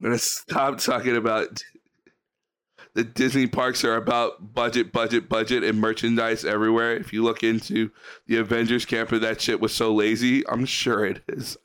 [0.00, 1.62] I'm gonna stop talking about
[2.94, 6.96] the Disney parks are about budget, budget, budget, and merchandise everywhere.
[6.96, 7.90] If you look into
[8.26, 10.46] the Avengers camper, that shit was so lazy.
[10.48, 11.56] I'm sure it is.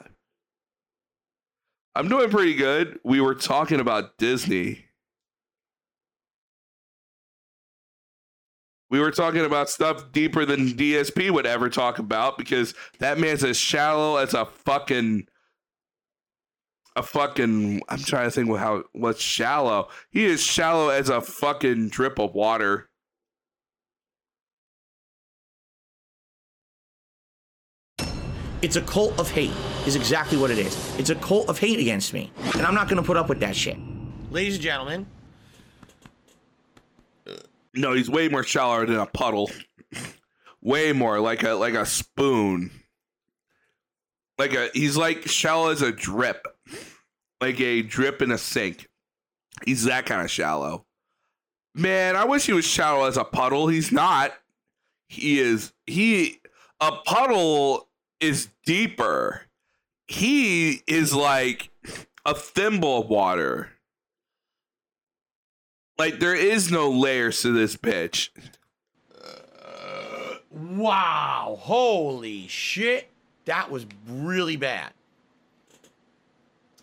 [1.96, 3.00] I'm doing pretty good.
[3.04, 4.86] We were talking about Disney.
[8.90, 13.44] We were talking about stuff deeper than DSP would ever talk about because that man's
[13.44, 15.28] as shallow as a fucking
[16.96, 19.90] a fucking I'm trying to think how what's shallow.
[20.12, 22.90] He is shallow as a fucking drip of water.
[28.62, 29.52] It's a cult of hate,
[29.86, 30.98] is exactly what it is.
[30.98, 32.32] It's a cult of hate against me.
[32.54, 33.78] And I'm not gonna put up with that shit.
[34.32, 35.06] Ladies and gentlemen,
[37.76, 39.50] No, he's way more shallow than a puddle.
[40.62, 42.72] way more like a like a spoon.
[44.38, 46.48] Like a he's like shallow as a drip.
[47.44, 48.88] Like a drip in a sink.
[49.66, 50.86] He's that kind of shallow.
[51.76, 53.68] Man, I wish he was shallow as a puddle.
[53.68, 54.32] He's not.
[55.10, 56.40] He is he
[56.80, 57.90] a puddle
[58.22, 59.42] is deeper.
[60.08, 61.70] He is like
[62.26, 63.72] a thimble of water.
[65.98, 68.30] Like there is no layers to this bitch.
[70.50, 73.10] wow, holy shit.
[73.44, 74.94] That was really bad.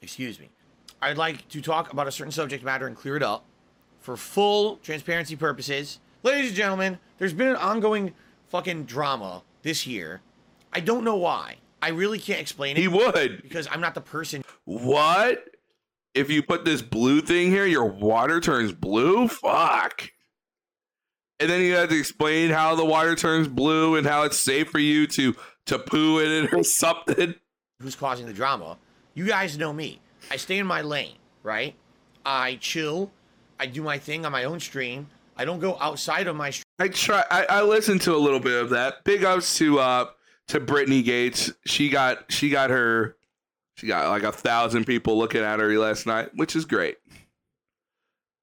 [0.02, 0.48] Excuse me.
[1.02, 3.44] I'd like to talk about a certain subject matter and clear it up
[4.00, 5.98] for full transparency purposes.
[6.22, 8.12] Ladies and gentlemen, there's been an ongoing
[8.48, 10.20] fucking drama this year.
[10.72, 11.56] I don't know why.
[11.82, 12.80] I really can't explain it.
[12.80, 13.42] He would.
[13.42, 14.42] Because I'm not the person.
[14.64, 15.44] What?
[16.14, 19.28] If you put this blue thing here, your water turns blue?
[19.28, 20.10] Fuck.
[21.38, 24.68] And then you have to explain how the water turns blue and how it's safe
[24.68, 25.34] for you to
[25.66, 27.34] to poo in it or something.
[27.80, 28.76] Who's causing the drama?
[29.14, 30.00] You guys know me.
[30.30, 31.74] I stay in my lane, right?
[32.24, 33.10] I chill.
[33.58, 35.08] I do my thing on my own stream.
[35.36, 36.64] I don't go outside of my stream.
[36.78, 37.24] I try.
[37.30, 39.04] I, I listened to a little bit of that.
[39.04, 40.06] Big ups to uh
[40.48, 41.52] to Brittany Gates.
[41.66, 43.16] She got she got her
[43.76, 46.98] she got like a thousand people looking at her last night, which is great.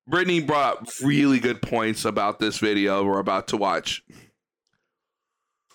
[0.08, 4.04] Brittany brought up really good points about this video we're about to watch.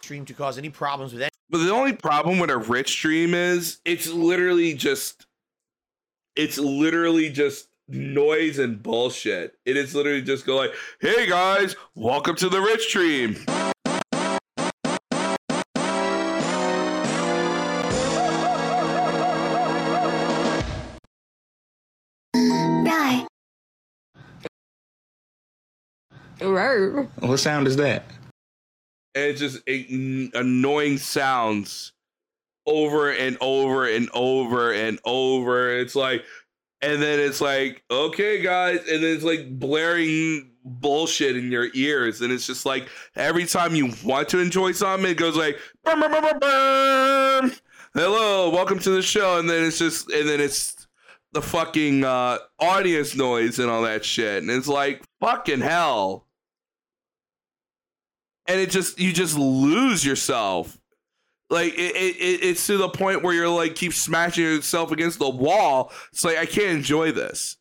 [0.03, 1.31] Stream to cause any problems with any.
[1.49, 5.27] But the only problem with a rich stream is it's literally just
[6.35, 9.57] it's literally just noise and bullshit.
[9.65, 13.37] It is literally just go like, "Hey guys, welcome to the rich stream."
[22.35, 23.27] Right.
[26.41, 27.09] Right.
[27.21, 28.05] What sound is that?
[29.15, 29.61] And it's just
[30.35, 31.93] annoying sounds
[32.67, 35.79] over and over and over and over.
[35.79, 36.25] It's like,
[36.81, 42.21] and then it's like, okay, guys, and then it's like blaring bullshit in your ears,
[42.21, 46.01] and it's just like every time you want to enjoy something, it goes like, "Brum,
[46.01, 47.53] brum, brum, brum, brum.
[47.95, 50.87] hello, welcome to the show, and then it's just, and then it's
[51.33, 56.27] the fucking uh, audience noise and all that shit, and it's like fucking hell
[58.53, 60.79] and it just you just lose yourself.
[61.49, 65.19] Like it, it, it- it's to the point where you're like keep smashing yourself against
[65.19, 65.91] the wall.
[66.13, 67.57] It's like i can't enjoy this.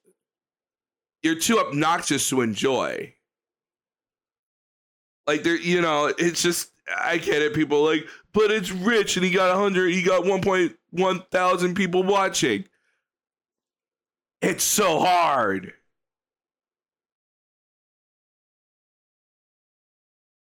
[1.24, 3.16] You're too obnoxious to enjoy.
[5.28, 9.26] Like there you know it's just i get it people like but it's rich and
[9.26, 12.66] he got 100 he got 1.1 thousand people watching.
[14.42, 15.74] It's so hard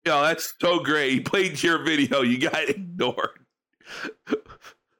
[0.05, 1.11] Yo, that's so great.
[1.13, 2.21] He played your video.
[2.21, 3.39] You got ignored.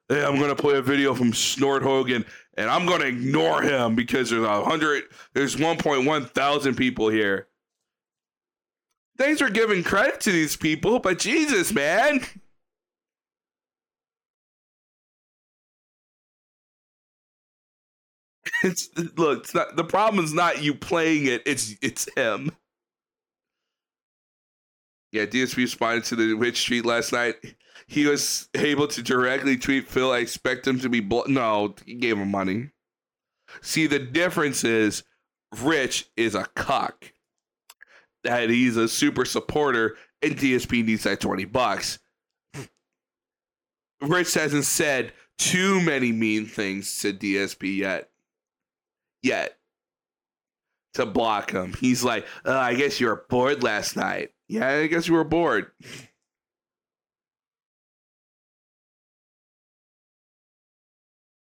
[0.08, 2.24] hey, I'm gonna play a video from Snort Hogan,
[2.56, 7.46] and I'm gonna ignore him because there's a hundred, there's 1.1 thousand people here.
[9.16, 12.20] Thanks for giving credit to these people, but Jesus, man.
[18.62, 22.52] It's look, it's not the problem is not you playing it, it's it's him.
[25.16, 27.36] Yeah, DSP responded to the Rich tweet last night.
[27.86, 30.12] He was able to directly tweet Phil.
[30.12, 31.74] I expect him to be blo- no.
[31.86, 32.72] He gave him money.
[33.62, 35.04] See, the difference is
[35.62, 37.12] Rich is a cuck.
[38.24, 41.98] That he's a super supporter, and DSP needs that twenty bucks.
[44.02, 48.10] Rich hasn't said too many mean things to DSP yet.
[49.22, 49.56] Yet
[50.92, 51.72] to block him.
[51.72, 54.32] He's like, uh, I guess you were bored last night.
[54.48, 55.70] Yeah, I guess you were bored.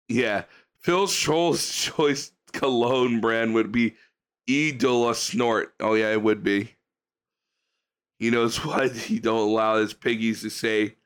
[0.08, 0.44] Yeah,
[0.78, 3.96] Phil's trolls choice cologne brand would be
[4.48, 5.74] Edola Snort.
[5.80, 6.76] Oh yeah, it would be.
[8.18, 10.96] He knows what he don't allow his piggies to say.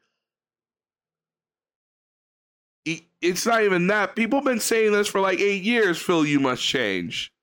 [3.21, 4.15] It's not even that.
[4.17, 6.01] People been saying this for like eight years.
[6.01, 7.34] Phil, you must change.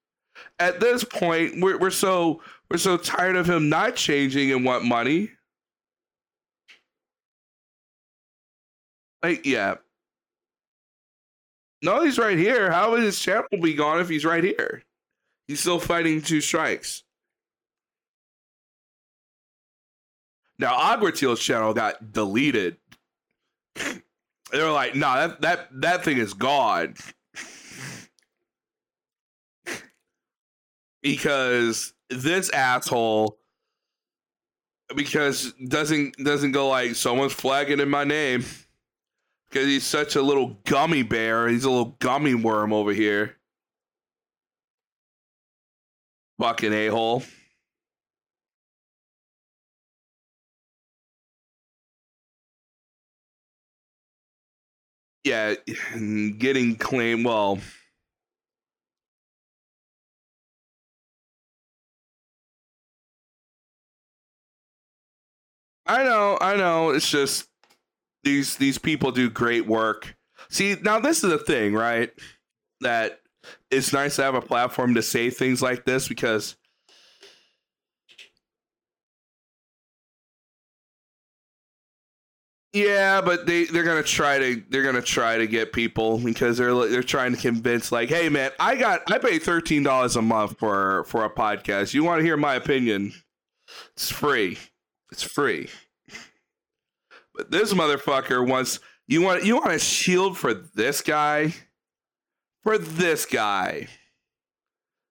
[0.59, 4.85] At this point, we're we're so we're so tired of him not changing and want
[4.85, 5.31] money.
[9.23, 9.75] Like, yeah.
[11.83, 12.71] No, he's right here.
[12.71, 14.83] How would his channel be gone if he's right here?
[15.47, 17.03] He's still fighting two strikes.
[20.59, 22.77] Now, Agratiel's channel got deleted.
[24.51, 26.95] They were like, "No, nah, that that that thing is gone."
[31.01, 33.37] Because this asshole
[34.95, 38.43] because doesn't doesn't go like someone's flagging in my name
[39.49, 41.47] because he's such a little gummy bear.
[41.47, 43.37] He's a little gummy worm over here.
[46.39, 47.23] Fucking a hole.
[55.23, 55.53] Yeah,
[55.95, 57.23] getting claim.
[57.23, 57.59] Well,
[65.91, 66.91] I know, I know.
[66.91, 67.49] It's just
[68.23, 70.15] these these people do great work.
[70.49, 72.11] See, now this is the thing, right?
[72.81, 73.19] That
[73.71, 76.55] it's nice to have a platform to say things like this because
[82.73, 86.73] Yeah, but they they're gonna try to they're gonna try to get people because they're
[86.87, 90.57] they're trying to convince like, hey man, I got I pay thirteen dollars a month
[90.57, 91.93] for for a podcast.
[91.93, 93.11] You want to hear my opinion?
[93.95, 94.57] It's free.
[95.11, 95.69] It's free.
[97.49, 101.53] This motherfucker wants you want you want a shield for this guy?
[102.63, 103.87] For this guy.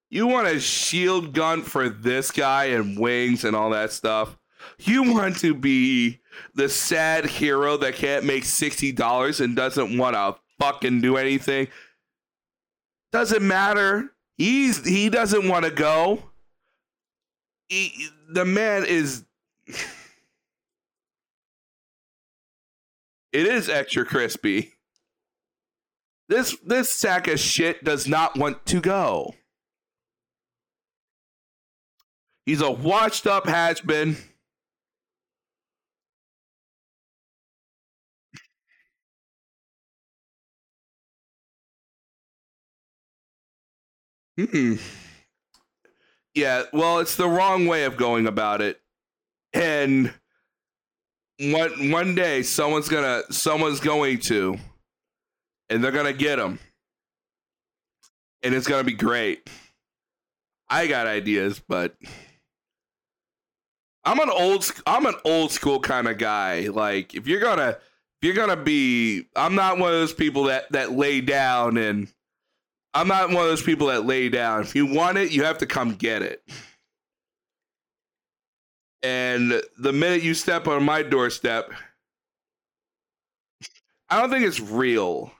[0.09, 4.37] You want a shield gun for this guy and wings and all that stuff.
[4.79, 6.19] You want to be
[6.53, 11.67] the sad hero that can't make $60 and doesn't want to fucking do anything.
[13.11, 14.11] Doesn't matter.
[14.37, 16.23] He's he doesn't want to go.
[17.69, 19.25] He, the man is
[23.31, 24.73] It is extra crispy.
[26.27, 29.35] This this sack of shit does not want to go.
[32.45, 34.17] He's a washed up hatchman.
[44.37, 44.75] Hmm.
[46.33, 48.79] Yeah, well, it's the wrong way of going about it.
[49.53, 50.13] And
[51.41, 54.57] one one day someone's gonna someone's going to
[55.69, 56.59] and they're gonna get them
[58.43, 59.49] and it's gonna be great.
[60.69, 61.95] I got ideas but
[64.03, 66.67] i'm an old i'm an old school kind of guy.
[66.67, 67.77] Like if you're gonna
[68.21, 72.07] if you're gonna be i'm not one of those people that that lay down and
[72.93, 74.61] i'm not one of those people that lay down.
[74.61, 76.43] If you want it you have to come get it
[79.03, 81.71] and the minute you step on my doorstep,
[84.09, 85.31] I don't think it's real.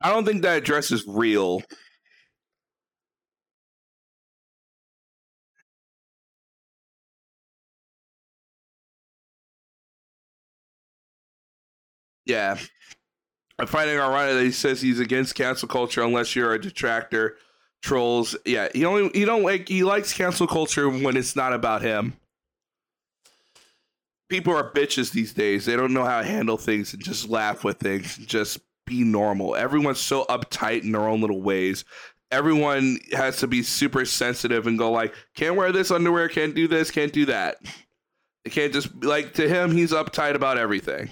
[0.00, 1.62] I don't think that address is real.
[12.24, 12.58] Yeah.
[13.58, 17.38] I'm finding ironic that he says he's against cancel culture unless you're a detractor
[17.82, 18.36] trolls.
[18.44, 22.14] Yeah, he only he don't like he likes cancel culture when it's not about him.
[24.28, 25.66] People are bitches these days.
[25.66, 29.04] They don't know how to handle things and just laugh with things and just be
[29.04, 29.54] normal.
[29.54, 31.84] Everyone's so uptight in their own little ways.
[32.32, 36.66] Everyone has to be super sensitive and go like, can't wear this underwear, can't do
[36.66, 37.58] this, can't do that.
[38.44, 41.10] They can't just like to him, he's uptight about everything.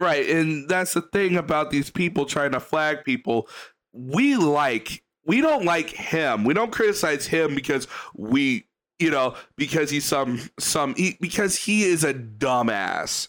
[0.00, 3.48] Right, and that's the thing about these people trying to flag people.
[3.92, 6.44] We like we don't like him.
[6.44, 8.64] We don't criticize him because we,
[8.98, 13.28] you know, because he's some some he, because he is a dumbass.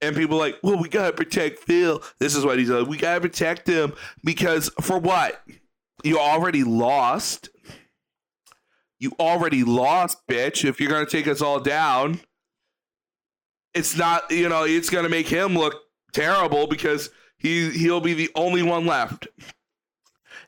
[0.00, 2.02] And people like, well, we gotta protect Phil.
[2.20, 2.86] This is what he's like.
[2.86, 5.42] We gotta protect him because for what?
[6.04, 7.48] You already lost.
[9.00, 10.68] You already lost, bitch.
[10.68, 12.20] If you're gonna take us all down,
[13.74, 15.74] it's not you know it's going to make him look
[16.12, 19.28] terrible because he he'll be the only one left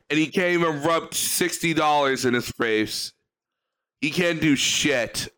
[0.09, 3.13] and he can't even rub $60 in his face
[4.01, 5.29] he can't do shit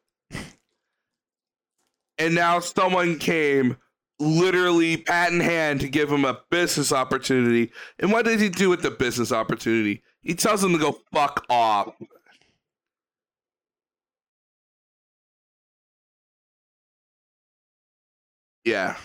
[2.17, 3.77] and now someone came
[4.19, 7.71] literally pat in hand to give him a business opportunity.
[7.99, 10.01] And what does he do with the business opportunity?
[10.21, 11.93] He tells him to go fuck off.
[18.65, 18.96] Yeah.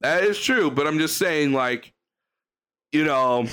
[0.00, 1.92] That is true, but I'm just saying, like,
[2.92, 3.46] you know,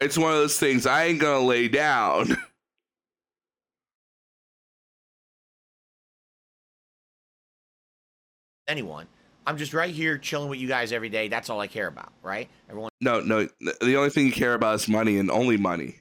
[0.00, 2.36] it's one of those things I ain't gonna lay down.
[8.70, 9.06] anyone.
[9.46, 11.28] I'm just right here chilling with you guys every day.
[11.28, 12.48] That's all I care about, right?
[12.68, 13.48] Everyone No, no.
[13.80, 15.96] The only thing you care about is money and only money.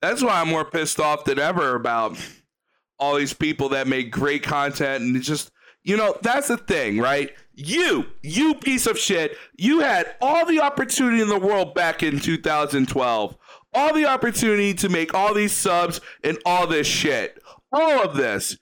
[0.00, 2.18] That's why I'm more pissed off than ever about
[3.02, 5.50] all these people that make great content and just,
[5.82, 7.32] you know, that's the thing, right?
[7.54, 12.20] You, you piece of shit, you had all the opportunity in the world back in
[12.20, 13.36] 2012.
[13.74, 17.42] All the opportunity to make all these subs and all this shit.
[17.72, 18.56] All of this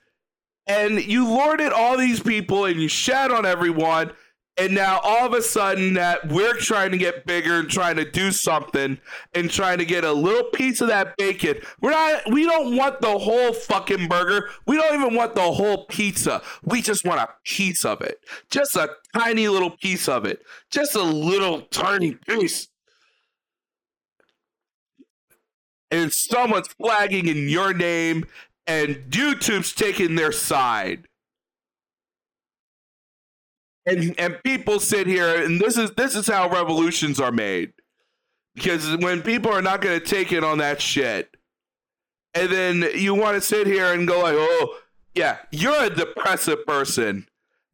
[0.71, 4.13] and you lorded all these people and you shat on everyone
[4.61, 8.05] and now all of a sudden that we're trying to get bigger and trying to
[8.05, 9.01] do something
[9.35, 11.57] and trying to get a little piece of that bacon.
[11.81, 14.51] We're not we don't want the whole fucking burger.
[14.67, 16.43] We don't even want the whole pizza.
[16.63, 18.23] We just want a piece of it.
[18.51, 20.43] Just a tiny little piece of it.
[20.71, 22.69] Just a little tiny piece.
[25.91, 28.27] And someone's flagging in your name
[28.67, 31.07] and YouTube's taking their side.
[33.87, 37.73] And and people sit here and this is this is how revolutions are made.
[38.55, 41.37] Because when people are not going to take it on that shit,
[42.35, 44.77] and then you want to sit here and go like, "Oh,
[45.15, 47.27] yeah, you're a depressive person."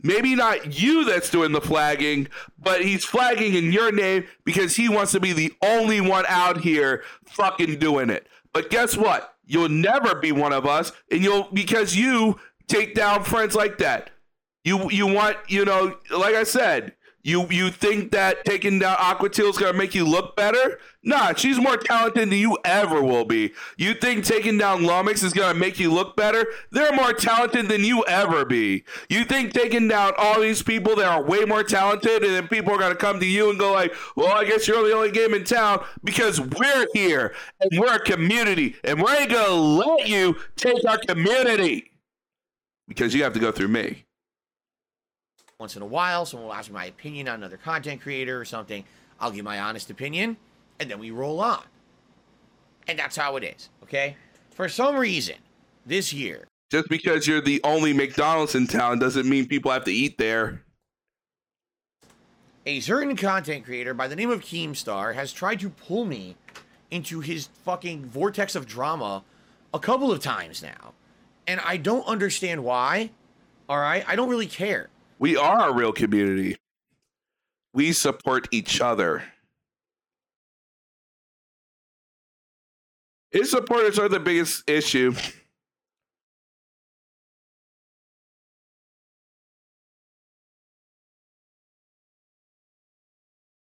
[0.02, 4.90] Maybe not you that's doing the flagging, but he's flagging in your name because he
[4.90, 8.28] wants to be the only one out here fucking doing it.
[8.52, 9.34] But guess what?
[9.46, 14.10] You'll never be one of us, and you'll because you take down friends like that.
[14.66, 16.92] You you want you know like I said.
[17.22, 20.78] You you think that taking down Aqua Aquatil is gonna make you look better?
[21.02, 23.52] Nah, she's more talented than you ever will be.
[23.76, 26.46] You think taking down Lumix is gonna make you look better?
[26.70, 28.84] They're more talented than you ever be.
[29.08, 32.72] You think taking down all these people that are way more talented, and then people
[32.72, 35.34] are gonna come to you and go like, "Well, I guess you're the only game
[35.34, 40.36] in town because we're here and we're a community, and we ain't gonna let you
[40.54, 41.90] take our community
[42.86, 44.05] because you have to go through me."
[45.58, 48.44] Once in a while, someone will ask me my opinion on another content creator or
[48.44, 48.84] something.
[49.18, 50.36] I'll give my honest opinion,
[50.78, 51.62] and then we roll on.
[52.86, 54.16] And that's how it is, okay?
[54.50, 55.36] For some reason,
[55.86, 59.92] this year, Just because you're the only McDonald's in town doesn't mean people have to
[59.92, 60.62] eat there.
[62.66, 66.36] a certain content creator by the name of Keemstar has tried to pull me
[66.90, 69.22] into his fucking vortex of drama
[69.72, 70.92] a couple of times now.
[71.46, 73.10] And I don't understand why.
[73.68, 74.04] All right?
[74.08, 74.88] I don't really care.
[75.18, 76.56] We are a real community.
[77.72, 79.24] We support each other.
[83.30, 85.14] His supporters are the biggest issue.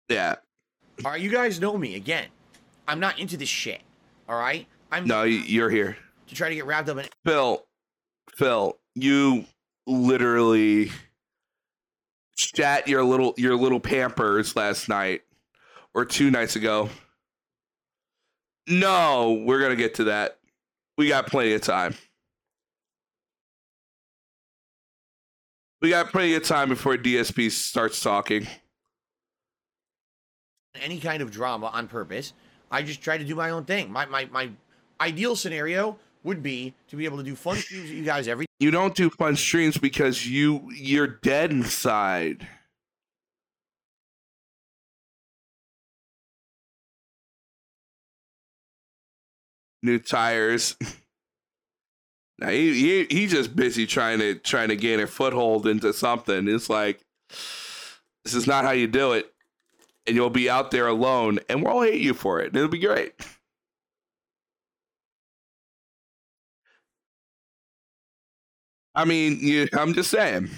[0.09, 0.37] Yeah.
[1.05, 2.27] All right, you guys know me again.
[2.89, 3.83] I'm not into this shit.
[4.29, 4.67] All right?
[4.91, 5.97] I'm No, you're here.
[6.29, 7.65] to try to get wrapped up in Phil,
[8.37, 9.45] Phil, you
[9.87, 10.91] literally
[12.37, 15.23] shat your little your little pampers last night
[15.95, 16.89] or two nights ago.
[18.69, 20.39] No, we're gonna get to that.
[20.97, 21.95] We got plenty of time.
[25.83, 28.47] We got plenty of time before DSP starts talking.
[30.81, 32.35] any kind of drama on purpose.
[32.71, 33.91] I just try to do my own thing.
[33.91, 34.51] My my my
[35.01, 38.47] ideal scenario would be to be able to do fun streams with you guys every
[38.59, 42.47] You don't do fun streams because you you're dead inside.
[49.83, 50.77] New tires.
[52.39, 56.49] Now he, he he's just busy trying to trying to gain a foothold into something.
[56.49, 59.33] It's like this is not how you do it,
[60.07, 62.55] and you'll be out there alone, and we'll hate you for it.
[62.55, 63.15] It'll be great.
[68.97, 70.51] I mean, you, I'm just saying.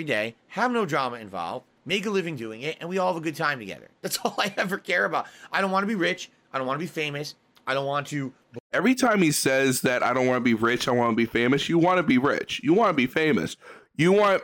[0.00, 3.20] every day, have no drama involved, make a living doing it, and we all have
[3.20, 3.86] a good time together.
[4.00, 5.26] That's all I ever care about.
[5.52, 6.30] I don't want to be rich.
[6.54, 7.34] I don't want to be famous.
[7.66, 8.32] I don't want to
[8.72, 11.26] Every time he says that I don't want to be rich, I want to be
[11.26, 12.60] famous, you want to be rich.
[12.64, 13.56] You want to be famous.
[13.96, 14.42] You want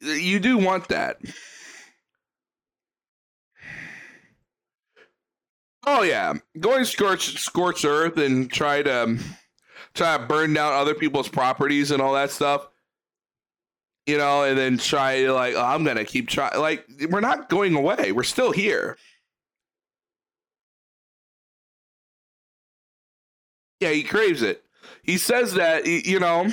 [0.00, 1.18] you do want that.
[5.86, 9.20] Oh yeah, going scorch scorch earth and try to um,
[9.94, 12.68] try to burn down other people's properties and all that stuff.
[14.06, 16.58] You know, and then try to like, oh, I'm gonna keep trying.
[16.58, 18.12] Like, we're not going away.
[18.12, 18.96] We're still here.
[23.80, 24.64] Yeah, he craves it.
[25.02, 25.86] He says that.
[25.86, 26.48] You know,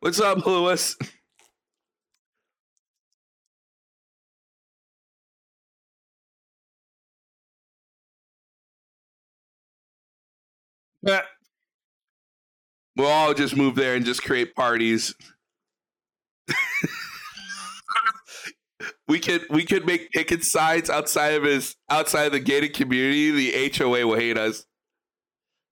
[0.00, 0.96] what's up, Lewis?
[11.02, 11.22] Yeah.
[12.96, 15.14] We'll all just move there and just create parties.
[19.08, 23.30] we could we could make picket signs outside of his outside of the gated community.
[23.30, 24.66] The HOA will hate us.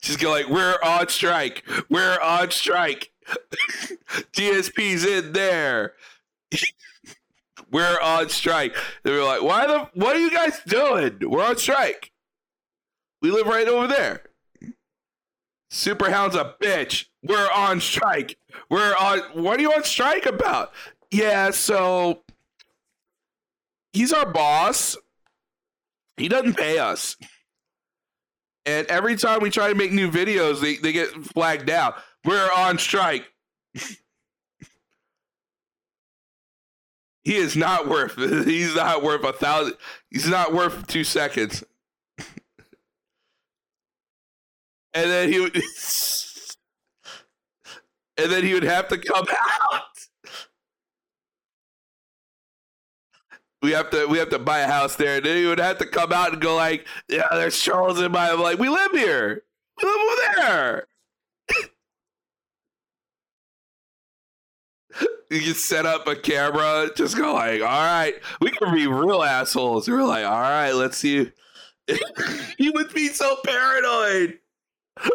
[0.02, 1.64] Just go like, we're on strike.
[1.90, 3.10] We're on strike.
[4.32, 5.94] GSP's in there.
[7.70, 8.76] we're on strike.
[9.02, 11.18] They were like, why the what are you guys doing?
[11.20, 12.12] We're on strike.
[13.20, 14.22] We live right over there.
[15.70, 17.06] Superhound's a bitch.
[17.22, 18.38] We're on strike.
[18.70, 19.20] We're on.
[19.34, 20.72] What are you on strike about?
[21.10, 22.22] Yeah, so
[23.92, 24.96] he's our boss.
[26.16, 27.16] He doesn't pay us.
[28.66, 31.94] And every time we try to make new videos, they, they get flagged down.
[32.24, 33.24] We're on strike.
[37.28, 39.74] he is not worth he's not worth a thousand
[40.10, 41.62] he's not worth two seconds.
[44.98, 45.54] And then he would
[48.16, 49.26] and then he would have to come
[49.62, 49.82] out.
[53.62, 55.78] We have to we have to buy a house there, and then he would have
[55.78, 58.92] to come out and go like, "Yeah, there's Charles in my." I'm like, we live
[58.92, 59.42] here.
[59.82, 60.86] We live over there.
[65.30, 69.24] you can set up a camera, just go like, "All right, we can be real
[69.24, 71.32] assholes." We're like, "All right, let's see."
[72.58, 74.38] he would be so paranoid.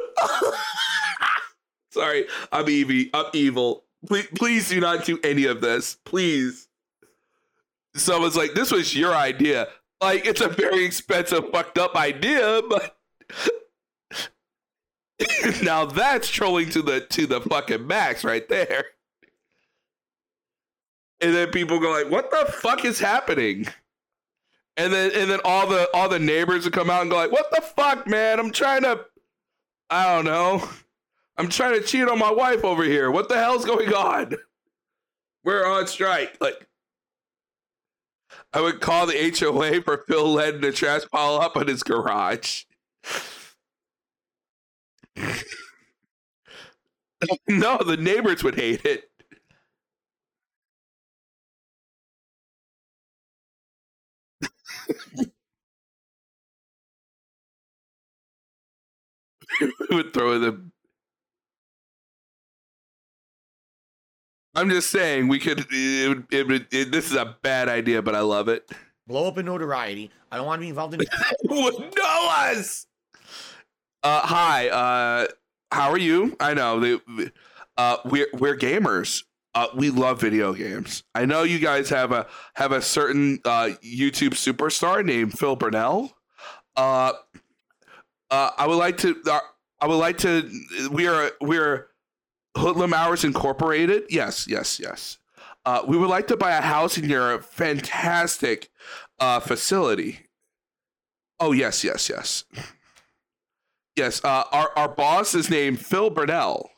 [1.92, 3.10] Sorry, I'm evil.
[3.14, 3.84] I'm evil.
[4.08, 5.98] Please, please do not do any of this.
[6.06, 6.68] Please.
[7.96, 9.68] Someone's like, this was your idea.
[10.02, 12.98] Like, it's a very expensive, fucked up idea, but
[15.64, 18.86] now that's trolling to the to the fucking max right there.
[21.22, 23.68] And then people go like, what the fuck is happening?
[24.76, 27.32] And then and then all the all the neighbors would come out and go like,
[27.32, 28.40] what the fuck, man?
[28.40, 29.06] I'm trying to
[29.94, 30.68] I don't know.
[31.38, 33.12] I'm trying to cheat on my wife over here.
[33.12, 34.34] What the hell's going on?
[35.44, 36.36] We're on strike.
[36.42, 36.68] Like,
[38.52, 42.64] I would call the HOA for Phil letting the trash pile up in his garage.
[47.48, 49.12] no, the neighbors would hate it.
[59.92, 60.64] would throw the
[64.56, 65.66] I'm just saying we could.
[65.72, 68.70] It, would- it, it, this is a bad idea, but I love it.
[69.08, 70.12] Blow up in notoriety.
[70.32, 71.02] I don't want to be involved in.
[71.50, 72.86] Would know us.
[74.04, 74.70] Uh, hi.
[74.70, 75.28] Uh,
[75.72, 76.36] how are you?
[76.40, 77.00] I know they,
[77.78, 79.24] uh, we're we're gamers.
[79.56, 81.04] Uh, we love video games.
[81.14, 86.12] I know you guys have a have a certain uh, YouTube superstar named Phil Burnell.
[86.76, 87.14] Uh,
[88.32, 89.16] uh, I would like to.
[89.30, 89.40] Uh,
[89.80, 90.50] I would like to.
[90.92, 91.88] We are we are
[92.58, 94.04] Hoodlum Hours Incorporated.
[94.10, 95.18] Yes, yes, yes.
[95.66, 98.70] Uh, we would like to buy a house in your fantastic
[99.20, 100.28] uh, facility.
[101.40, 102.46] Oh yes, yes, yes,
[103.96, 104.24] yes.
[104.24, 106.70] Uh, our our boss is named Phil Burnell.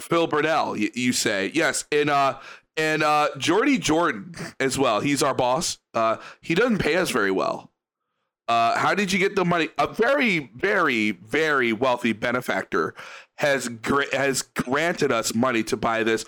[0.00, 2.38] Phil Burnell, you, you say yes, and uh,
[2.76, 5.00] and uh, Jordy Jordan as well.
[5.00, 5.78] He's our boss.
[5.94, 7.70] Uh, he doesn't pay us very well.
[8.48, 9.68] Uh, how did you get the money?
[9.76, 12.94] A very, very, very wealthy benefactor
[13.36, 16.24] has gra- has granted us money to buy this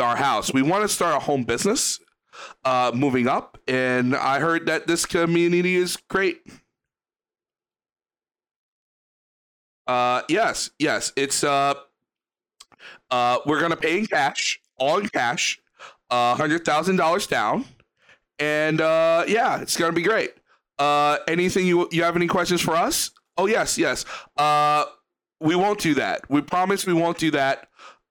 [0.00, 0.52] our house.
[0.52, 2.00] We want to start a home business,
[2.64, 6.40] uh, moving up, and I heard that this community is great.
[9.86, 11.74] Uh, yes, yes, it's uh,
[13.10, 15.60] uh, we're gonna pay in cash, all in cash,
[16.10, 17.66] uh, hundred thousand dollars down,
[18.38, 20.32] and uh, yeah, it's gonna be great.
[20.78, 23.10] Uh, anything you you have any questions for us?
[23.36, 24.04] Oh yes, yes.
[24.36, 24.84] Uh,
[25.40, 26.28] we won't do that.
[26.28, 27.68] We promise we won't do that.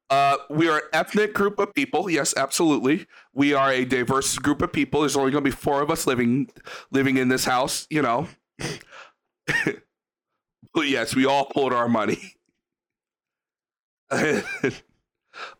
[0.09, 2.09] Uh, we are an ethnic group of people.
[2.09, 3.07] Yes, absolutely.
[3.33, 5.01] We are a diverse group of people.
[5.01, 6.49] There's only going to be four of us living
[6.91, 7.87] living in this house.
[7.89, 8.27] You know.
[10.73, 12.35] but yes, we all pulled our money.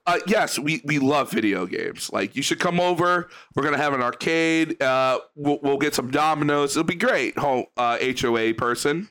[0.05, 2.11] uh, yes, we we love video games.
[2.11, 3.29] Like you should come over.
[3.55, 4.81] We're gonna have an arcade.
[4.81, 6.71] Uh, we'll, we'll get some dominoes.
[6.71, 7.37] It'll be great.
[7.37, 9.09] Home uh, HOA person.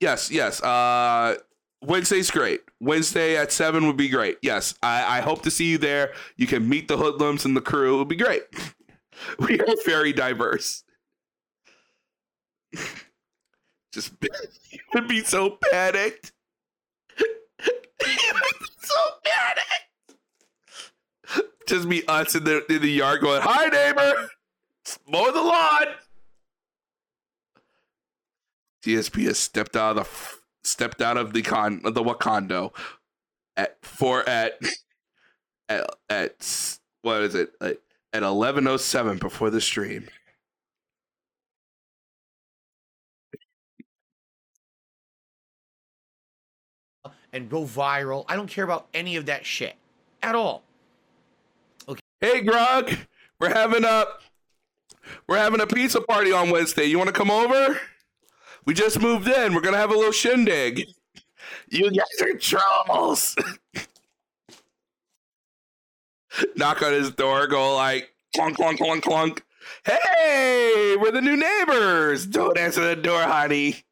[0.00, 0.62] Yes, yes.
[0.62, 1.36] Uh,
[1.82, 2.60] Wednesday's great.
[2.80, 4.38] Wednesday at seven would be great.
[4.42, 6.12] Yes, I, I hope to see you there.
[6.36, 7.94] You can meet the hoodlums and the crew.
[7.94, 8.42] It would be great.
[9.40, 10.84] We are very diverse.
[13.92, 14.12] Just
[14.70, 16.32] you would be so panicked.
[18.88, 21.46] So panicked.
[21.68, 24.28] Just be us in the in the yard going, "Hi, neighbor,
[25.06, 25.94] mow the lawn."
[28.82, 32.74] DSP has stepped out of the stepped out of the con the Wakando
[33.56, 34.60] at four at
[35.68, 37.78] at at what is it at
[38.14, 40.08] eleven oh seven before the stream.
[47.38, 48.24] And go viral.
[48.28, 49.76] I don't care about any of that shit
[50.22, 50.64] at all.
[51.88, 52.00] Okay.
[52.20, 52.92] Hey, Grog,
[53.40, 54.04] we're having a
[55.26, 56.84] we're having a pizza party on Wednesday.
[56.84, 57.80] You want to come over?
[58.66, 59.54] We just moved in.
[59.54, 60.84] We're gonna have a little shindig.
[61.70, 63.36] You guys are trolls.
[66.56, 69.44] Knock on his door, go like clunk, clunk, clunk, clunk.
[69.84, 72.26] Hey, we're the new neighbors.
[72.26, 73.84] Don't answer the door, honey.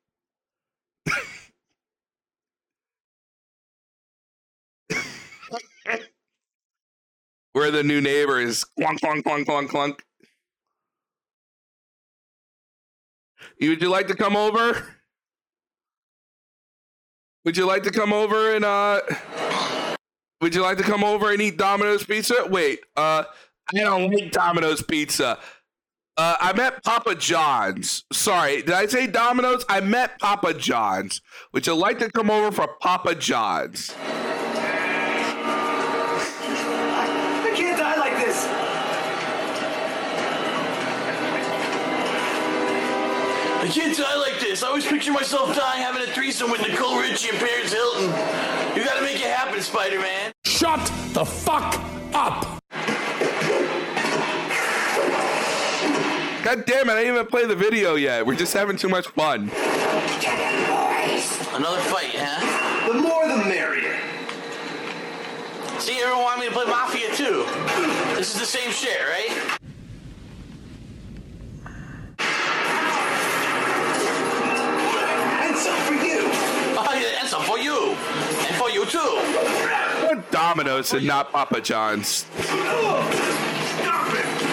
[7.66, 8.64] we're the new neighbors.
[8.78, 10.04] Clunk, clunk, clunk, clunk, clunk.
[13.60, 14.86] Would you like to come over?
[17.44, 19.00] Would you like to come over and uh
[20.40, 22.46] would you like to come over and eat Domino's pizza?
[22.48, 23.24] Wait, uh
[23.74, 25.38] I don't like Domino's pizza.
[26.16, 28.04] Uh I met Papa John's.
[28.12, 29.64] Sorry, did I say Domino's?
[29.68, 31.20] I met Papa John's.
[31.52, 33.94] Would you like to come over for Papa John's?
[43.66, 44.62] I can't die like this.
[44.62, 48.04] I always picture myself dying having a threesome with Nicole Richie and Paris Hilton.
[48.76, 50.30] You gotta make it happen, Spider Man.
[50.44, 50.78] Shut
[51.12, 51.74] the fuck
[52.14, 52.62] up!
[56.44, 58.24] God damn it, I didn't even play the video yet.
[58.24, 59.50] We're just having too much fun.
[61.52, 62.92] Another fight, huh?
[62.92, 63.98] The more the merrier.
[65.80, 67.44] See, everyone wanted me to play Mafia too.
[68.14, 69.45] This is the same shit, right?
[75.66, 76.20] Some for you.
[76.78, 77.96] Oh, yeah, and some for you.
[78.46, 79.18] And for you too.
[80.06, 82.24] What Domino's and not Papa John's?
[82.38, 82.40] I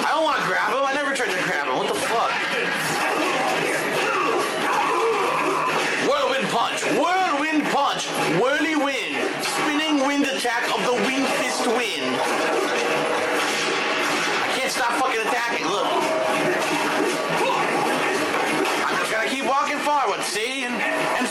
[0.10, 0.84] don't wanna grab him.
[0.84, 1.78] I never tried to grab him.
[1.78, 2.32] What the fuck?
[6.10, 6.84] Whirlwind punch.
[6.98, 8.08] Whirlwind punch.
[8.42, 9.18] Whirly wind.
[9.44, 11.13] Spinning wind attack of the wind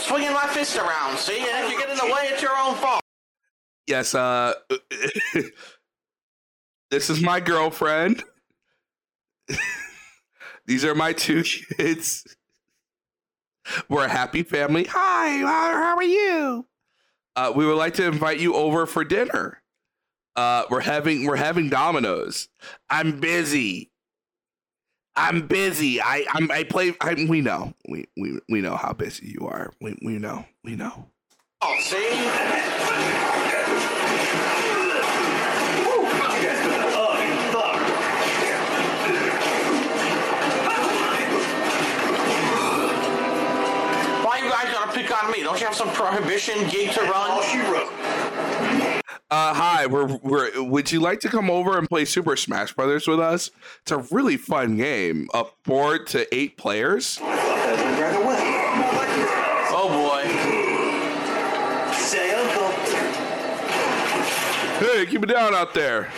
[0.03, 1.39] swinging my fist around, see.
[1.39, 3.01] And if you get in the way, it's your own fault.
[3.87, 4.53] Yes, uh
[6.91, 8.23] this is my girlfriend.
[10.65, 12.25] These are my two kids.
[13.89, 14.85] We're a happy family.
[14.85, 16.67] Hi, how are you?
[17.35, 19.61] Uh, we would like to invite you over for dinner.
[20.35, 22.49] Uh, we're having we're having Domino's.
[22.89, 23.91] I'm busy.
[25.15, 26.01] I'm busy.
[26.01, 26.93] I I'm, I play.
[26.99, 27.73] I, we know.
[27.87, 29.71] We, we we know how busy you are.
[29.79, 30.45] We we know.
[30.63, 31.05] We know.
[31.61, 33.13] Oh, see?
[44.23, 45.43] Why you guys gotta pick on me?
[45.43, 47.43] Don't you have some prohibition gate to All run?
[47.43, 47.91] she wrote.
[49.29, 49.85] Uh, hi.
[49.87, 50.61] We're we're.
[50.63, 53.51] Would you like to come over and play Super Smash Brothers with us?
[53.81, 55.27] It's a really fun game.
[55.33, 57.17] Up four to eight players.
[57.17, 58.39] That went rather well.
[59.75, 60.23] Oh boy.
[61.97, 62.69] Say uncle.
[64.87, 66.09] Hey, keep it down out there.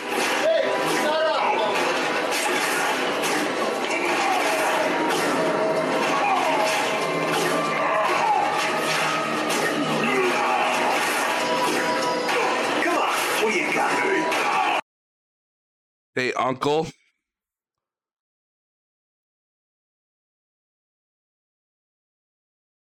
[16.16, 16.86] Hey, Uncle.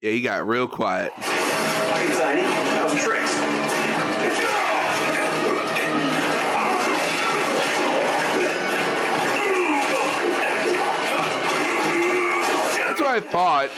[0.03, 1.13] Yeah, he got real quiet.
[1.17, 1.31] That's
[13.01, 13.71] what I thought.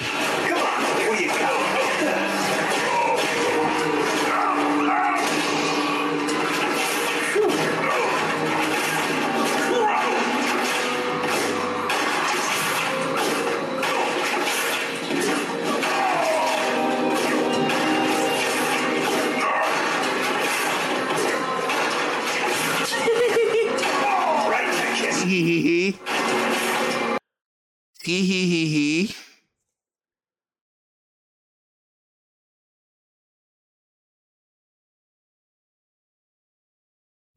[25.32, 25.70] Hee
[28.04, 29.14] hee hee hee.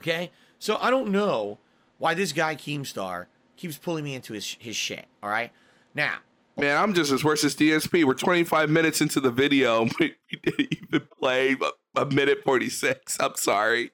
[0.02, 1.60] Okay, so I don't know
[1.98, 5.06] why this guy Keemstar keeps pulling me into his his shit.
[5.24, 5.54] All right,
[5.94, 6.18] now
[6.58, 8.04] Man, I'm just as worse as DSP.
[8.04, 9.88] We're 25 minutes into the video.
[10.00, 11.56] We didn't even play
[11.96, 13.18] a, a minute 46.
[13.22, 13.92] I'm sorry.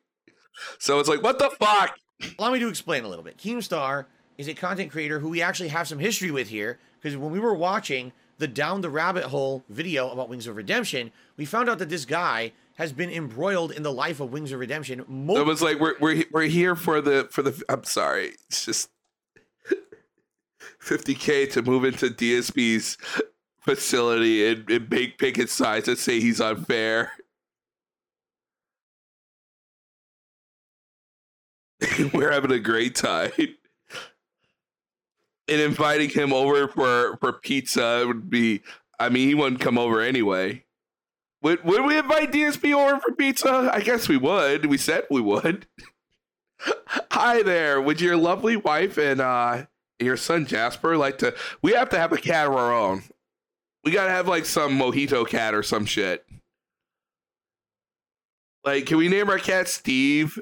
[0.80, 1.96] So it's like, what the fuck?
[2.40, 3.38] Allow me to explain a little bit.
[3.38, 4.06] Keemstar
[4.38, 7.40] is a content creator who we actually have some history with here because when we
[7.40, 11.80] were watching the Down the Rabbit Hole video about Wings of Redemption, we found out
[11.80, 15.00] that this guy has been embroiled in the life of Wings of Redemption.
[15.38, 17.62] It was like we're we're we're here for the for the.
[17.70, 18.34] I'm sorry.
[18.48, 18.90] It's just
[20.82, 22.98] 50k to move into DSP's
[23.60, 27.12] facility and, and make picket signs that say he's unfair.
[32.14, 33.32] we're having a great time.
[35.48, 38.62] And inviting him over for for pizza would be.
[39.00, 40.64] I mean, he wouldn't come over anyway.
[41.42, 43.70] Would would we invite DSP over for pizza?
[43.74, 44.68] I guess we would.
[44.68, 45.66] We said we would.
[47.12, 47.82] Hi there.
[47.82, 49.66] Would your lovely wife and uh
[50.00, 53.04] your son Jasper like to we have to have a cat of our own.
[53.84, 56.26] We gotta have like some mojito cat or some shit.
[58.64, 60.40] Like, can we name our cat Steve?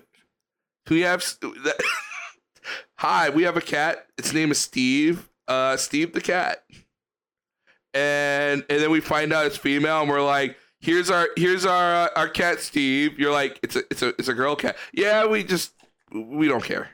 [0.90, 1.24] We have?
[2.98, 4.08] Hi, we have a cat.
[4.18, 5.30] Its name is Steve.
[5.48, 6.64] Uh Steve the cat.
[7.94, 11.96] And and then we find out it's female and we're like, here's our here's our
[11.96, 13.18] uh, our cat Steve.
[13.20, 14.78] You're like, it's a it's a it's a girl cat.
[14.94, 15.74] Yeah, we just
[16.12, 16.90] we don't care.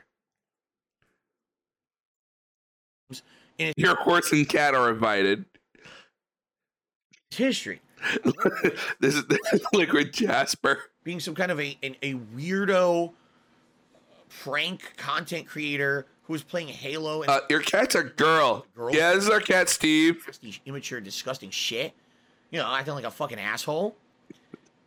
[3.76, 5.46] Your horse and cat are invited.
[7.30, 7.80] his history.
[9.00, 9.24] this is
[9.72, 10.78] Liquid Jasper.
[11.04, 13.14] being some kind of a an, a weirdo
[14.28, 18.66] prank content creator who was playing Halo and Uh, your cat's a girl.
[18.74, 18.94] Girl?
[18.94, 20.26] Yeah, this is our cat Steve.
[20.66, 21.92] immature, disgusting shit.
[22.50, 23.96] You know, acting like a fucking asshole.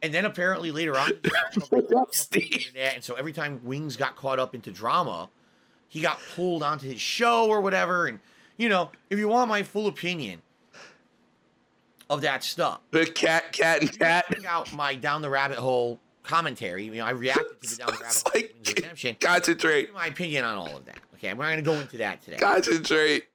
[0.01, 1.11] And then apparently later on,
[2.11, 2.71] Steve.
[2.75, 5.29] and so every time Wings got caught up into drama,
[5.89, 8.07] he got pulled onto his show or whatever.
[8.07, 8.19] And
[8.57, 10.41] you know, if you want my full opinion
[12.09, 14.25] of that stuff, The cat, cat, and cat.
[14.29, 16.85] check out my down the rabbit hole commentary.
[16.85, 19.15] You know, I reacted to the down the rabbit hole like- Wings redemption.
[19.19, 19.93] Concentrate.
[19.93, 20.99] my opinion on all of that.
[21.15, 22.37] Okay, we're not going to go into that today.
[22.37, 23.25] Concentrate.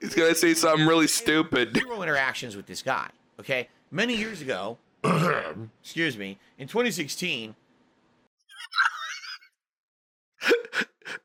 [0.00, 1.74] He's gonna say something really stupid.
[1.76, 3.10] Zero interactions with this guy.
[3.40, 4.78] Okay, many years ago,
[5.82, 7.54] excuse me, in 2016,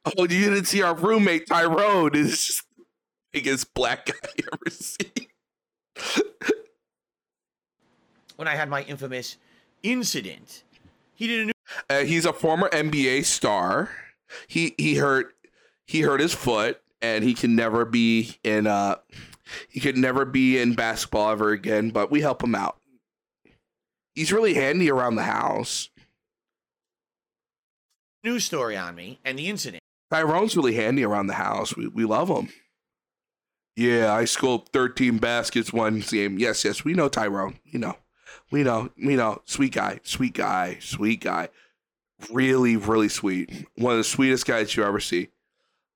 [0.05, 2.83] Oh, you didn't see our roommate Tyrone is just the
[3.31, 5.27] biggest black guy you ever seen.
[8.37, 9.37] when I had my infamous
[9.83, 10.63] incident,
[11.13, 11.51] he did a new
[11.89, 13.89] Uh, he's a former NBA star.
[14.47, 15.35] He he hurt
[15.85, 18.95] he hurt his foot, and he can never be in uh
[19.69, 21.89] he could never be in basketball ever again.
[21.89, 22.77] But we help him out.
[24.15, 25.89] He's really handy around the house.
[28.23, 29.81] news story on me and the incident.
[30.11, 31.75] Tyrone's really handy around the house.
[31.75, 32.49] We we love him.
[33.75, 36.37] Yeah, I scored 13 baskets one game.
[36.37, 37.59] Yes, yes, we know Tyrone.
[37.63, 37.95] You know,
[38.51, 39.41] we know, we know.
[39.45, 41.49] Sweet guy, sweet guy, sweet guy.
[42.31, 43.67] Really, really sweet.
[43.75, 45.29] One of the sweetest guys you ever see.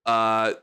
[0.06, 0.54] Uh,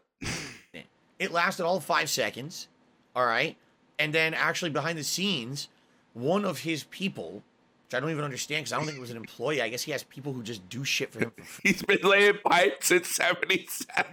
[1.19, 2.69] It lasted all five seconds,
[3.15, 3.57] all right,
[3.99, 5.69] and then actually behind the scenes,
[6.15, 7.43] one of his people,
[7.85, 9.61] which I don't even understand because I don't think it was an employee.
[9.61, 12.87] I guess he has people who just do shit for him he's been laying pipes
[12.87, 14.07] since 77.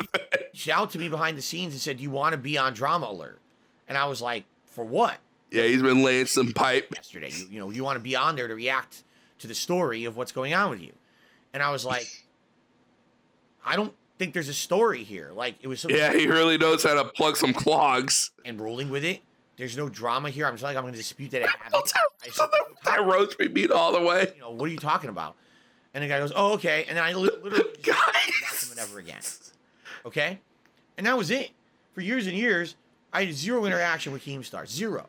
[0.54, 2.74] reached out to me behind the scenes and said, "Do you want to be on
[2.74, 3.40] Drama Alert?"
[3.88, 5.18] And I was like, "For what?"
[5.52, 6.92] Yeah, he's been laying some pipe.
[6.94, 9.04] Yesterday, you, you know, you want to be on there to react
[9.40, 10.92] to the story of what's going on with you,
[11.54, 12.08] and I was like,
[13.66, 15.32] "I don't think there's a story here.
[15.34, 18.32] Like it was some Yeah, he really knows how to plug some clogs.
[18.46, 19.22] and rolling with it.
[19.58, 20.46] There's no drama here.
[20.46, 21.84] I'm just like I'm going to dispute that it happened.
[22.24, 22.48] I said,
[22.84, 24.32] Tyrone's we beat all the way.
[24.36, 25.36] you know, what are you talking about?
[25.94, 28.70] And the guy goes, "Oh, okay." And then I literally Guys.
[28.72, 29.22] him ever again.
[30.06, 30.40] Okay,
[30.98, 31.52] and that was it.
[31.94, 32.76] For years and years,
[33.12, 34.68] I had zero interaction with Keemstar.
[34.68, 35.08] Zero.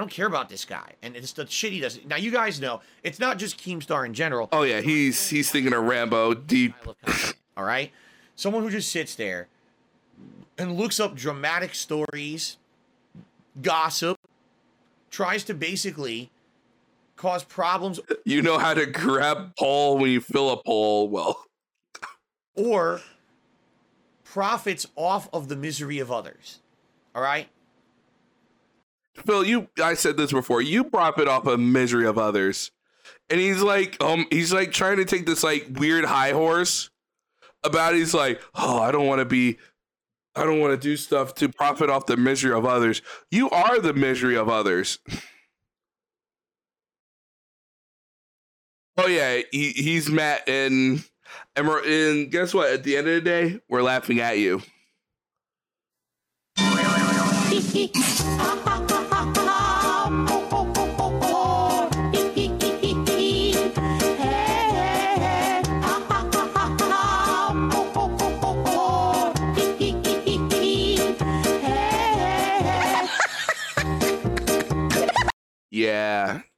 [0.00, 2.00] I don't care about this guy, and it's the shit he does.
[2.06, 4.48] Now you guys know it's not just Keemstar in general.
[4.50, 6.74] Oh yeah, he's he's thinking of Rambo deep.
[6.80, 7.92] style of content, all right,
[8.34, 9.48] someone who just sits there
[10.56, 12.56] and looks up dramatic stories,
[13.60, 14.16] gossip,
[15.10, 16.30] tries to basically
[17.16, 21.10] cause problems You know how to grab Paul when you fill a pole.
[21.10, 21.44] Well,
[22.54, 23.02] or
[24.24, 26.60] profits off of the misery of others.
[27.14, 27.50] All right?
[29.14, 30.62] Phil, you I said this before.
[30.62, 32.70] You profit off of misery of others.
[33.28, 36.90] And he's like, um, he's like trying to take this like weird high horse
[37.62, 39.58] about he's like, oh, I don't want to be
[40.34, 43.02] I don't want to do stuff to profit off the misery of others.
[43.30, 44.98] You are the misery of others.
[48.96, 51.02] Oh yeah, he, he's Matt, and
[51.56, 52.70] and, we're, and guess what?
[52.70, 54.62] At the end of the day, we're laughing at you.
[75.70, 76.40] Yeah,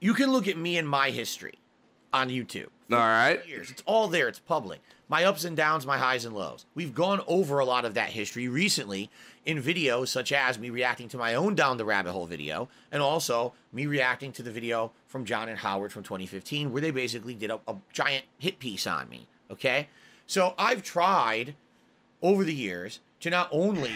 [0.00, 1.58] You can look at me and my history
[2.12, 2.68] on YouTube.
[2.92, 3.46] all right.
[3.48, 3.70] years.
[3.70, 4.28] It's all there.
[4.28, 4.80] It's public.
[5.08, 6.66] My ups and downs, my highs and lows.
[6.74, 9.10] We've gone over a lot of that history recently
[9.46, 13.02] in videos such as me reacting to my own down the rabbit hole video and
[13.02, 17.34] also me reacting to the video from John and Howard from 2015 where they basically
[17.34, 19.26] did a, a giant hit piece on me.
[19.50, 19.88] Okay?
[20.26, 21.54] So I've tried
[22.22, 23.92] over the years to not only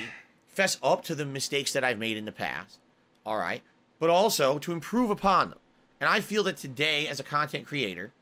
[0.52, 2.78] fess up to the mistakes that I've made in the past,
[3.26, 3.62] all right,
[3.98, 5.58] but also to improve upon them.
[6.00, 8.12] And I feel that today, as a content creator,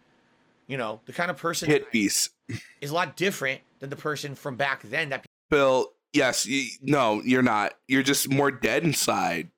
[0.66, 2.30] you know, the kind of person Hit piece.
[2.80, 7.20] is a lot different than the person from back then that Bill, yes, y no,
[7.24, 7.74] you're not.
[7.88, 9.50] You're just more dead inside.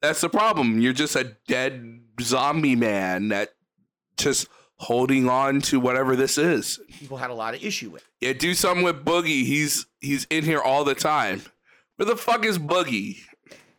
[0.00, 0.78] That's the problem.
[0.80, 3.54] You're just a dead zombie man that
[4.16, 6.78] just holding on to whatever this is.
[6.98, 8.04] people had a lot of issue with.
[8.20, 9.44] Yeah, do something with Boogie.
[9.44, 11.42] He's he's in here all the time.
[11.96, 13.18] Where the fuck is Boogie?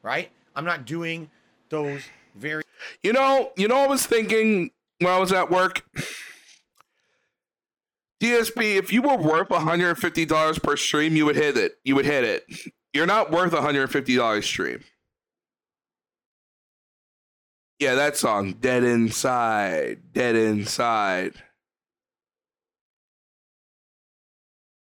[0.02, 0.32] Right?
[0.56, 1.30] I'm not doing
[1.70, 2.02] those
[2.36, 2.64] very
[3.04, 5.86] You know, you know, I was thinking when I was at work.
[8.22, 11.74] DSP, if you were worth $150 per stream, you would hit it.
[11.84, 12.46] You would hit it.
[12.94, 14.84] You're not worth $150 stream.
[17.80, 21.36] Yeah, that song, Dead Inside, Dead Inside.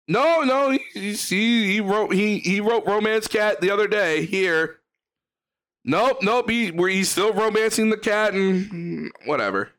[0.07, 4.77] No, no, he, he, he wrote he he wrote Romance Cat the other day here.
[5.83, 6.49] Nope, nope.
[6.49, 9.71] He where he's still romancing the cat and whatever.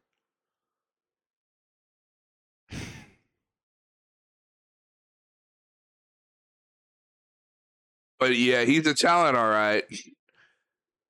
[8.19, 9.85] But yeah, he's a talent, all right.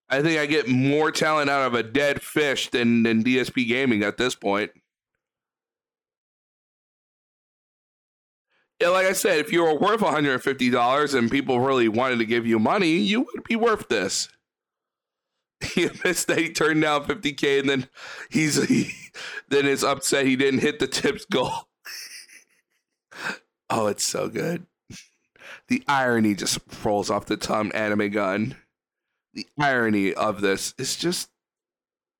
[0.08, 4.02] I think I get more talent out of a dead fish than than DSP Gaming
[4.02, 4.72] at this point.
[8.80, 12.46] Yeah, like I said, if you were worth $150 and people really wanted to give
[12.46, 14.28] you money, you would be worth this.
[15.74, 17.88] He missed that he turned down 50k and then
[18.28, 18.92] he's he,
[19.48, 21.68] then is upset he didn't hit the tips goal.
[23.70, 24.66] oh, it's so good.
[25.68, 28.56] The irony just rolls off the tongue, anime gun.
[29.32, 31.30] The irony of this is just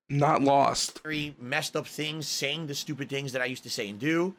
[0.09, 1.03] not lost.
[1.03, 4.35] very messed up things, saying the stupid things that I used to say and do.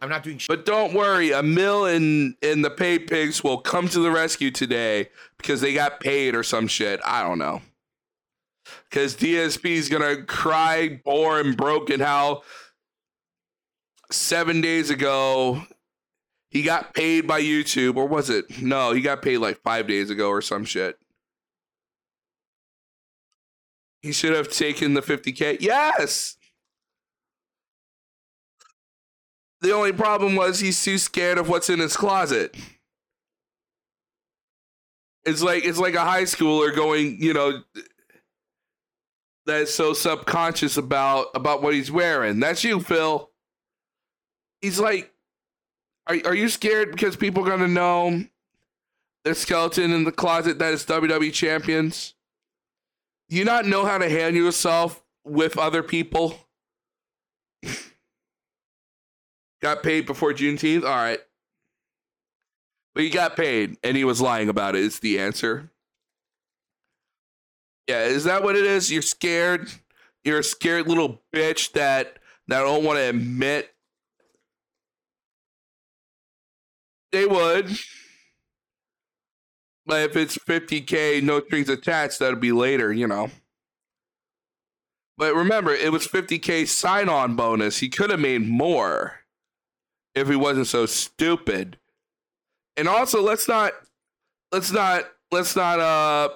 [0.00, 3.58] I'm not doing shit But don't worry, a mill in in the pay pigs will
[3.58, 7.00] come to the rescue today because they got paid or some shit.
[7.04, 7.62] I don't know.
[8.88, 12.42] Because DSP is gonna cry, bore, and broken how
[14.10, 15.62] seven days ago
[16.50, 18.60] he got paid by YouTube, or was it?
[18.60, 20.98] No, he got paid like five days ago or some shit.
[24.02, 25.58] He should have taken the 50k.
[25.60, 26.36] Yes.
[29.60, 32.56] The only problem was he's too scared of what's in his closet.
[35.24, 37.62] It's like it's like a high schooler going, you know,
[39.44, 42.40] that's so subconscious about about what he's wearing.
[42.40, 43.30] That's you, Phil.
[44.62, 45.12] He's like,
[46.06, 48.24] are are you scared because people are gonna know
[49.24, 52.14] the skeleton in the closet that is WWE champions?
[53.28, 56.34] Do you not know how to handle yourself with other people?
[59.62, 60.84] got paid before Juneteenth?
[60.84, 61.20] All right.
[62.94, 65.70] But he got paid and he was lying about it, is the answer.
[67.86, 68.90] Yeah, is that what it is?
[68.90, 69.70] You're scared?
[70.24, 73.72] You're a scared little bitch that that don't want to admit
[77.12, 77.70] they would.
[79.86, 83.30] But if it's 50k, no strings attached, that'll be later, you know.
[85.16, 87.78] But remember, it was 50k sign on bonus.
[87.78, 89.19] He could have made more
[90.14, 91.78] if he wasn't so stupid.
[92.76, 93.72] And also, let's not
[94.52, 96.30] let's not let's not uh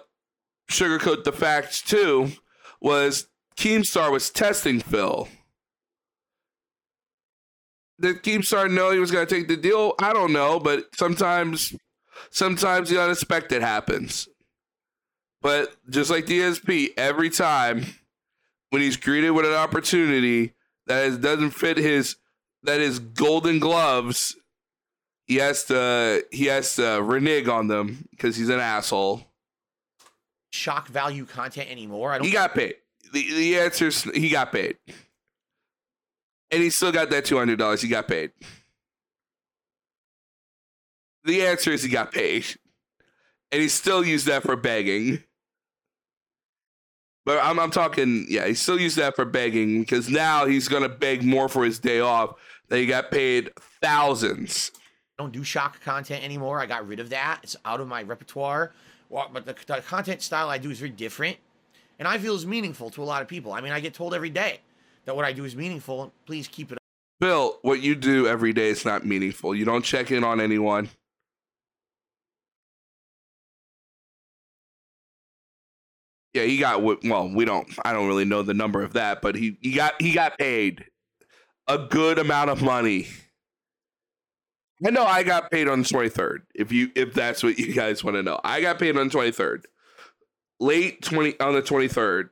[0.70, 2.32] sugarcoat the facts too.
[2.80, 5.28] Was Keemstar was testing Phil.
[8.00, 9.94] Did Keemstar know he was going to take the deal?
[10.00, 11.74] I don't know, but sometimes
[12.30, 14.28] sometimes the unexpected happens.
[15.40, 17.84] But just like DSP, every time
[18.70, 20.52] when he's greeted with an opportunity
[20.86, 22.16] that doesn't fit his
[22.64, 24.36] that is golden gloves,
[25.26, 29.22] he has to he has to renege on them because he's an asshole.
[30.52, 32.12] shock value content anymore.
[32.12, 32.74] I don't He got paid.
[33.12, 34.76] The the answer is he got paid,
[36.50, 37.80] and he still got that two hundred dollars.
[37.82, 38.32] He got paid.
[41.24, 42.44] The answer is he got paid,
[43.50, 45.22] and he still used that for begging.
[47.24, 50.90] But I'm I'm talking, yeah, he still used that for begging because now he's gonna
[50.90, 52.34] beg more for his day off.
[52.70, 53.50] He got paid
[53.82, 54.72] thousands.
[55.18, 56.60] don't do shock content anymore.
[56.60, 57.40] I got rid of that.
[57.42, 58.72] It's out of my repertoire.
[59.10, 61.36] Well, but the, the content style I do is very different,
[61.98, 63.52] and I feel is meaningful to a lot of people.
[63.52, 64.60] I mean, I get told every day
[65.04, 66.12] that what I do is meaningful.
[66.26, 66.78] Please keep it.
[67.20, 69.54] Bill, what you do every day is not meaningful.
[69.54, 70.88] You don't check in on anyone.
[76.32, 77.28] Yeah, he got well.
[77.32, 77.68] We don't.
[77.84, 80.86] I don't really know the number of that, but he he got he got paid
[81.66, 83.06] a good amount of money.
[84.84, 86.46] I know I got paid on twenty third.
[86.54, 89.30] If you if that's what you guys want to know, I got paid on twenty
[89.30, 89.66] third,
[90.60, 92.30] late twenty on the twenty third.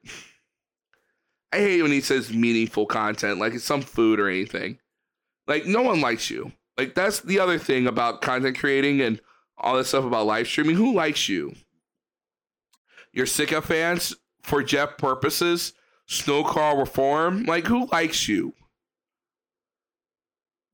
[1.52, 4.78] I hate when he says meaningful content, like it's some food or anything.
[5.46, 6.52] Like no one likes you.
[6.78, 9.20] Like that's the other thing about content creating and
[9.58, 10.76] all this stuff about live streaming.
[10.76, 11.54] Who likes you?
[13.12, 15.74] Your Sicka fans for Jeff purposes,
[16.06, 17.44] snow car reform.
[17.44, 18.54] Like who likes you?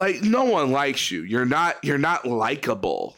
[0.01, 1.23] Like no one likes you.
[1.23, 1.77] You're not.
[1.83, 3.17] You're not likable.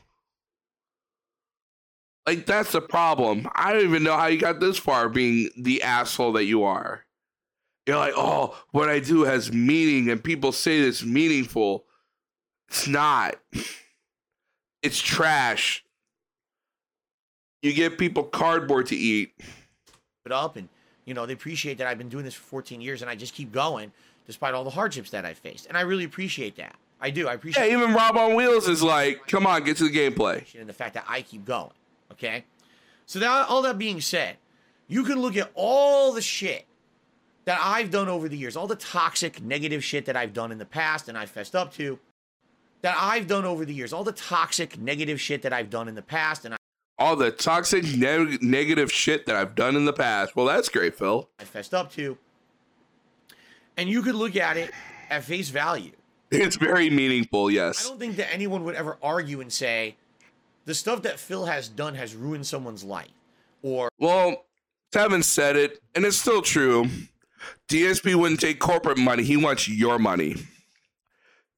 [2.26, 3.48] Like that's the problem.
[3.54, 7.04] I don't even know how you got this far being the asshole that you are.
[7.86, 11.84] You're like, oh, what I do has meaning, and people say it's meaningful.
[12.68, 13.36] It's not.
[14.82, 15.84] It's trash.
[17.60, 19.34] You give people cardboard to eat.
[20.24, 20.70] it up and
[21.04, 23.34] you know they appreciate that i've been doing this for 14 years and i just
[23.34, 23.92] keep going
[24.26, 27.32] despite all the hardships that i faced and i really appreciate that i do i
[27.34, 27.68] appreciate.
[27.70, 30.44] Yeah, even Rob on Wheels is like, come on, get to the gameplay.
[30.58, 31.70] and the fact that i keep going
[32.12, 32.44] okay
[33.06, 34.36] so that all that being said
[34.88, 36.66] you can look at all the shit
[37.44, 40.58] that i've done over the years all the toxic negative shit that i've done in
[40.58, 41.98] the past and i've fessed up to
[42.82, 45.94] that i've done over the years all the toxic negative shit that i've done in
[45.94, 46.56] the past and I
[46.98, 50.36] All the toxic neg- negative shit that I've done in the past.
[50.36, 51.30] Well, that's great, Phil.
[51.38, 52.18] i fessed up to
[53.76, 54.70] and you could look at it
[55.08, 55.92] at face value
[56.30, 57.84] It's very meaningful, yes.
[57.84, 59.96] I don't think that anyone would ever argue and say
[60.64, 63.10] the stuff that Phil has done has ruined someone's life.
[63.62, 64.44] Or Well,
[64.92, 66.86] Tevin said it, and it's still true.
[67.68, 69.22] DSP wouldn't take corporate money.
[69.22, 70.36] He wants your money.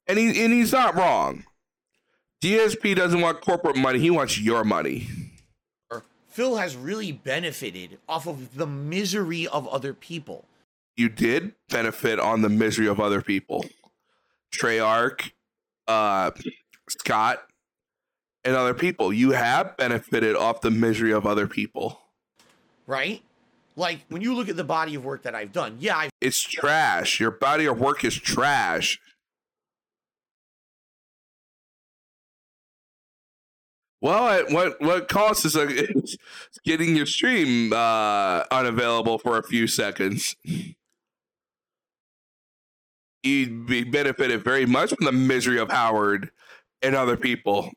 [0.07, 1.45] And he and he's not wrong.
[2.43, 3.99] DSP doesn't want corporate money.
[3.99, 5.09] He wants your money.
[6.29, 10.47] Phil has really benefited off of the misery of other people.
[11.03, 13.64] You did benefit on the misery of other people.
[14.55, 15.32] Treyarch,
[15.88, 16.30] uh,
[16.88, 17.42] Scott,
[18.44, 19.12] and other people.
[19.12, 21.98] You have benefited off the misery of other people.
[22.86, 23.20] Right?
[23.74, 26.40] Like when you look at the body of work that I've done, yeah, I've It's
[26.40, 27.18] trash.
[27.18, 29.00] Your body of work is trash.
[34.00, 36.16] Well, what what costs is, is
[36.64, 40.36] getting your stream uh, unavailable for a few seconds.
[43.23, 46.31] You'd be benefited very much from the misery of Howard
[46.81, 47.70] and other people.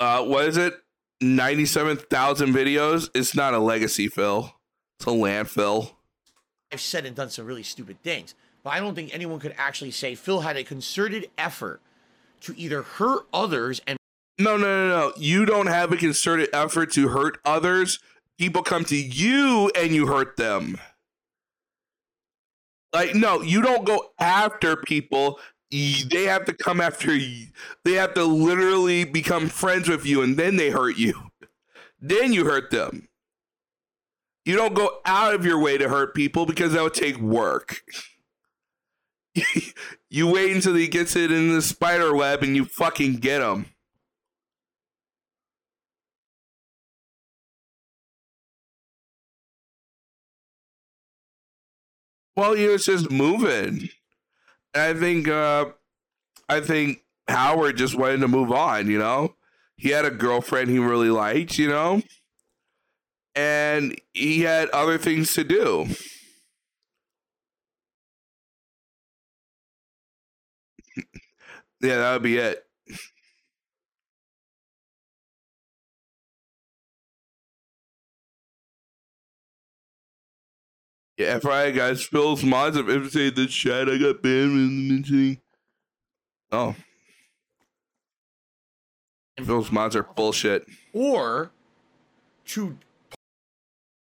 [0.00, 0.74] Uh, what is it?
[1.20, 3.10] Ninety-seven thousand videos.
[3.14, 4.52] It's not a legacy, Phil.
[4.98, 5.92] It's a landfill.
[6.72, 8.34] I've said and done some really stupid things.
[8.62, 11.80] But I don't think anyone could actually say Phil had a concerted effort
[12.42, 13.98] to either hurt others and
[14.38, 15.12] No, no, no, no.
[15.16, 17.98] You don't have a concerted effort to hurt others.
[18.38, 20.78] People come to you and you hurt them.
[22.92, 25.38] Like, no, you don't go after people.
[25.70, 27.48] They have to come after you.
[27.84, 31.30] They have to literally become friends with you and then they hurt you.
[32.00, 33.08] Then you hurt them.
[34.44, 37.82] You don't go out of your way to hurt people because that would take work.
[40.10, 43.66] you wait until he gets it in the spider web and you fucking get him.
[52.38, 53.90] Well, he was just moving.
[54.74, 55.66] I think uh
[56.48, 59.34] I think Howard just wanted to move on, you know?
[59.76, 62.02] He had a girlfriend he really liked, you know?
[63.34, 65.86] And he had other things to do.
[71.80, 72.67] yeah, that would be it.
[81.18, 83.88] Yeah, FYI, guys, Phil's mods have imitated the chat.
[83.88, 85.40] I got banned in the mentioning.
[86.52, 86.76] Oh,
[89.36, 90.64] those mods are bullshit.
[90.92, 91.50] or
[92.46, 92.78] to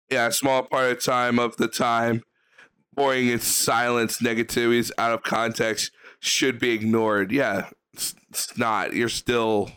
[0.09, 2.23] Yeah, a small part of time of the time,
[2.93, 5.91] boring and silence negativities out of context
[6.21, 7.33] should be ignored.
[7.33, 8.93] Yeah, it's, it's not.
[8.93, 9.69] You're still,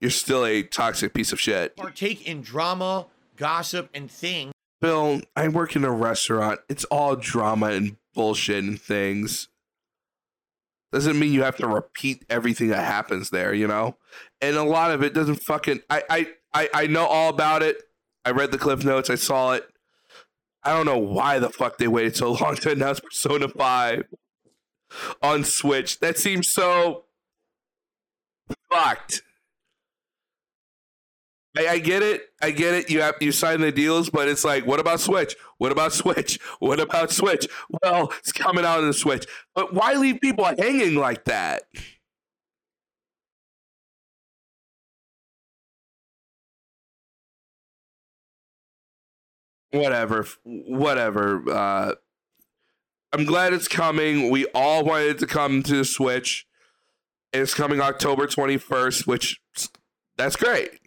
[0.00, 1.76] you're still a toxic piece of shit.
[1.76, 3.06] partake in drama,
[3.36, 6.60] gossip, and things Bill, I work in a restaurant.
[6.68, 9.48] It's all drama and bullshit and things.
[10.92, 13.96] Doesn't mean you have to repeat everything that happens there, you know?
[14.40, 17.82] And a lot of it doesn't fucking I I I, I know all about it.
[18.24, 19.68] I read the cliff notes, I saw it.
[20.62, 24.04] I don't know why the fuck they waited so long to announce Persona 5
[25.22, 26.00] on Switch.
[26.00, 27.04] That seems so
[28.70, 29.22] fucked.
[31.58, 32.22] I, I get it.
[32.40, 32.88] I get it.
[32.88, 35.34] You have you sign the deals, but it's like, what about Switch?
[35.58, 36.38] What about Switch?
[36.60, 37.48] What about Switch?
[37.82, 39.26] Well, it's coming out on the Switch.
[39.54, 41.62] But why leave people hanging like that?
[49.72, 50.26] Whatever.
[50.44, 51.42] Whatever.
[51.50, 51.94] Uh
[53.12, 54.30] I'm glad it's coming.
[54.30, 56.46] We all wanted it to come to the Switch.
[57.32, 59.40] It's coming October 21st, which
[60.16, 60.78] that's great.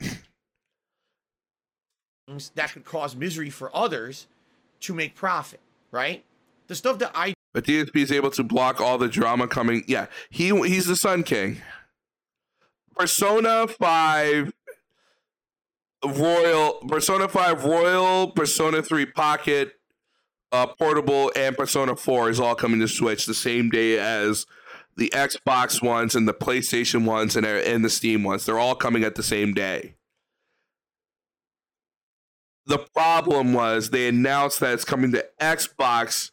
[2.55, 4.27] That could cause misery for others
[4.81, 5.59] to make profit,
[5.91, 6.23] right?
[6.67, 9.83] The stuff that I But DSP is able to block all the drama coming.
[9.87, 11.61] Yeah, he he's the Sun King.
[12.95, 14.51] Persona Five
[16.05, 19.73] Royal, Persona Five Royal, Persona Three Pocket,
[20.51, 24.45] uh, Portable, and Persona Four is all coming to Switch the same day as
[24.97, 28.45] the Xbox ones and the PlayStation ones and and the Steam ones.
[28.45, 29.95] They're all coming at the same day.
[32.65, 36.31] The problem was they announced that it's coming to Xbox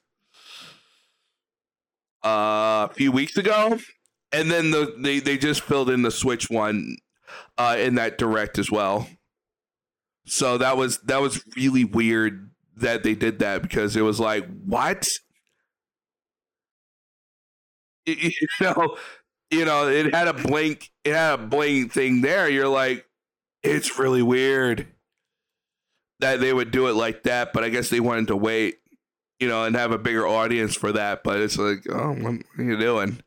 [2.24, 3.78] uh, a few weeks ago,
[4.32, 6.96] and then the they they just filled in the Switch one
[7.56, 9.08] uh, in that direct as well.
[10.26, 14.46] So that was that was really weird that they did that because it was like
[14.64, 15.08] what
[18.06, 18.96] you know
[19.50, 22.48] you know it had a blank it had a blank thing there.
[22.48, 23.06] You're like
[23.62, 24.86] it's really weird
[26.20, 28.78] that they would do it like that, but I guess they wanted to wait
[29.40, 31.22] you know, and have a bigger audience for that.
[31.22, 33.20] But it's like, oh, what are you doing?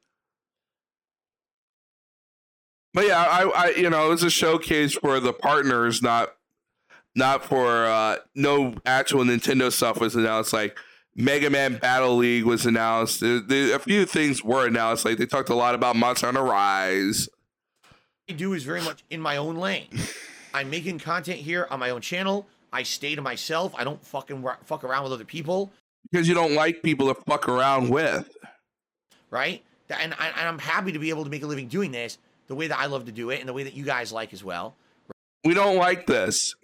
[2.94, 6.36] But yeah, I, I, you know, it was a showcase for the partners, not,
[7.16, 10.52] not for uh, no actual Nintendo stuff was announced.
[10.52, 10.78] Like
[11.16, 13.22] Mega Man Battle League was announced.
[13.22, 15.06] There, there- a few things were announced.
[15.06, 17.30] Like they talked a lot about Monster Hunter Rise.
[18.30, 19.88] I do is very much in my own lane.
[20.54, 22.46] I'm making content here on my own channel.
[22.74, 23.74] I stay to myself.
[23.78, 25.72] I don't fucking fuck around with other people,
[26.12, 28.30] Because you don't like people to fuck around with.
[29.30, 29.64] right?
[29.90, 32.18] And, I, and I'm happy to be able to make a living doing this
[32.48, 34.34] the way that I love to do it and the way that you guys like
[34.34, 34.76] as well,
[35.44, 36.56] We don't like this.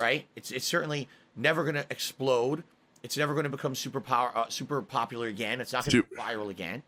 [0.00, 0.26] right?
[0.36, 2.62] It's it's certainly never going to explode.
[3.02, 5.60] It's never going to become super power, uh, super popular again.
[5.60, 6.82] It's not going to be viral again.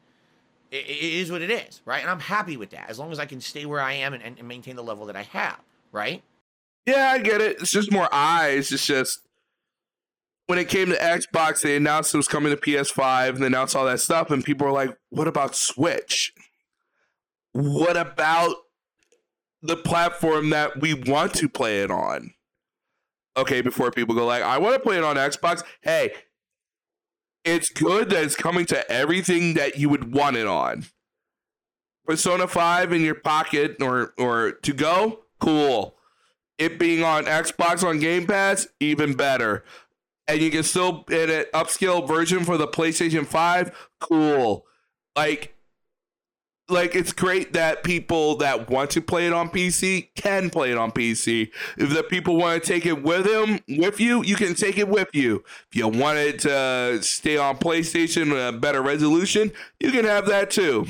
[0.72, 2.00] It, it is what it is, right?
[2.02, 4.22] And I'm happy with that as long as I can stay where I am and,
[4.22, 5.58] and maintain the level that I have,
[5.92, 6.22] right?
[6.90, 7.60] Yeah, I get it.
[7.60, 8.72] It's just more eyes.
[8.72, 9.20] It's just
[10.46, 13.76] when it came to Xbox, they announced it was coming to PS5 and they announced
[13.76, 16.32] all that stuff, and people were like, "What about Switch?
[17.52, 18.56] What about
[19.62, 22.34] the platform that we want to play it on?"
[23.36, 26.12] Okay, before people go like, "I want to play it on Xbox." Hey,
[27.44, 30.86] it's good that it's coming to everything that you would want it on.
[32.04, 35.99] Persona 5 in your pocket or or to go, cool
[36.60, 39.64] it being on Xbox on Game Pass, even better.
[40.28, 44.66] And you can still get an upscale version for the PlayStation 5, cool.
[45.16, 45.56] Like
[46.68, 50.78] like it's great that people that want to play it on PC can play it
[50.78, 51.50] on PC.
[51.76, 54.88] If the people want to take it with them with you, you can take it
[54.88, 55.42] with you.
[55.70, 59.50] If you want it to stay on PlayStation with a better resolution,
[59.80, 60.86] you can have that too.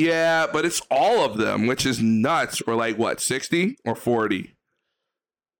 [0.00, 2.58] Yeah, but it's all of them, which is nuts.
[2.58, 4.54] For like what, sixty or forty?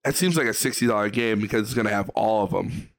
[0.04, 2.90] That seems like a sixty dollar game because it's gonna have all of them.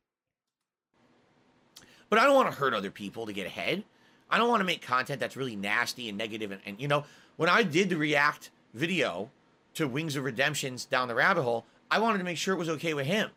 [2.10, 3.84] But I don't want to hurt other people to get ahead.
[4.30, 6.52] I don't want to make content that's really nasty and negative.
[6.52, 7.06] And, and you know,
[7.38, 9.30] when I did the React video
[9.74, 12.70] to Wings of Redemptions down the rabbit hole, I wanted to make sure it was
[12.70, 13.30] okay with him.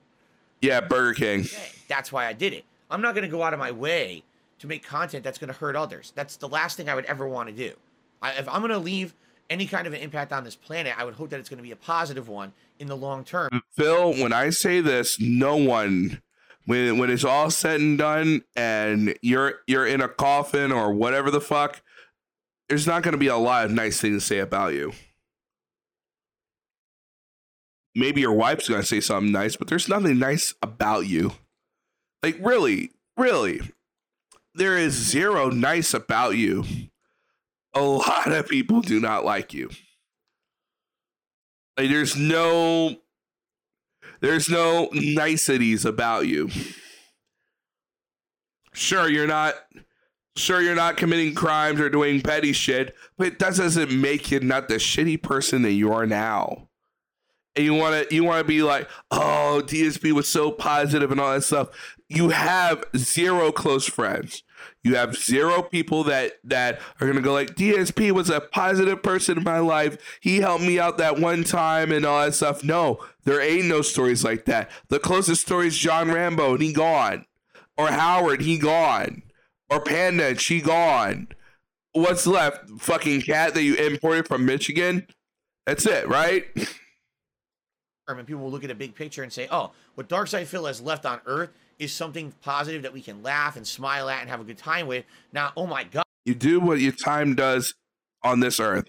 [0.61, 1.41] Yeah, Burger King.
[1.41, 2.65] Okay, that's why I did it.
[2.91, 4.25] I'm not going to go out of my way
[4.59, 6.13] to make content that's going to hurt others.
[6.15, 7.75] That's the last thing I would ever want to do.
[8.25, 9.14] I, if I'm going to leave
[9.51, 11.62] any kind of an impact on this planet, I would hope that it's going to
[11.62, 13.62] be a positive one in the long term.
[13.77, 16.22] Phil, when I say this, no one
[16.64, 21.31] when when it's all said and done and you're you're in a coffin or whatever
[21.31, 21.83] the fuck,
[22.70, 24.93] there's not going to be a lot of nice things to say about you.
[27.95, 31.33] Maybe your wife's going to say something nice, but there's nothing nice about you.
[32.22, 33.61] Like really, really.
[34.55, 36.64] There is zero nice about you.
[37.75, 39.70] A lot of people do not like you.
[41.77, 42.97] Like there's no
[44.20, 46.51] there's no niceties about you.
[48.72, 49.55] Sure, you're not
[50.37, 54.68] sure you're not committing crimes or doing petty shit, but that doesn't make you not
[54.68, 56.68] the shitty person that you are now.
[57.57, 61.20] And you want to you want to be like, "Oh, DSP was so positive and
[61.20, 61.68] all that stuff."
[62.09, 64.43] You have zero close friends.
[64.85, 69.39] You have zero people that that are gonna go like DSP was a positive person
[69.39, 69.97] in my life.
[70.20, 72.62] He helped me out that one time and all that stuff.
[72.62, 74.70] No, there ain't no stories like that.
[74.89, 77.24] The closest story is John Rambo and he gone,
[77.78, 79.22] or Howard he gone,
[79.70, 81.28] or Panda she gone.
[81.93, 82.68] What's left?
[82.78, 85.07] Fucking cat that you imported from Michigan.
[85.64, 86.45] That's it, right?
[88.07, 90.82] I mean, people will look at a big picture and say, "Oh, what DarksydePhil has
[90.82, 94.41] left on Earth is something positive that we can laugh and smile at and have
[94.41, 97.75] a good time with." Now, oh my god, You do what your time does
[98.22, 98.89] on this earth.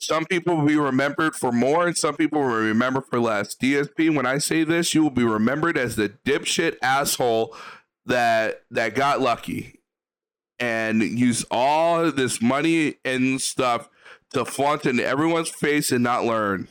[0.00, 3.56] Some people will be remembered for more, and some people will remember for less.
[3.56, 7.56] DSP, when I say this, you will be remembered as the dipshit asshole
[8.06, 9.80] that that got lucky
[10.58, 13.88] and used all this money and stuff
[14.32, 16.68] to flaunt in everyone's face and not learn.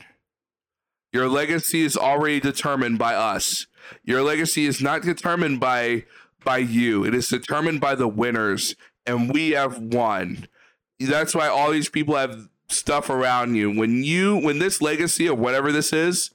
[1.12, 3.66] Your legacy is already determined by us.
[4.04, 6.04] Your legacy is not determined by
[6.44, 7.04] by you.
[7.04, 8.74] It is determined by the winners,
[9.06, 10.46] and we have won.
[11.00, 13.70] That's why all these people have stuff around you.
[13.70, 16.30] When you when this legacy of whatever this is,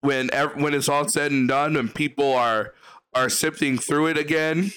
[0.00, 2.74] when ev- when it's all said and done, and people are
[3.14, 4.72] are sifting through it again,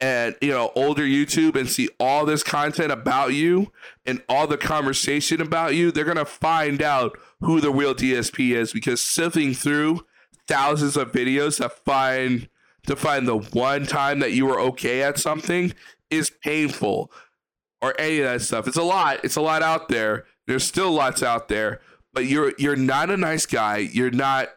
[0.00, 3.72] and you know older YouTube and see all this content about you
[4.04, 8.72] and all the conversation about you, they're gonna find out who the real DSP is
[8.72, 10.04] because sifting through
[10.48, 12.48] thousands of videos to find
[12.86, 15.72] to find the one time that you were okay at something
[16.10, 17.10] is painful
[17.80, 18.66] or any of that stuff.
[18.66, 19.24] It's a lot.
[19.24, 20.24] It's a lot out there.
[20.46, 21.80] There's still lots out there,
[22.12, 23.78] but you're you're not a nice guy.
[23.78, 24.48] You're not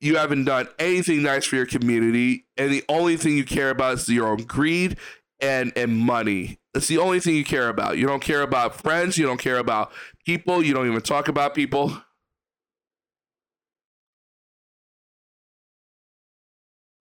[0.00, 3.94] you haven't done anything nice for your community, and the only thing you care about
[3.94, 4.98] is your own greed
[5.40, 6.58] and and money.
[6.74, 7.96] That's the only thing you care about.
[7.96, 9.16] You don't care about friends.
[9.16, 9.92] You don't care about
[10.24, 10.62] people.
[10.62, 12.02] You don't even talk about people.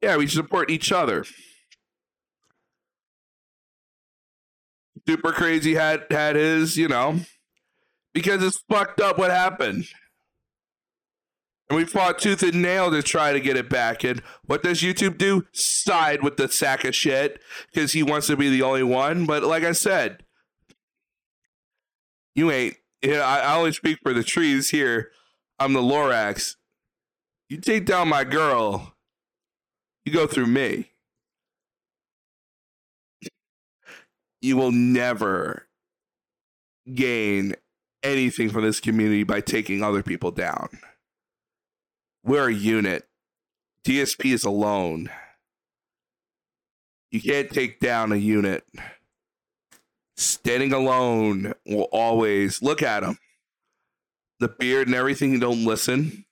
[0.01, 1.25] Yeah, we support each other.
[5.07, 7.19] Super crazy had had his, you know,
[8.13, 9.85] because it's fucked up what happened.
[11.69, 14.03] And we fought tooth and nail to try to get it back.
[14.03, 15.45] And what does YouTube do?
[15.51, 17.39] Side with the sack of shit
[17.73, 19.25] because he wants to be the only one.
[19.25, 20.23] But like I said,
[22.35, 22.75] you ain't.
[23.01, 25.11] You know, I, I only speak for the trees here.
[25.59, 26.55] I'm the Lorax.
[27.49, 28.94] You take down my girl,
[30.06, 30.91] you go through me.
[34.41, 35.68] You will never
[36.93, 37.56] gain
[38.03, 40.70] anything from this community by taking other people down.
[42.24, 43.08] We're a unit.
[43.84, 45.10] DSP is alone.
[47.12, 48.64] You can't take down a unit.
[50.18, 53.18] Standing alone will always look at him.
[54.39, 56.24] The beard and everything, you don't listen.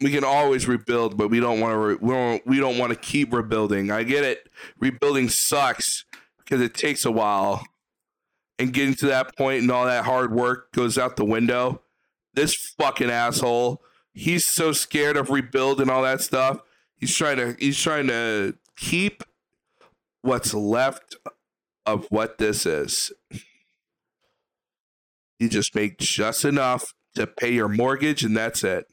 [0.00, 1.78] We can always rebuild, but we don't want to.
[1.78, 2.46] Re- we don't.
[2.46, 3.90] We don't want to keep rebuilding.
[3.90, 4.48] I get it.
[4.78, 6.04] Rebuilding sucks
[6.38, 7.66] because it takes a while,
[8.58, 11.80] and getting to that point and all that hard work goes out the window
[12.36, 13.82] this fucking asshole.
[14.12, 16.60] He's so scared of rebuild and all that stuff.
[16.94, 19.24] He's trying to he's trying to keep
[20.22, 21.16] what's left
[21.84, 23.12] of what this is.
[25.38, 28.86] You just make just enough to pay your mortgage and that's it.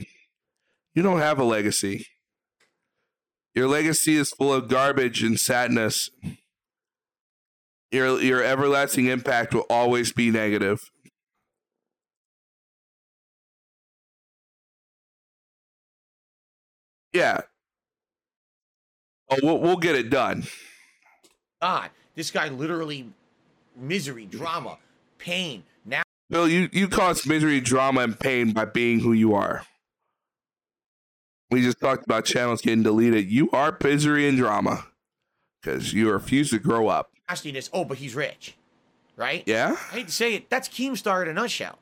[0.94, 2.06] You don't have a legacy.
[3.56, 6.10] Your legacy is full of garbage and sadness.
[7.92, 10.80] Your your everlasting impact will always be negative.
[17.14, 17.42] Yeah.
[19.30, 20.44] Oh, we'll, we'll get it done.
[21.62, 23.08] God, this guy literally
[23.76, 24.80] misery, drama,
[25.20, 25.64] pain.
[25.86, 29.64] Now Bill, you, you cause misery, drama, and pain by being who you are.
[31.54, 33.30] We just talked about channels getting deleted.
[33.30, 34.86] You are misery and drama
[35.62, 37.12] because you refuse to grow up.
[37.30, 37.70] nastiness.
[37.72, 38.56] Oh, but he's rich,
[39.16, 39.44] right?
[39.46, 39.72] Yeah?
[39.92, 40.50] I hate to say it.
[40.50, 41.80] That's Keemstar in a nutshell.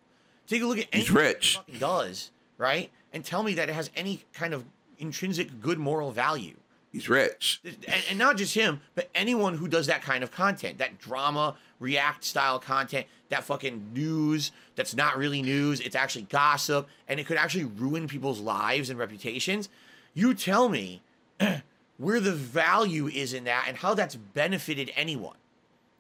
[0.48, 1.58] Take a look at He's rich.
[1.68, 2.92] He does, right?
[3.14, 4.66] and tell me that it has any kind of
[4.98, 6.56] intrinsic good moral value.
[6.92, 7.62] He's rich.
[7.64, 11.56] and, and not just him, but anyone who does that kind of content, that drama,
[11.82, 17.26] react style content, that fucking news that's not really news, it's actually gossip, and it
[17.26, 19.68] could actually ruin people's lives and reputations.
[20.14, 21.02] You tell me
[21.98, 25.38] where the value is in that and how that's benefited anyone,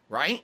[0.08, 0.44] right?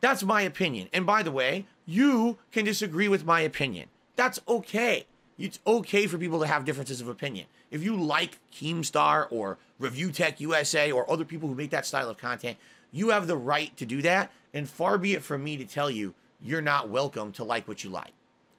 [0.00, 0.88] That's my opinion.
[0.92, 3.88] And by the way, you can disagree with my opinion.
[4.16, 5.06] That's okay.
[5.38, 7.46] It's okay for people to have differences of opinion.
[7.70, 12.10] If you like Keemstar or Review Tech USA or other people who make that style
[12.10, 12.58] of content,
[12.92, 14.30] you have the right to do that.
[14.52, 17.84] And far be it from me to tell you you're not welcome to like what
[17.84, 18.12] you like.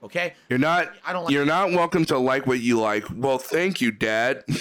[0.04, 0.34] Okay?
[0.50, 0.92] You're not.
[1.06, 3.06] I don't like- You're not welcome to like what you like.
[3.16, 4.44] Well, thank you, Dad.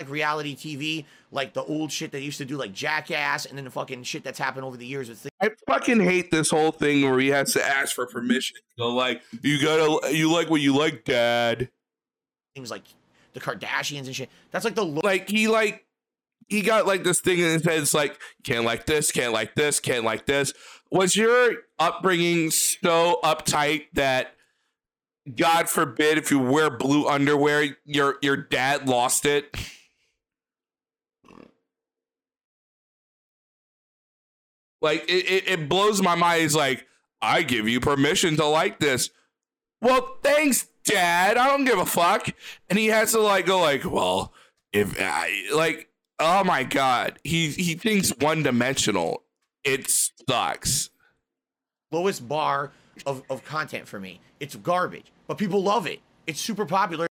[0.00, 3.64] Like reality TV, like the old shit they used to do, like Jackass, and then
[3.66, 7.08] the fucking shit that's happened over the years with I fucking hate this whole thing
[7.08, 8.56] where he has to ask for permission.
[8.78, 11.68] So like, you gotta, you like what you like, Dad.
[12.54, 12.82] things like
[13.34, 14.30] the Kardashians and shit.
[14.50, 15.84] That's like the lo- Like he like,
[16.48, 17.80] he got like this thing in his head.
[17.80, 20.52] It's like can't like this, can't like this, can't like this.
[20.90, 24.34] Was your upbringing so uptight that?
[25.36, 29.54] God forbid if you wear blue underwear, your your dad lost it.
[34.80, 36.42] Like it, it, it blows my mind.
[36.42, 36.86] He's like,
[37.22, 39.10] I give you permission to like this.
[39.82, 41.36] Well, thanks, Dad.
[41.36, 42.28] I don't give a fuck.
[42.68, 44.32] And he has to like go like, well,
[44.72, 49.22] if I like, oh my god, he he thinks one dimensional.
[49.64, 49.90] It
[50.28, 50.90] sucks.
[51.92, 52.72] lowest bar
[53.04, 54.20] of, of content for me.
[54.38, 56.00] It's garbage, but people love it.
[56.26, 57.06] It's super popular.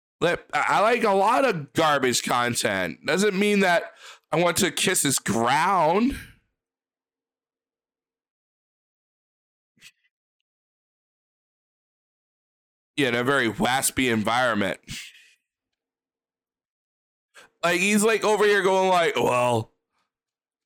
[0.52, 3.06] I like a lot of garbage content.
[3.06, 3.92] Doesn't mean that
[4.32, 6.16] I want to kiss his ground.
[13.04, 14.78] In a very waspy environment.
[17.62, 19.70] Like he's like over here going like, well,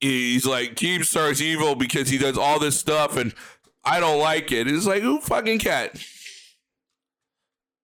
[0.01, 3.35] he's like Keemstar's evil because he does all this stuff and
[3.85, 4.69] I don't like it.
[4.69, 5.99] It's like who fucking cat?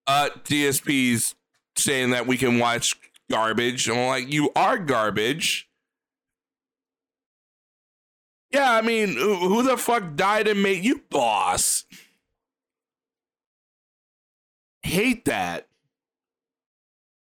[0.06, 1.34] Uh, DSP's
[1.76, 2.94] saying that we can watch
[3.30, 3.88] garbage.
[3.88, 5.68] I'm like, you are garbage.
[8.52, 11.84] Yeah, I mean, who the fuck died and made you boss?
[14.90, 15.66] Hate that.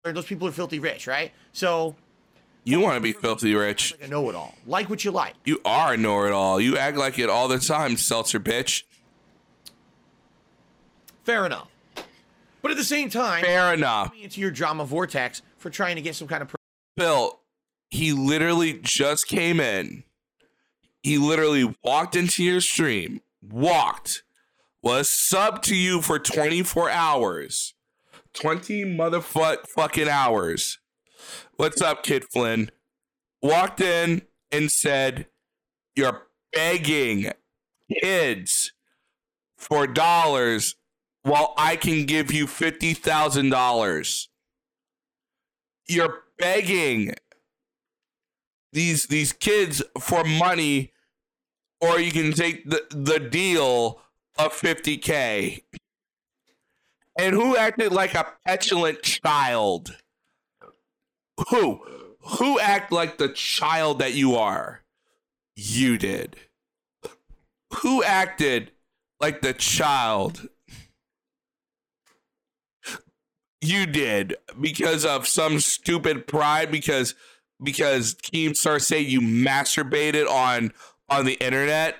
[0.03, 1.31] Those people are filthy rich, right?
[1.53, 1.95] So,
[2.63, 3.93] You want to be filthy rich.
[4.01, 4.55] like know it all.
[4.65, 5.35] Like what you like.
[5.45, 6.59] You are a know it all.
[6.59, 8.83] You act like it all the time, seltzer bitch.
[11.23, 11.67] Fair enough.
[12.61, 14.11] But at the same time, Fair enough.
[14.21, 16.55] into your drama vortex for trying to get some kind of.
[16.95, 17.39] Bill,
[17.89, 20.03] he literally just came in.
[21.03, 24.21] He literally walked into your stream, walked,
[24.81, 27.73] was sub to you for 24 hours.
[28.33, 30.79] 20 motherfuck fucking hours.
[31.55, 32.71] What's up, Kid Flynn?
[33.41, 35.27] Walked in and said,
[35.95, 37.31] You're begging
[38.01, 38.71] kids
[39.57, 40.75] for dollars
[41.23, 44.27] while I can give you $50,000
[45.91, 47.13] you're begging
[48.73, 50.93] these these kids for money
[51.81, 54.01] or you can take the, the deal
[54.45, 55.63] of 50k
[57.17, 59.97] and who acted like a petulant child?
[61.49, 61.81] Who?
[62.37, 64.81] Who act like the child that you are?
[65.55, 66.35] You did.
[67.81, 68.71] Who acted
[69.19, 70.49] like the child?
[73.61, 77.13] You did because of some stupid pride because
[77.61, 80.73] because Keemstar say you masturbated on
[81.09, 81.97] on the internet.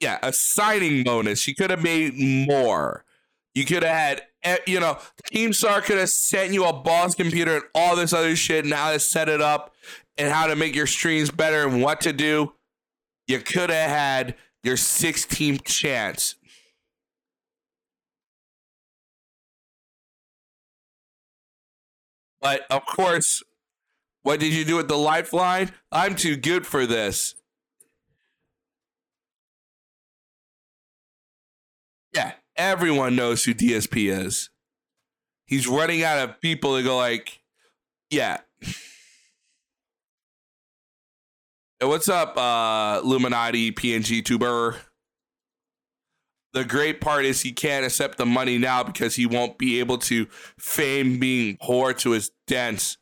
[0.00, 1.48] Yeah, a signing bonus.
[1.48, 3.04] You could have made more.
[3.54, 4.98] You could have had, you know,
[5.32, 8.92] Keemstar could have sent you a boss computer and all this other shit and how
[8.92, 9.74] to set it up
[10.18, 12.52] and how to make your streams better and what to do.
[13.26, 16.34] You could have had your 16th chance.
[22.42, 23.42] But of course,
[24.22, 25.72] what did you do with the lifeline?
[25.90, 27.34] I'm too good for this.
[32.16, 34.48] Yeah, everyone knows who DSP is.
[35.46, 37.42] He's running out of people to go like,
[38.10, 38.38] yeah.
[41.78, 44.76] Hey, what's up, uh, Illuminati PNG tuber?
[46.54, 49.98] The great part is he can't accept the money now because he won't be able
[49.98, 50.24] to
[50.58, 52.96] fame being poor to his dents.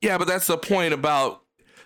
[0.00, 1.42] Yeah, but that's the point about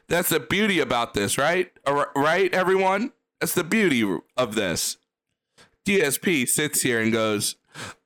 [0.08, 1.70] that's the beauty about this, right?
[1.86, 3.12] Right, everyone?
[3.40, 4.02] That's the beauty
[4.38, 4.96] of this.
[5.86, 7.56] DSP sits here and goes,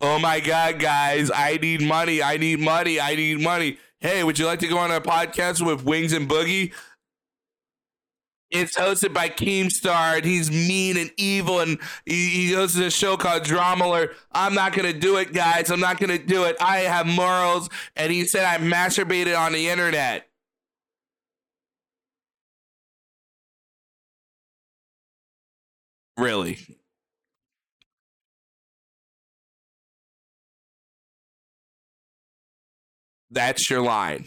[0.00, 2.22] "Oh my god, guys, I need money.
[2.22, 3.00] I need money.
[3.00, 3.78] I need money.
[4.00, 6.72] Hey, would you like to go on a podcast with Wings and Boogie?"
[8.50, 12.90] It's hosted by Keemstar, and he's mean and evil, and he, he goes to a
[12.90, 14.16] show called Drama Alert.
[14.32, 15.70] I'm not gonna do it, guys.
[15.70, 16.56] I'm not gonna do it.
[16.60, 20.26] I have morals, and he said I masturbated on the internet.
[26.16, 26.58] Really?
[33.30, 34.26] That's your line.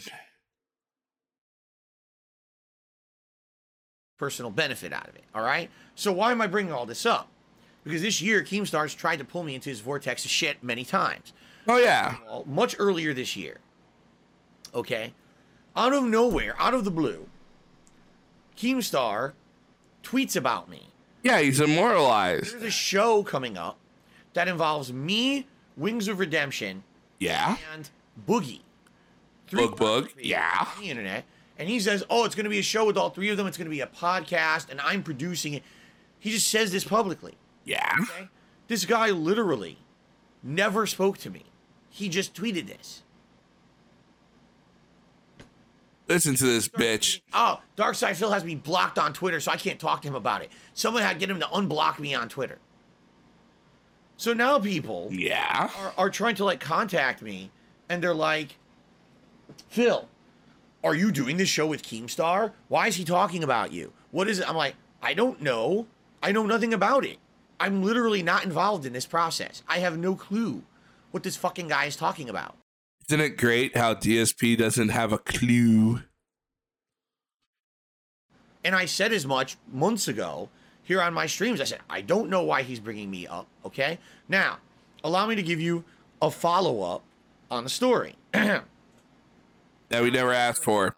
[4.18, 5.24] personal benefit out of it.
[5.34, 5.68] All right.
[5.96, 7.28] So why am I bringing all this up?
[7.82, 11.32] Because this year, Keemstar's tried to pull me into his vortex of shit many times.
[11.68, 12.16] Oh yeah.
[12.46, 13.58] Much earlier this year.
[14.74, 15.12] Okay.
[15.76, 17.26] Out of nowhere, out of the blue,
[18.56, 19.32] Keemstar
[20.02, 20.88] tweets about me.
[21.22, 22.52] Yeah, he's immortalized.
[22.52, 23.78] There's a show coming up
[24.34, 25.46] that involves me,
[25.76, 26.84] Wings of Redemption,
[27.18, 27.56] Yeah.
[27.72, 27.90] and
[28.28, 28.60] Boogie.
[29.54, 30.66] Boog Boog, people yeah.
[30.76, 31.24] on The internet.
[31.58, 33.46] And he says, "Oh, it's going to be a show with all three of them.
[33.46, 35.62] It's going to be a podcast, and I'm producing it."
[36.18, 37.34] He just says this publicly.
[37.64, 37.94] Yeah.
[38.02, 38.28] Okay?
[38.66, 39.78] This guy literally
[40.42, 41.44] never spoke to me.
[41.90, 43.02] He just tweeted this.
[46.08, 47.20] Listen to this bitch.
[47.32, 50.50] Oh, DarksydePhil has me blocked on Twitter, so I can't talk to him about it.
[50.74, 52.58] Someone had to get him to unblock me on Twitter.
[54.16, 55.70] So now people Yeah.
[55.76, 57.50] are, are trying to like contact me,
[57.88, 58.56] and they're like,
[59.68, 60.08] Phil,
[60.82, 62.52] are you doing this show with Keemstar?
[62.68, 63.92] Why is he talking about you?
[64.10, 64.48] What is it?
[64.48, 65.86] I'm like, I don't know.
[66.22, 67.18] I know nothing about it.
[67.58, 69.62] I'm literally not involved in this process.
[69.68, 70.62] I have no clue
[71.10, 72.56] what this fucking guy is talking about.
[73.08, 76.00] Isn't it great how DSP doesn't have a clue?
[78.64, 80.48] And I said as much months ago
[80.82, 81.60] here on my streams.
[81.60, 83.46] I said, I don't know why he's bringing me up.
[83.64, 83.98] Okay.
[84.28, 84.58] Now,
[85.02, 85.84] allow me to give you
[86.22, 87.02] a follow up
[87.50, 88.16] on the story.
[89.88, 90.96] That we never asked for.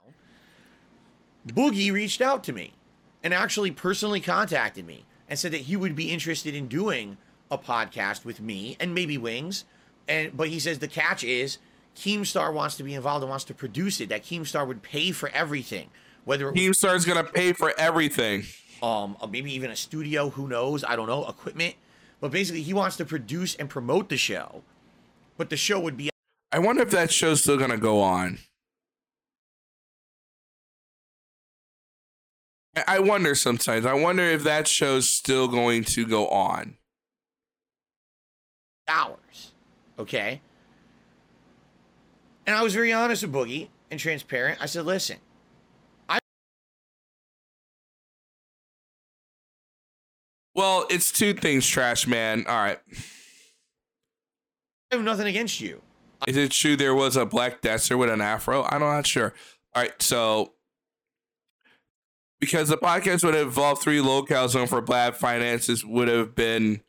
[1.47, 2.73] Boogie reached out to me
[3.23, 7.17] and actually personally contacted me and said that he would be interested in doing
[7.51, 9.65] a podcast with me and maybe Wings.
[10.09, 11.59] And but he says the catch is
[11.97, 14.09] Keemstar wants to be involved and wants to produce it.
[14.09, 15.91] That Keemstar would pay for everything,
[16.25, 18.45] whether Keemstar's gonna pay for everything.
[18.83, 20.85] um uh, maybe even a studio, who knows?
[20.85, 21.75] I don't know, equipment.
[22.21, 24.63] But basically, he wants to produce and promote the show.
[25.37, 26.11] But the show would be
[26.53, 28.39] I wonder if that show's still gonna go on.
[32.87, 33.87] I- wonder sometimes.
[33.87, 36.77] I wonder if that show's still going to go on.
[38.89, 39.53] hours.
[39.99, 40.41] Okay.
[42.47, 44.61] And I was very honest with Boogie and transparent.
[44.63, 45.17] I said, listen,
[46.09, 46.19] I.
[50.55, 52.45] Well, it's two things, trash man.
[52.47, 52.79] All right.
[54.93, 55.83] I have nothing against you.
[56.29, 58.63] Is it true there was a black dancer with an afro?
[58.65, 59.35] I'm not sure.
[59.75, 60.53] All right, so
[62.41, 66.83] because the podcast would have involved three locales known for bad finances would have been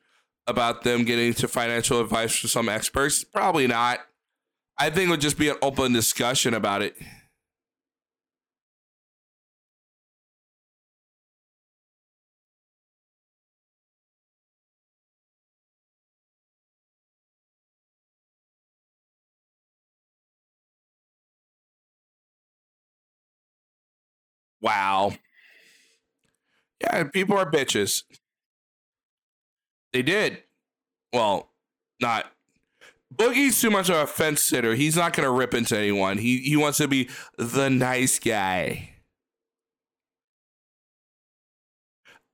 [0.47, 3.23] about them getting to financial advice from some experts.
[3.23, 3.99] Probably not.
[4.77, 6.95] I think it would just be an open discussion about it.
[24.61, 25.13] Wow.
[26.81, 28.03] Yeah, people are bitches.
[29.93, 30.43] They did.
[31.13, 31.49] Well,
[31.99, 32.31] not
[33.13, 34.75] Boogie's too much of a fence sitter.
[34.75, 36.17] He's not gonna rip into anyone.
[36.17, 38.91] He he wants to be the nice guy.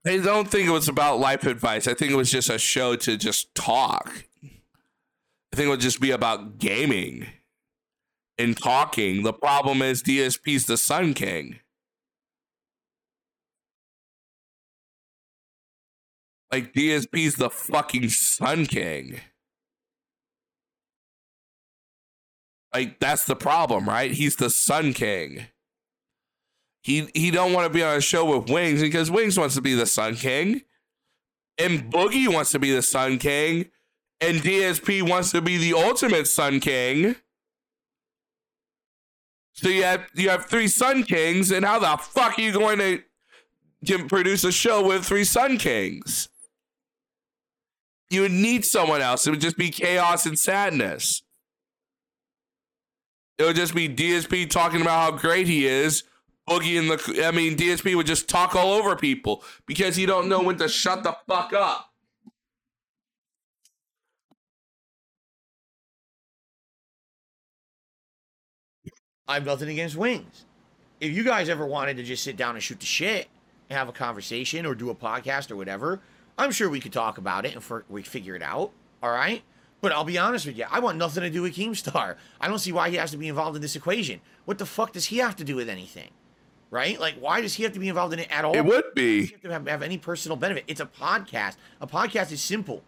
[0.06, 1.88] I don't think it was about life advice.
[1.88, 4.26] I think it was just a show to just talk.
[4.44, 7.28] I think it would just be about gaming
[8.38, 9.24] and talking.
[9.24, 11.60] The problem is DSP's the Sun King.
[16.54, 19.20] Like DSP's the fucking Sun King.
[22.72, 24.12] Like that's the problem, right?
[24.12, 25.48] He's the Sun King.
[26.84, 29.62] He he don't want to be on a show with Wings because Wings wants to
[29.62, 30.62] be the Sun King,
[31.58, 33.72] and Boogie wants to be the Sun King,
[34.22, 37.16] and DSP wants to be the ultimate Sun King.
[39.54, 43.02] So you have you have three Sun Kings, and how the fuck are you going
[43.88, 46.30] to produce a show with three Sun Kings?
[48.10, 49.26] You would need someone else.
[49.26, 51.24] It would just be chaos and sadness.
[53.38, 56.04] It would just be DSP talking about how great he is.
[56.48, 60.28] Boogie in the, I mean, DSP would just talk all over people because he don't
[60.28, 61.90] know when to shut the fuck up.
[69.28, 70.46] I have nothing against wings.
[71.00, 73.28] If you guys ever wanted to just sit down and shoot the shit
[73.70, 76.02] and have a conversation or do a podcast or whatever,
[76.38, 78.72] I'm sure we could talk about it and for, we figure it out.
[79.02, 79.44] All right.
[79.82, 82.16] But I'll be honest with you, I want nothing to do with Keemstar.
[82.40, 84.22] I don't see why he has to be involved in this equation.
[84.46, 86.10] What the fuck does he have to do with anything?
[86.72, 87.00] Right?
[87.00, 88.56] Like, why does he have to be involved in it at all?
[88.56, 89.28] It would be.
[89.28, 90.64] Have to have, have any personal benefit.
[90.68, 91.58] It's a podcast.
[91.82, 92.82] A podcast is simple.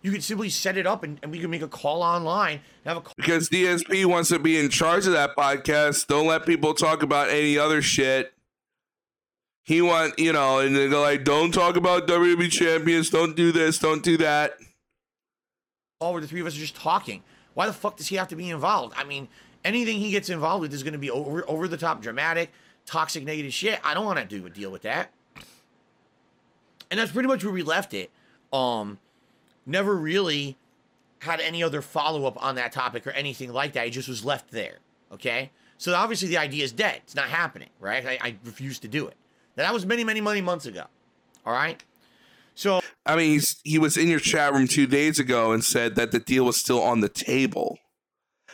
[0.00, 2.86] You could simply set it up and, and we can make a call online and
[2.86, 3.14] have a call.
[3.16, 6.06] because DSP wants to be in charge of that podcast.
[6.06, 8.32] Don't let people talk about any other shit.
[9.68, 13.10] He want you know, and they go like, "Don't talk about WWE champions.
[13.10, 13.78] Don't do this.
[13.78, 14.56] Don't do that."
[16.00, 17.22] call where the three of us are just talking.
[17.52, 18.94] Why the fuck does he have to be involved?
[18.96, 19.28] I mean,
[19.66, 22.50] anything he gets involved with is going to be over over the top, dramatic,
[22.86, 23.78] toxic, negative shit.
[23.84, 25.10] I don't want to do a deal with that.
[26.90, 28.10] And that's pretty much where we left it.
[28.50, 28.98] Um,
[29.66, 30.56] never really
[31.18, 33.88] had any other follow up on that topic or anything like that.
[33.88, 34.78] It just was left there.
[35.12, 37.02] Okay, so obviously the idea is dead.
[37.04, 38.06] It's not happening, right?
[38.06, 39.16] I, I refuse to do it.
[39.58, 40.84] That was many, many, many months ago.
[41.44, 41.82] All right.
[42.54, 45.96] So I mean, he's, he was in your chat room two days ago and said
[45.96, 47.78] that the deal was still on the table.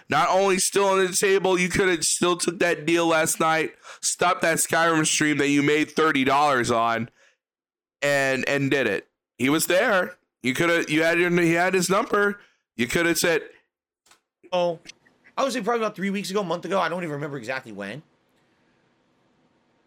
[0.09, 3.72] Not only still on the table, you could have still took that deal last night,
[4.00, 7.09] stopped that Skyrim stream that you made thirty dollars on,
[8.02, 9.09] and and did it.
[9.38, 10.16] He was there.
[10.42, 10.90] You could have.
[10.90, 11.30] You had your.
[11.30, 12.38] He had his number.
[12.76, 13.42] You could have said,
[14.52, 14.78] Oh,
[15.36, 16.78] I would say probably about three weeks ago, a month ago.
[16.78, 18.02] I don't even remember exactly when.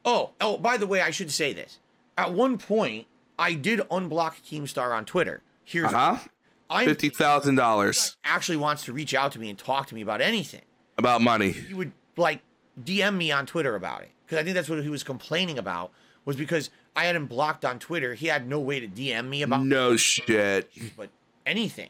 [0.08, 1.80] Oh, oh, by the way, I should say this.
[2.18, 5.41] At one point, I did unblock Keemstar on Twitter.
[5.66, 6.28] Here's "Uh huh,
[6.70, 10.01] I fifty thousand dollars actually wants to reach out to me and talk to me
[10.01, 10.62] about anything.
[10.97, 12.41] about money." He would like
[12.82, 15.91] DM me on Twitter about it because I think that's what he was complaining about
[16.24, 18.14] was because I had him blocked on Twitter.
[18.14, 20.70] He had no way to DM me about No shit.
[20.95, 21.10] but
[21.45, 21.89] anything.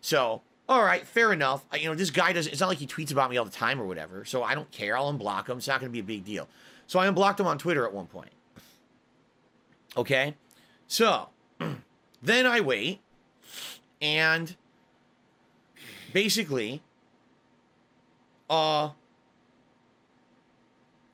[0.00, 1.64] So, all right, fair enough.
[1.72, 2.52] I, you know, this guy doesn't.
[2.52, 4.24] It's not like he tweets about me all the time or whatever.
[4.24, 4.96] So I don't care.
[4.96, 5.58] I'll unblock him.
[5.58, 6.48] It's not going to be a big deal.
[6.86, 8.30] So I unblocked him on Twitter at one point.
[9.96, 10.34] Okay,
[10.88, 11.28] so
[12.22, 13.00] then I wait,
[14.02, 14.56] and
[16.12, 16.82] basically,
[18.50, 18.90] uh,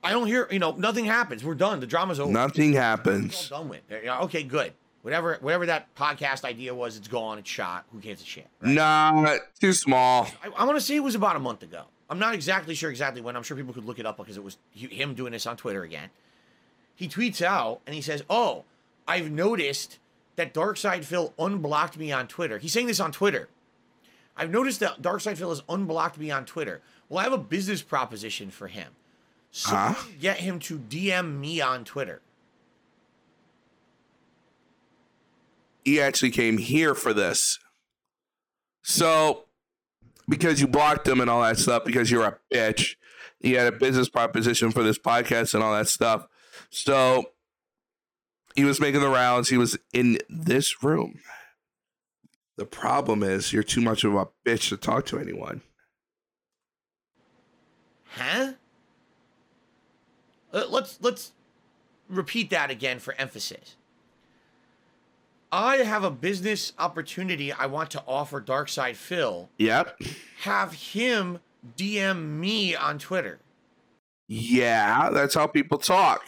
[0.02, 0.48] I don't hear.
[0.50, 1.44] You know, nothing happens.
[1.44, 1.80] We're done.
[1.80, 3.48] The drama's over Nothing happens.
[3.50, 3.82] done with.
[3.92, 4.72] Okay, good.
[5.02, 7.38] Whatever, whatever that podcast idea was, it's gone.
[7.38, 7.86] It's shot.
[7.92, 8.48] Who gives a shit?
[8.60, 8.74] right?
[8.74, 10.26] Nah, too small.
[10.44, 11.84] I, I want to say it was about a month ago.
[12.10, 13.36] I'm not exactly sure exactly when.
[13.36, 15.84] I'm sure people could look it up because it was him doing this on Twitter
[15.84, 16.10] again.
[16.96, 18.64] He tweets out and he says, "Oh,
[19.06, 19.98] I've noticed
[20.36, 23.48] that DarksydePhil unblocked me on Twitter." He's saying this on Twitter.
[24.36, 26.82] I've noticed that DarksydePhil has unblocked me on Twitter.
[27.08, 28.92] Well, I have a business proposition for him.
[29.52, 29.94] So Huh?
[30.20, 32.22] get him to DM me on Twitter.
[35.84, 37.58] He actually came here for this.
[38.82, 39.44] So,
[40.30, 42.94] because you blocked him and all that stuff, because you're a bitch,
[43.40, 46.26] he had a business proposition for this podcast and all that stuff.
[46.70, 47.32] So,
[48.54, 49.48] he was making the rounds.
[49.48, 51.20] He was in this room.
[52.56, 55.62] The problem is, you're too much of a bitch to talk to anyone.
[58.16, 58.52] Huh?
[60.52, 61.32] Uh, let's let's
[62.08, 63.76] repeat that again for emphasis.
[65.52, 69.48] I have a business opportunity I want to offer DarksydePhil.
[69.58, 70.00] Yep.
[70.42, 71.40] Have him
[71.76, 73.40] DM me on Twitter.
[74.28, 76.22] Yeah, that's how people talk.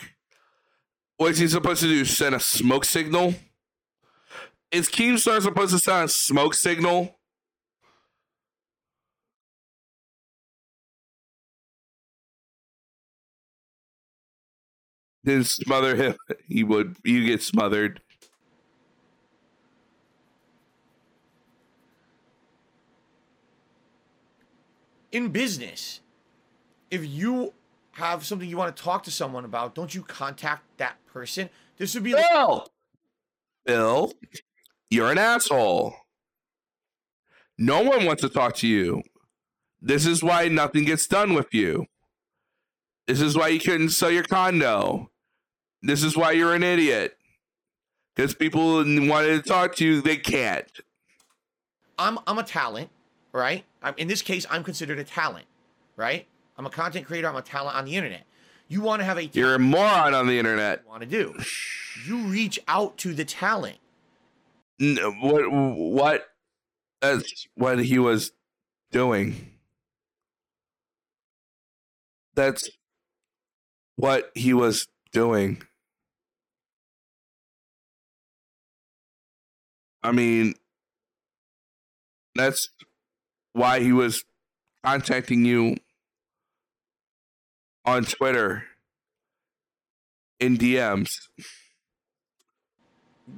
[1.18, 2.04] What's he supposed to do?
[2.04, 3.34] Send a smoke signal?
[4.72, 7.16] Is Keemstar supposed to send a smoke signal?
[15.24, 16.16] Then smother him.
[16.48, 16.96] He would.
[17.04, 18.00] You get smothered.
[25.12, 26.00] In business,
[26.90, 27.52] if you
[27.92, 31.50] have something you want to talk to someone about, don't you contact that person?
[31.76, 32.68] This would be like, Bill.
[33.66, 34.12] Bill,
[34.90, 35.94] you're an asshole.
[37.58, 39.02] No one wants to talk to you.
[39.80, 41.86] This is why nothing gets done with you.
[43.06, 45.10] This is why you couldn't sell your condo.
[45.82, 47.16] This is why you're an idiot.
[48.14, 50.70] Because people wanted to talk to you, they can't.
[51.98, 52.90] I'm I'm a talent,
[53.32, 53.64] right?
[53.82, 55.46] I'm, in this case, I'm considered a talent,
[55.96, 56.26] right?
[56.56, 57.28] I'm a content creator.
[57.28, 58.24] I'm a talent on the internet.
[58.68, 60.86] You want to have a You're a moron on the internet.
[60.86, 61.34] want to do.
[62.06, 63.78] You reach out to the talent.
[64.80, 65.50] N- What?
[65.50, 66.28] What?
[67.00, 68.32] That's what he was
[68.90, 69.48] doing.
[72.34, 72.70] that's
[73.96, 75.62] what he was doing.
[80.02, 80.54] I mean,
[82.34, 82.68] that's
[83.52, 84.24] why he was
[84.84, 85.76] contacting you
[87.84, 88.64] on Twitter
[90.40, 91.10] in DMs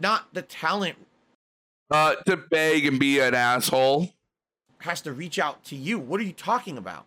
[0.00, 0.96] Not the talent
[1.90, 4.10] uh, to beg and be an asshole.
[4.78, 5.98] has to reach out to you.
[5.98, 7.04] What are you talking about?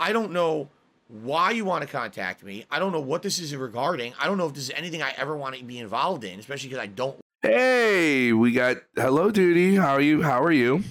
[0.00, 0.68] I don't know
[1.08, 2.66] why you want to contact me.
[2.70, 4.12] I don't know what this is regarding.
[4.20, 6.68] I don't know if this is anything I ever want to be involved in, especially
[6.68, 7.16] because I don't.
[7.42, 9.76] Hey, we got hello, duty.
[9.76, 10.22] How are you?
[10.22, 10.82] How are you?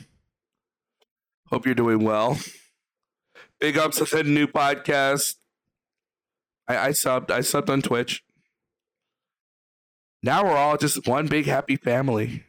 [1.50, 2.38] Hope you're doing well.
[3.60, 5.36] Big ups to the new podcast.
[6.68, 7.32] I, I subbed.
[7.32, 8.24] I subbed on Twitch.
[10.22, 12.44] Now we're all just one big happy family.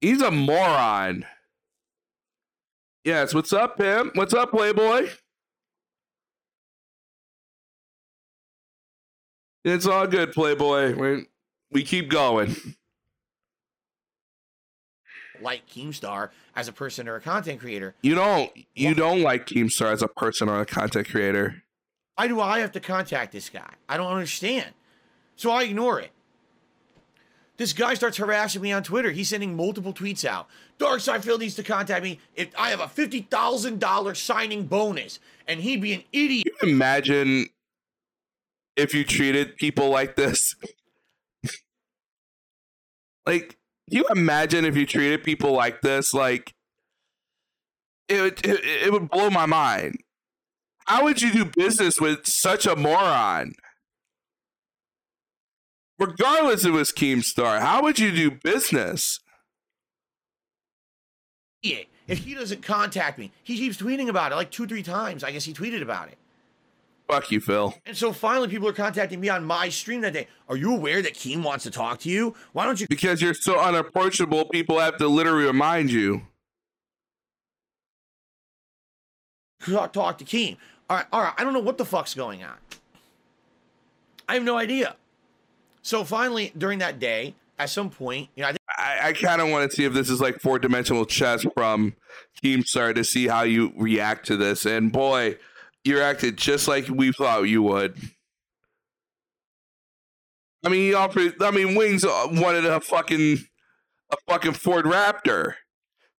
[0.00, 1.26] He's a moron.
[3.04, 4.16] Yes, what's up, pimp?
[4.16, 5.08] What's up, Playboy?
[9.64, 10.94] It's all good, Playboy.
[10.94, 11.26] We
[11.70, 12.56] we keep going.
[15.42, 17.94] Like Keemstar as a person or a content creator.
[18.02, 21.62] You don't you don't like Keemstar as a person or a content creator.
[22.16, 23.70] Why do I have to contact this guy?
[23.88, 24.72] I don't understand.
[25.36, 26.10] So I ignore it.
[27.58, 29.10] This guy starts harassing me on Twitter.
[29.10, 30.46] He's sending multiple tweets out.
[30.78, 35.60] DarksydePhil needs to contact me if I have a fifty thousand dollar signing bonus, and
[35.60, 36.46] he'd be an idiot.
[36.62, 37.46] You Imagine
[38.76, 40.54] if you treated people like this.
[43.26, 43.55] like,
[43.88, 46.12] you imagine if you treated people like this?
[46.12, 46.54] Like,
[48.08, 50.00] it would, it, it would blow my mind.
[50.86, 53.54] How would you do business with such a moron?
[55.98, 59.20] Regardless it was Keemstar, how would you do business?
[62.06, 65.24] If he doesn't contact me, he keeps tweeting about it like two, three times.
[65.24, 66.18] I guess he tweeted about it.
[67.08, 67.74] Fuck you, Phil.
[67.86, 70.26] And so finally, people are contacting me on my stream that day.
[70.48, 72.34] Are you aware that Keem wants to talk to you?
[72.52, 76.22] Why don't you Because you're so unapproachable, people have to literally remind you.
[79.64, 80.56] talk, talk to Keem?
[80.90, 81.34] All right, all right.
[81.38, 82.54] I don't know what the fuck's going on.
[84.28, 84.96] I have no idea.
[85.82, 89.40] So finally, during that day, at some point, you know, I think I, I kind
[89.40, 91.94] of want to see if this is like four dimensional chess from
[92.42, 94.66] Keemstar to see how you react to this.
[94.66, 95.36] And boy,
[95.86, 97.96] you reacted just like we thought you would.
[100.64, 101.40] I mean, he offered.
[101.40, 103.38] I mean, Wings wanted a fucking
[104.10, 105.54] a fucking Ford Raptor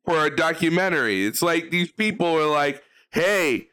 [0.06, 1.26] for a documentary.
[1.26, 3.68] It's like these people are like, "Hey,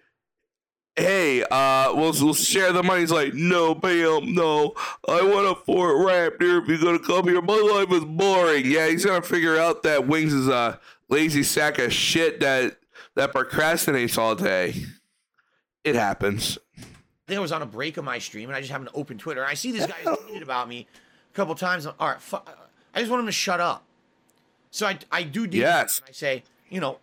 [0.96, 4.74] hey, uh, we'll we'll share the money." He's like, "No, Bam, no,
[5.08, 6.62] I want a Ford Raptor.
[6.62, 10.08] If you're gonna come here, my life is boring." Yeah, he's gonna figure out that
[10.08, 12.78] Wings is a lazy sack of shit that
[13.14, 14.74] that procrastinates all day.
[15.84, 16.58] It happens.
[16.78, 16.82] I
[17.28, 19.18] think I was on a break of my stream, and I just happened to open
[19.18, 19.42] Twitter.
[19.42, 20.86] And I see this guy tweeted about me
[21.32, 21.86] a couple times.
[21.86, 22.38] All right, fu-
[22.94, 23.84] I just want him to shut up.
[24.70, 26.00] So I I do dig Yes.
[26.00, 26.98] and I say, you know,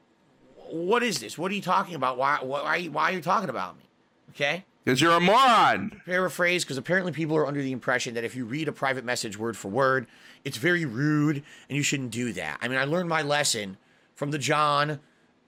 [0.70, 1.38] what is this?
[1.38, 2.18] What are you talking about?
[2.18, 3.84] Why why why are you talking about me?
[4.32, 4.66] Okay.
[4.84, 6.02] Because you're a moron.
[6.06, 9.38] paraphrase because apparently people are under the impression that if you read a private message
[9.38, 10.08] word for word,
[10.44, 12.58] it's very rude and you shouldn't do that.
[12.62, 13.78] I mean, I learned my lesson
[14.16, 15.00] from the John,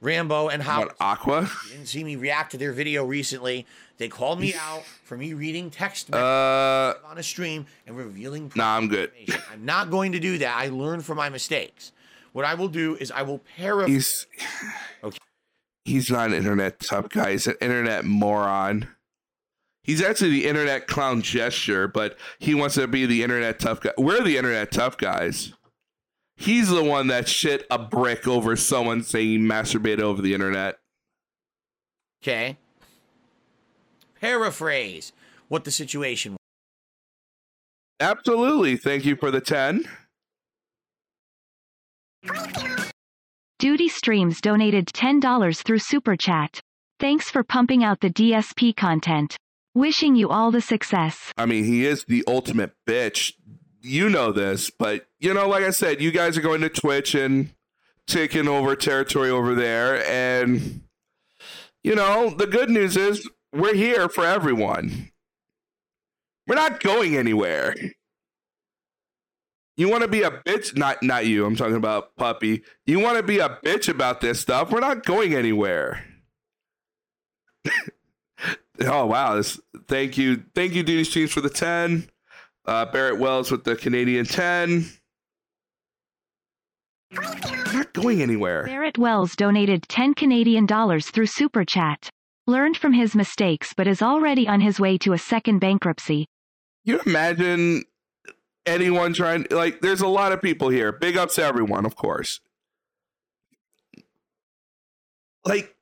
[0.04, 0.90] Rambo, and Howard.
[0.90, 1.42] What, Aqua?
[1.68, 3.66] You didn't see me react to their video recently.
[3.98, 8.52] They called me out for me reading text messages Uh, on a stream and revealing.
[8.56, 9.12] nah, I'm good.
[9.52, 10.56] I'm not going to do that.
[10.58, 11.92] I learned from my mistakes.
[12.34, 14.28] What I will do is I will paraphrase.
[14.28, 14.28] He's
[15.04, 15.18] Okay.
[15.86, 17.32] he's not an internet tough guy.
[17.32, 18.88] He's an internet moron.
[19.84, 23.92] He's actually the internet clown gesture, but he wants to be the internet tough guy.
[23.98, 25.54] We're the internet tough guys.
[26.36, 30.80] He's the one that shit a brick over someone saying he masturbated over the internet.
[32.22, 32.58] Okay.
[34.20, 35.12] Paraphrase
[35.48, 36.38] what the situation was.
[38.00, 38.78] Absolutely.
[38.78, 39.86] Thank you for the 10.
[43.60, 46.60] Duty Streams donated $10 through Super Chat.
[47.00, 49.38] Thanks for pumping out the DSP content.
[49.76, 51.32] Wishing you all the success.
[51.38, 53.34] I mean, he is the ultimate bitch.
[53.84, 57.14] You know this, but you know, like I said, you guys are going to Twitch
[57.14, 57.54] and
[58.08, 60.06] taking over territory over there.
[60.08, 60.82] And,
[61.84, 65.12] you know, the good news is we're here for everyone.
[66.48, 67.76] We're not going anywhere.
[69.76, 70.78] You want to be a bitch?
[70.78, 71.46] Not, not you.
[71.46, 72.64] I'm talking about puppy.
[72.86, 74.72] You want to be a bitch about this stuff?
[74.72, 76.06] We're not going anywhere.
[78.82, 79.36] Oh wow!
[79.36, 82.10] This, thank you, thank you, Duty Streams for the ten.
[82.66, 84.86] Uh, Barrett Wells with the Canadian ten.
[87.12, 88.66] Not going anywhere.
[88.66, 92.10] Barrett Wells donated 10 Canadian dollars through Super Chat.
[92.48, 96.26] Learned from his mistakes but is already on his way to a second bankruptcy.
[96.84, 97.84] you imagine
[98.66, 102.40] anyone trying like there's a lot of people here big ups to everyone of course
[105.46, 105.76] like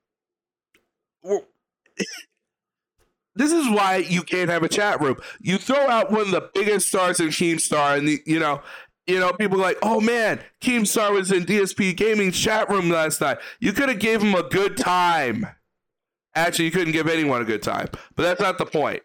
[3.36, 6.50] this is why you can't have a chat room you throw out one of the
[6.54, 8.62] biggest stars in keemstar and the, you know
[9.08, 13.38] you know people like oh man keemstar was in dsp gaming chat room last night
[13.60, 15.48] you could have gave him a good time
[16.36, 19.02] actually you couldn't give anyone a good time but that's not the point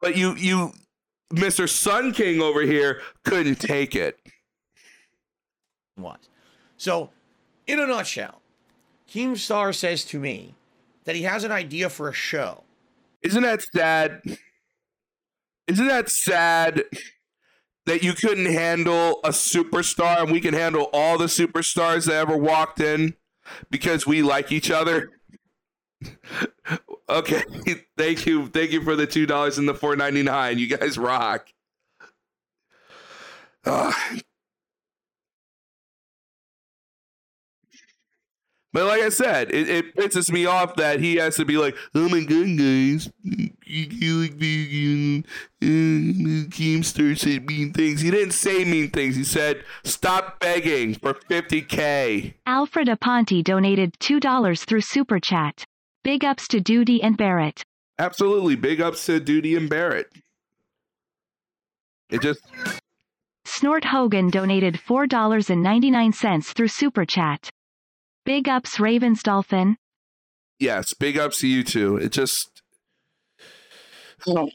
[0.00, 0.72] but you you
[1.32, 1.68] Mr.
[1.68, 4.18] Sun King over here couldn't take it.
[5.96, 6.18] was.
[6.76, 7.10] So,
[7.66, 8.40] in a nutshell,
[9.08, 10.54] Keemstar says to me
[11.04, 12.64] that he has an idea for a show.
[13.22, 14.22] Isn't that sad?
[15.66, 16.84] Isn't that sad
[17.86, 22.36] that you couldn't handle a superstar and we can handle all the superstars that ever
[22.36, 23.14] walked in
[23.70, 25.10] because we like each other?
[27.08, 27.42] okay,
[27.98, 30.58] thank you, thank you for the two dollars and the four ninety nine.
[30.58, 31.48] You guys rock.
[33.66, 34.16] Ah.
[38.72, 41.76] But like I said, it, it pisses me off that he has to be like,
[41.92, 43.10] "Oh my god, guys,
[43.66, 45.26] you like vegan?
[45.60, 49.16] Keemstar said mean things." He didn't say mean things.
[49.16, 55.64] He said, "Stop begging for 50k." Alfred Aponte donated $2 through Super Chat.
[56.04, 57.64] Big ups to Duty and Barrett.
[57.98, 60.12] Absolutely, big ups to Duty and Barrett.
[62.08, 62.40] It just
[63.44, 67.50] Snort Hogan donated $4.99 through Super Chat.
[68.24, 69.76] Big ups Ravens Dolphin.
[70.58, 71.96] yes, big ups to you too.
[71.96, 72.62] It just
[74.24, 74.50] to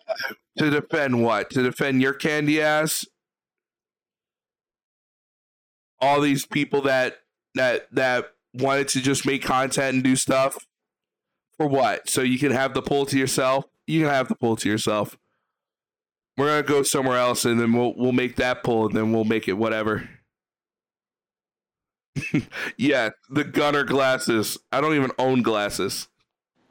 [0.58, 1.50] defend what?
[1.52, 3.06] To defend your candy ass?
[6.00, 7.20] All these people that
[7.56, 10.58] that that wanted to just make content and do stuff
[11.58, 12.10] for what?
[12.10, 13.66] So you can have the pull to yourself.
[13.88, 15.18] You can have the pull to yourself.
[16.38, 19.24] We're gonna go somewhere else, and then we'll we'll make that pull, and then we'll
[19.24, 20.10] make it whatever.
[22.78, 24.58] yeah, the gunner glasses.
[24.72, 26.08] I don't even own glasses.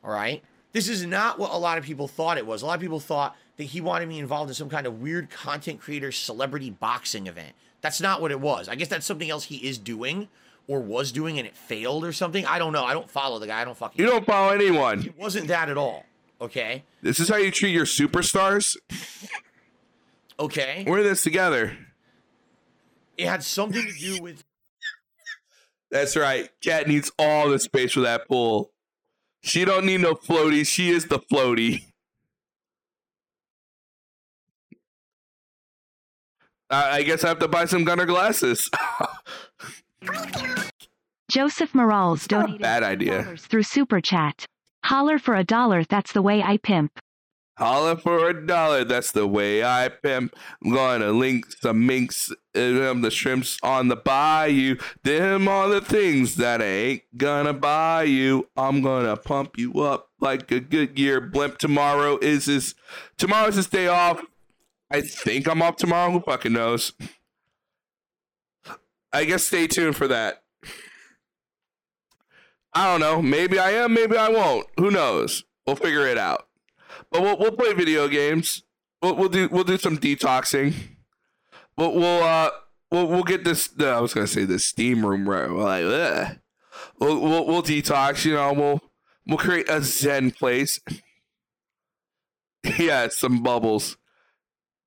[0.03, 0.43] All right.
[0.73, 2.63] This is not what a lot of people thought it was.
[2.63, 5.31] A lot of people thought that he wanted me involved in some kind of weird
[5.31, 7.55] content creator celebrity boxing event.
[7.81, 8.69] That's not what it was.
[8.69, 10.29] I guess that's something else he is doing
[10.67, 12.45] or was doing and it failed or something.
[12.47, 12.85] I don't know.
[12.85, 13.61] I don't follow the guy.
[13.61, 14.05] I don't fucking.
[14.05, 15.05] You don't follow anyone.
[15.05, 16.05] It wasn't that at all.
[16.41, 16.83] Okay.
[17.03, 18.77] This is how you treat your superstars.
[20.39, 20.85] Okay.
[20.87, 21.77] We're in this together.
[23.17, 24.43] It had something to do with
[25.95, 26.51] That's right.
[26.61, 28.73] Cat needs all the space for that pool.
[29.45, 30.67] She don't need no floaty.
[30.67, 31.85] She is the floaty.
[36.69, 38.69] I I guess I have to buy some gunner glasses.
[41.31, 43.37] Joseph Morales donated bad idea.
[43.39, 44.47] through Super Chat.
[44.85, 46.99] Holler for a dollar, that's the way I pimp.
[47.57, 48.85] Holler for a dollar.
[48.85, 50.35] That's the way I pimp.
[50.65, 54.77] I'm gonna link some minks um, the shrimps on the bayou.
[55.03, 58.49] Them are the things that ain't gonna buy you.
[58.57, 61.59] I'm gonna pump you up like a Goodyear blimp.
[61.59, 62.75] Tomorrow is his.
[63.19, 64.23] Tomorrow's his day off.
[64.91, 66.11] I think I'm off tomorrow.
[66.11, 66.93] Who fucking knows?
[69.13, 70.43] I guess stay tuned for that.
[72.73, 73.23] I don't know.
[73.23, 73.95] Maybe I am.
[73.95, 74.67] Maybe I won't.
[74.79, 75.45] Who knows?
[75.67, 76.49] We'll figure it out.
[77.11, 78.65] But we'll we'll play video games.
[79.01, 80.75] We'll we'll do we'll do some detoxing.
[81.77, 82.51] We'll we'll uh
[82.91, 83.69] we'll we'll get this.
[83.81, 85.51] I was gonna say the steam room right.
[85.51, 86.39] Like.
[86.99, 88.25] We'll, we'll we'll detox.
[88.25, 88.81] You know, we'll
[89.27, 90.81] we'll create a zen place.
[92.79, 93.97] yeah, some bubbles,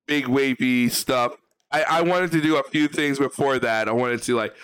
[0.07, 1.35] big wavy stuff.
[1.71, 3.87] I I wanted to do a few things before that.
[3.87, 4.55] I wanted to like.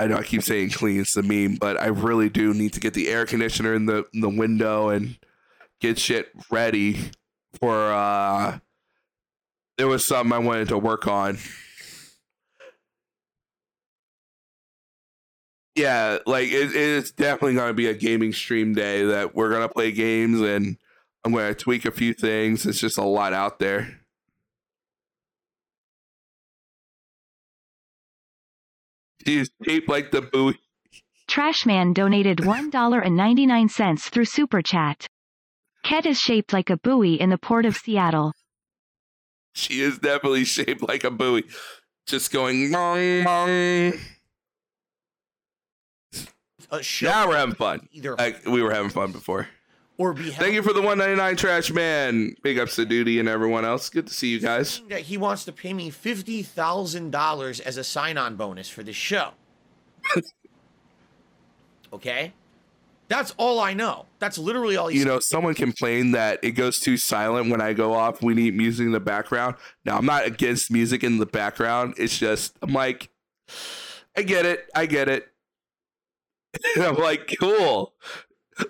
[0.00, 2.80] I know I keep saying clean, it's the meme, but I really do need to
[2.80, 5.18] get the air conditioner in the in the window and
[5.80, 7.10] get shit ready
[7.60, 8.58] for uh
[9.76, 11.38] there was something I wanted to work on.
[15.78, 19.92] Yeah, like it, it's definitely gonna be a gaming stream day that we're gonna play
[19.92, 20.76] games and
[21.24, 22.66] I'm gonna tweak a few things.
[22.66, 24.00] It's just a lot out there.
[29.24, 30.58] She's shaped like the buoy.
[31.30, 35.06] Trashman donated $1.99 through Super Chat.
[35.84, 38.32] Ket is shaped like a buoy in the port of Seattle.
[39.52, 41.44] She is definitely shaped like a buoy.
[42.04, 44.17] Just going mong mong.
[46.70, 47.88] A show Now we're having fun.
[47.92, 49.48] either Like we were having fun before.
[49.96, 52.34] or be Thank you for the 199 trash man.
[52.42, 53.88] Big ups to Duty and everyone else.
[53.88, 54.80] Good to see you guys.
[54.88, 58.96] that he wants to pay me fifty thousand dollars as a sign-on bonus for this
[58.96, 59.30] show.
[61.92, 62.32] okay,
[63.08, 64.06] That's all I know.
[64.18, 67.72] That's literally all he You know, someone complained that it goes too silent when I
[67.72, 68.22] go off.
[68.22, 69.56] We need music in the background.
[69.84, 71.94] Now, I'm not against music in the background.
[71.96, 73.08] It's just, I'm like,
[74.16, 74.68] I get it.
[74.74, 75.28] I get it.
[76.76, 77.94] And I'm like, cool.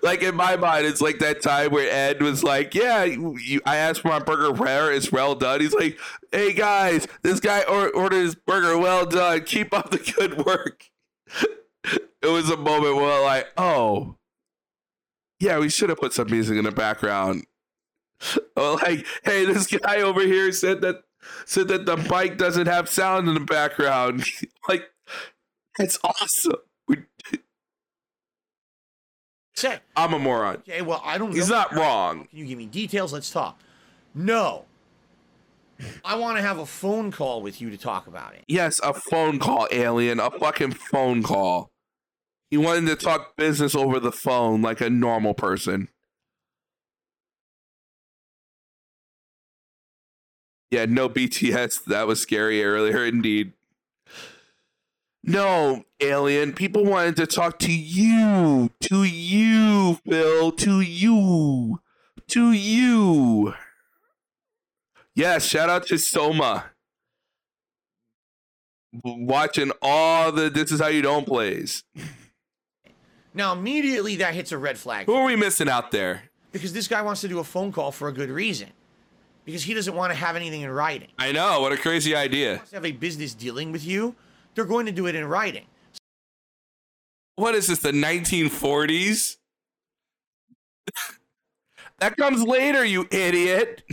[0.03, 3.77] Like in my mind, it's like that time where Ed was like, "Yeah, you, I
[3.77, 4.91] asked for my burger rare.
[4.93, 5.97] It's well done." He's like,
[6.31, 9.43] "Hey guys, this guy or- ordered his burger well done.
[9.45, 10.91] Keep up the good work."
[11.83, 14.17] it was a moment where I'm like, "Oh,
[15.39, 17.45] yeah, we should have put some music in the background."
[18.57, 20.97] Oh, like, hey, this guy over here said that
[21.45, 24.25] said that the bike doesn't have sound in the background.
[24.67, 24.89] like,
[25.79, 26.59] it's awesome.
[29.59, 30.57] Say, I'm a moron.
[30.57, 31.55] okay, well, I don't He's know.
[31.57, 32.27] not wrong.
[32.27, 33.11] Can you give me details?
[33.13, 33.59] Let's talk.
[34.15, 34.65] No.
[36.03, 38.43] I want to have a phone call with you to talk about it.
[38.47, 40.19] Yes, a phone call, alien.
[40.19, 41.71] A fucking phone call.
[42.49, 45.87] He wanted to talk business over the phone like a normal person.
[50.71, 51.83] Yeah, no BTS.
[51.87, 53.53] That was scary earlier, indeed.
[55.23, 56.53] No, alien.
[56.53, 58.71] People wanted to talk to you.
[58.81, 60.51] To you, Phil.
[60.53, 61.81] To you.
[62.27, 63.53] To you.
[65.15, 66.65] Yeah, shout out to Soma.
[69.03, 71.83] Watching all the This Is How You Don't plays.
[73.33, 76.23] Now, immediately that hits a red flag Who are we missing out there?
[76.51, 78.69] because this guy wants to do a phone call for a good reason.
[79.45, 81.09] Because he doesn't want to have anything in writing.
[81.19, 81.61] I know.
[81.61, 82.55] What a crazy idea.
[82.55, 84.15] wants to have a business dealing with you,
[84.59, 85.63] they're going to do it in writing.
[87.37, 89.37] What is this, the 1940s?
[91.99, 93.83] that comes later, you idiot.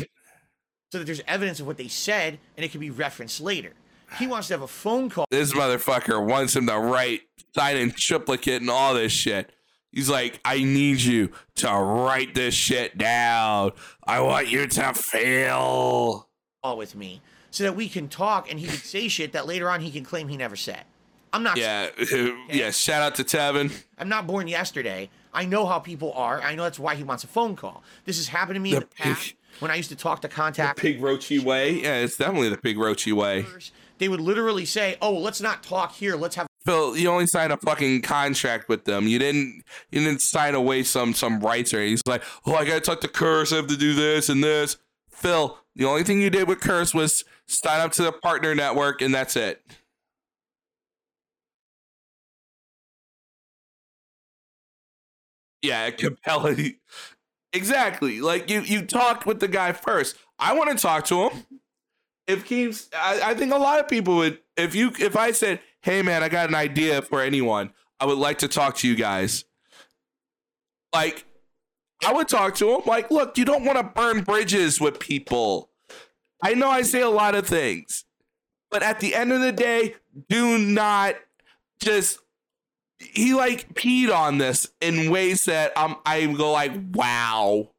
[0.91, 3.75] so that there's evidence of what they said and it can be referenced later.
[4.19, 7.21] He wants to have a phone call This motherfucker wants him to write,
[7.55, 9.53] sign in triplicate and all this shit.
[9.93, 13.71] He's like, I need you to write this shit down.
[14.05, 16.29] I want you to fail.
[16.77, 17.21] with me
[17.57, 20.05] so that we can talk and he can say shit that later on he can
[20.05, 20.83] claim he never said.
[21.33, 21.89] I'm not Yeah,
[22.51, 22.71] yeah.
[22.71, 23.73] Shout out to Tevin.
[23.99, 25.09] I'm not born yesterday.
[25.33, 26.43] I know how people are.
[26.43, 27.83] I know that's why he wants a phone call.
[28.05, 30.21] This has happened to me in The the past pig- when I used to talk
[30.21, 31.81] to contact Pig Roachy way.
[31.81, 33.47] Yeah, it's definitely the Pig Roachy way.
[33.97, 36.15] they would literally say, "Oh, let's not talk here.
[36.15, 39.07] Let's have Phil, you only signed a fucking contract with them.
[39.07, 41.93] You didn't you didn't sign away some some rights or anything.
[41.93, 44.77] He's like, oh, I gotta talk to Curse, I have to do this and this.
[45.09, 49.01] Phil, the only thing you did with Curse was sign up to the partner network
[49.03, 49.63] and that's it.
[55.63, 56.77] Yeah, compelling.
[57.53, 58.21] Exactly.
[58.21, 60.17] Like you you talked with the guy first.
[60.39, 61.45] I want to talk to him
[62.27, 64.39] if Keeps, I, I think a lot of people would.
[64.57, 67.73] If you, if I said, "Hey, man, I got an idea for anyone.
[68.01, 69.45] I would like to talk to you guys."
[70.93, 71.25] Like,
[72.05, 72.81] I would talk to him.
[72.87, 75.71] Like, look, you don't want to burn bridges with people.
[76.43, 78.05] I know I say a lot of things,
[78.71, 79.97] but at the end of the day,
[80.29, 81.17] do not
[81.81, 82.21] just.
[82.99, 87.71] He like peed on this in ways that um, I go like, wow.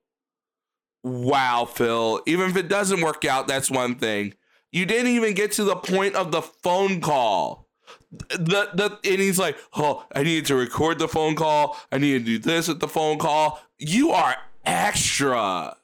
[1.04, 2.22] Wow, Phil.
[2.28, 4.36] Even if it doesn't work out, that's one thing.
[4.72, 7.68] You didn't even get to the point of the phone call.
[8.12, 11.78] The the and he's like, oh, I needed to record the phone call.
[11.92, 13.60] I need to do this at the phone call.
[13.80, 14.36] You are
[14.66, 15.78] extra.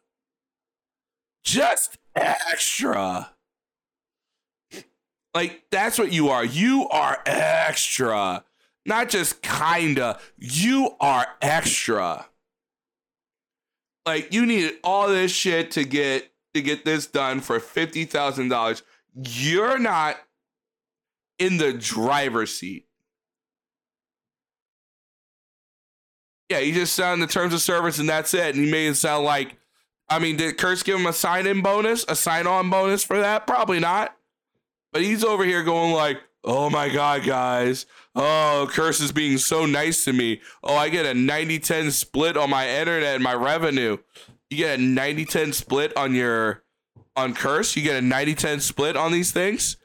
[1.44, 3.32] Just extra.
[5.34, 6.46] Like that's what you are.
[6.46, 8.44] You are extra.
[8.86, 10.20] Not just kinda.
[10.38, 12.28] You are extra
[14.06, 18.50] like you needed all this shit to get to get this done for fifty thousand
[18.50, 18.84] dollars.
[19.16, 20.18] You're not
[21.40, 22.88] in the driver's seat.
[26.50, 28.56] Yeah, you just signed the terms of service and that's it.
[28.56, 29.56] And he made it sound like,
[30.14, 33.48] I mean, did Curse give him a sign-in bonus, a sign-on bonus for that?
[33.48, 34.16] Probably not.
[34.92, 37.88] But he's over here going like, oh my god, guys.
[38.14, 40.42] Oh, Curse is being so nice to me.
[40.64, 43.98] Oh, I get a 90-10 split on my internet and my revenue.
[44.52, 46.64] You get a 90-10 split on your
[47.16, 47.76] on Curse?
[47.76, 49.78] You get a 90-10 split on these things?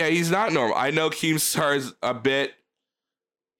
[0.00, 0.76] Yeah, he's not normal.
[0.76, 2.54] I know Keemstar is a bit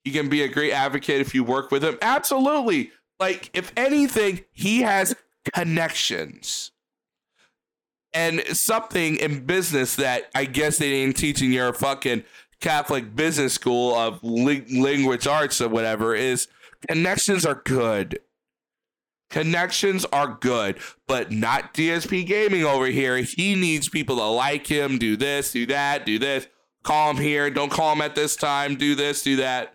[0.05, 1.97] he can be a great advocate if you work with him.
[2.03, 2.91] Absolutely.
[3.21, 5.15] Like, if anything, he has
[5.55, 6.73] connections
[8.15, 12.25] and something in business that I guess they didn't teach in your fucking
[12.61, 16.49] Catholic business school of ling- language arts or whatever is
[16.89, 18.21] connections are good.
[19.31, 20.79] Connections are good,
[21.09, 23.17] but not DSP Gaming over here.
[23.17, 26.47] He needs people to like him, do this, do that, do this.
[26.85, 29.75] Call him here, don't call him at this time, do this, do that.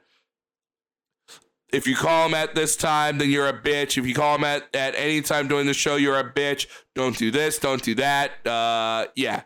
[1.71, 3.97] If you call him at this time, then you're a bitch.
[3.97, 6.67] If you call him at, at any time during the show, you're a bitch.
[6.95, 8.45] Don't do this, don't do that.
[8.45, 9.43] Uh, yeah.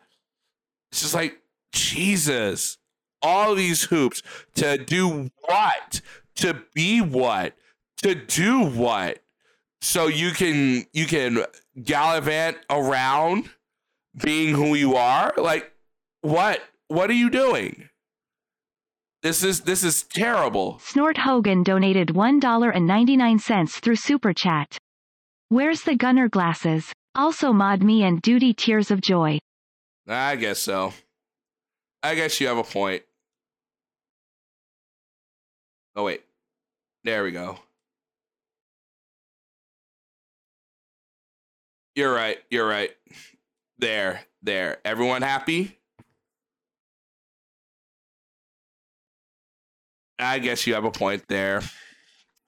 [0.91, 1.41] It's just like,
[1.73, 2.77] Jesus.
[3.21, 4.21] All these hoops
[4.55, 6.01] to do what?
[6.35, 7.53] To be what?
[8.03, 9.19] To do what?
[9.81, 11.45] So you can you can
[11.81, 13.49] gallivant around
[14.21, 15.33] being who you are?
[15.37, 15.71] Like
[16.21, 16.61] what?
[16.87, 17.89] What are you doing?
[19.23, 20.79] This is this is terrible.
[20.79, 24.77] Snort Hogan donated $1.99 through Super Chat.
[25.47, 26.91] Where's the gunner glasses?
[27.15, 29.39] Also mod me and duty tears of joy.
[30.09, 30.91] I guess so.
[32.03, 33.03] I guess you have a point.
[35.95, 36.23] Oh wait.
[37.05, 37.59] There we go.
[41.95, 42.39] You're right.
[42.49, 42.91] You're right.
[43.77, 44.19] There.
[44.41, 44.79] There.
[44.83, 45.77] Everyone happy?
[50.19, 51.61] I guess you have a point there.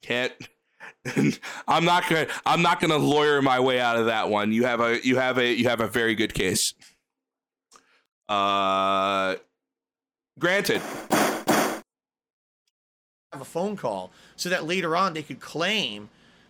[0.02, 0.32] Can't
[1.68, 4.52] I'm not gonna I'm not gonna lawyer my way out of that one.
[4.52, 6.74] You have a you have a you have a very good case.
[8.28, 9.36] Uh
[10.38, 10.80] granted.
[13.32, 16.08] have a phone call so that later on they could claim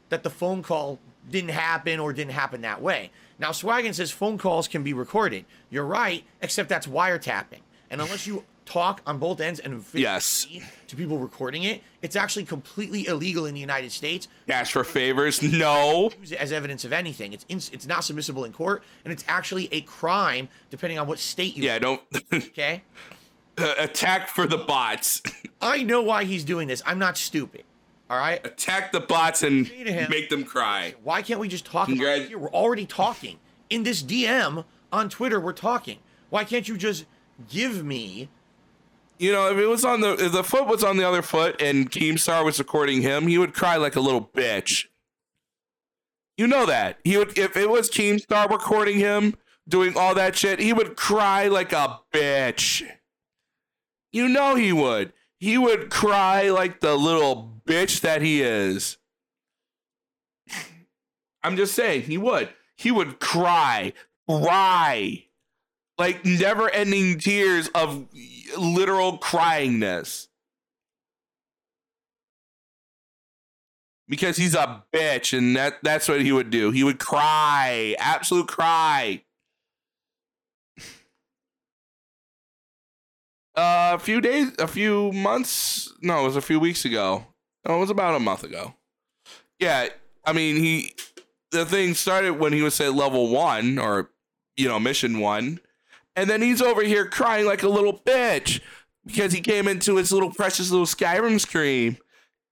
[0.09, 0.99] that the phone call
[1.29, 3.11] didn't happen or didn't happen that way.
[3.39, 5.45] Now, Swaggin says phone calls can be recorded.
[5.69, 7.61] You're right, except that's wiretapping.
[7.91, 10.47] And unless you talk on both ends and Yes.
[10.89, 14.29] to people recording it, it's actually completely illegal in the United States.
[14.49, 15.41] Ask for favors?
[15.43, 16.11] No.
[16.21, 17.33] Use it as evidence of anything.
[17.33, 21.19] It's ins- it's not submissible in court, and it's actually a crime depending on what
[21.19, 21.63] state you.
[21.63, 22.03] Yeah, don't
[22.33, 22.83] Okay.
[23.57, 25.23] attack for the bots.
[25.61, 26.83] I know why he's doing this.
[26.85, 27.65] I'm not stupid.
[28.09, 28.45] All right.
[28.47, 30.95] attack the bots and him- make them cry.
[31.03, 32.39] Why can't we just talk about Congrat- it here?
[32.39, 33.39] We're already talking.
[33.71, 35.99] In this DM on Twitter, we're talking.
[36.31, 37.05] Why can't you just
[37.49, 38.29] give me
[39.19, 41.61] You know, if it was on the if the foot was on the other foot
[41.61, 44.87] and Keemstar was recording him, he would cry like a little bitch.
[46.37, 46.99] You know that.
[47.03, 49.35] He would if it was Keemstar recording him
[49.69, 52.87] doing all that shit, he would cry like a bitch.
[54.13, 55.13] You know he would.
[55.39, 58.99] He would cry like the little bitch that he is.
[61.43, 62.49] I'm just saying, he would.
[62.77, 63.93] He would cry,
[64.29, 65.26] cry
[65.99, 68.07] like never ending tears of
[68.57, 70.29] literal cryingness.
[74.09, 76.71] Because he's a bitch, and that, that's what he would do.
[76.71, 79.23] He would cry, absolute cry.
[83.59, 87.25] Uh, a few days, a few months, no, it was a few weeks ago.
[87.67, 88.75] No, it was about a month ago.
[89.59, 89.89] Yeah,
[90.27, 90.93] I mean, he,
[91.53, 94.11] the thing started when he was at level one or,
[94.59, 95.59] you know, mission one
[96.17, 98.61] and then he's over here crying like a little bitch
[99.07, 101.99] because he came into his little precious little Skyrim stream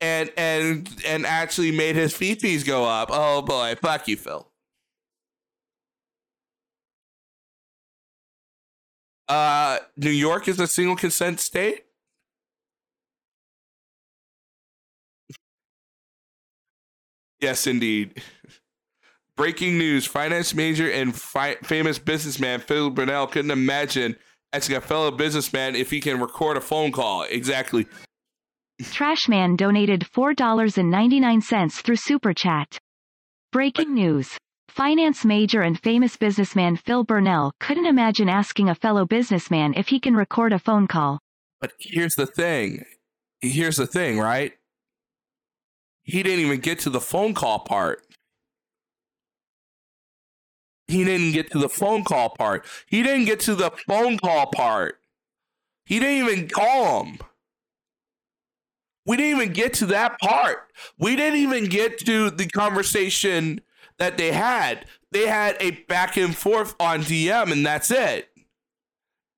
[0.01, 3.09] and and and actually made his fifis go up.
[3.13, 4.47] Oh boy, fuck you, Phil.
[9.29, 11.85] Uh, New York is a single consent state.
[17.41, 18.23] Yes, indeed.
[19.37, 24.17] Breaking news: Finance major and fi- famous businessman Phil Burnell couldn't imagine
[24.53, 27.25] asking a fellow businessman if he can record a phone call.
[27.25, 27.87] Exactly.
[28.81, 32.79] Trashman donated $4.99 through Super Chat.
[33.53, 34.37] Breaking news.
[34.69, 40.01] Finance major and famous businessman Phil Burnell couldn't imagine asking a fellow businessman if he
[40.01, 41.21] can record a phone call.
[41.61, 42.85] But here's the thing.
[43.41, 44.53] Here's the thing, right?
[46.03, 48.04] He didn't even get to the phone call part.
[50.89, 52.65] He didn't get to the phone call part.
[52.87, 54.99] He didn't get to the phone call part.
[55.87, 57.19] He didn't even call him.
[59.07, 60.71] We didn't even get to that part.
[60.99, 63.61] We didn't even get to the conversation
[63.99, 64.87] that they had.
[65.13, 68.29] They had a back and forth on DM, and that's it.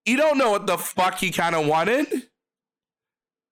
[0.05, 2.07] You don't know what the fuck he kind of wanted.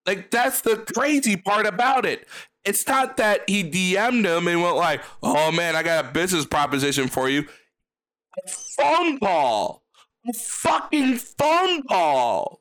[0.06, 2.28] Like, that's the crazy part about it.
[2.64, 6.46] It's not that he DM'd him and went like, oh man, I got a business
[6.46, 7.46] proposition for you.
[8.36, 9.82] A phone call.
[10.28, 12.60] A fucking phone call.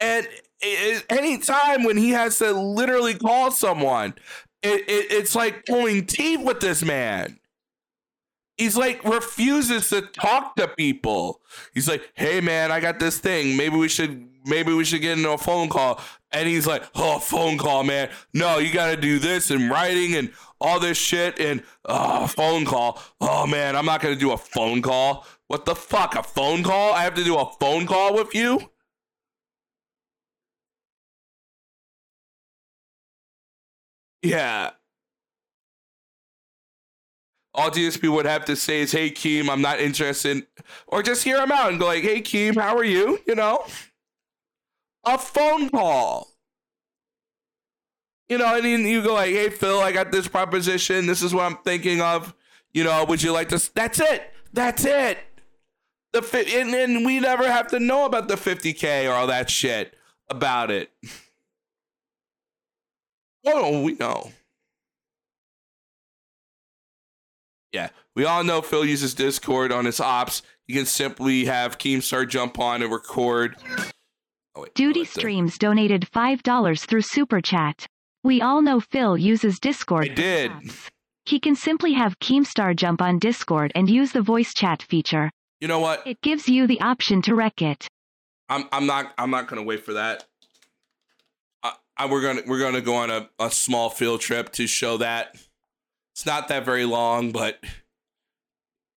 [0.00, 0.26] And
[0.62, 4.14] any time when he has to literally call someone,
[4.62, 7.38] it, it, it's like pulling teeth with this man.
[8.56, 11.40] He's like refuses to talk to people.
[11.74, 13.56] He's like, "Hey man, I got this thing.
[13.56, 16.00] Maybe we should maybe we should get into a phone call."
[16.32, 18.10] And he's like, "Oh, phone call, man.
[18.34, 22.26] No, you got to do this in writing and all this shit and oh, uh,
[22.26, 23.00] phone call.
[23.20, 25.26] Oh man, I'm not gonna do a phone call.
[25.48, 26.14] What the fuck?
[26.16, 26.92] A phone call?
[26.92, 28.70] I have to do a phone call with you?
[34.22, 34.70] Yeah.
[37.54, 40.46] All DSP would have to say is, hey, Keem, I'm not interested.
[40.86, 43.18] Or just hear him out and go like, hey, Keem, how are you?
[43.26, 43.64] You know?
[45.04, 46.28] A phone call.
[48.28, 51.06] You know, and then you go like, "Hey Phil, I got this proposition.
[51.06, 52.34] This is what I'm thinking of.
[52.72, 54.32] You know, would you like to?" That's it.
[54.52, 55.18] That's it.
[56.12, 59.50] The fi- and then we never have to know about the 50k or all that
[59.50, 59.94] shit
[60.28, 60.90] about it.
[63.46, 64.32] Oh, we know.
[67.72, 70.42] Yeah, we all know Phil uses Discord on his ops.
[70.66, 73.56] You can simply have Keemstar jump on and record.
[74.54, 77.86] Oh, wait, Duty Streams donated $5 through Super Chat.
[78.24, 80.10] We all know Phil uses Discord.
[80.10, 80.50] I did.
[80.50, 80.88] apps.
[81.24, 85.30] He can simply have Keemstar jump on Discord and use the voice chat feature.
[85.60, 86.06] You know what?
[86.06, 87.86] It gives you the option to wreck it.
[88.48, 90.24] I'm I'm not I'm not gonna wait for that.
[91.62, 94.96] I, I, we're gonna we're gonna go on a, a small field trip to show
[94.98, 95.36] that.
[96.14, 97.58] It's not that very long, but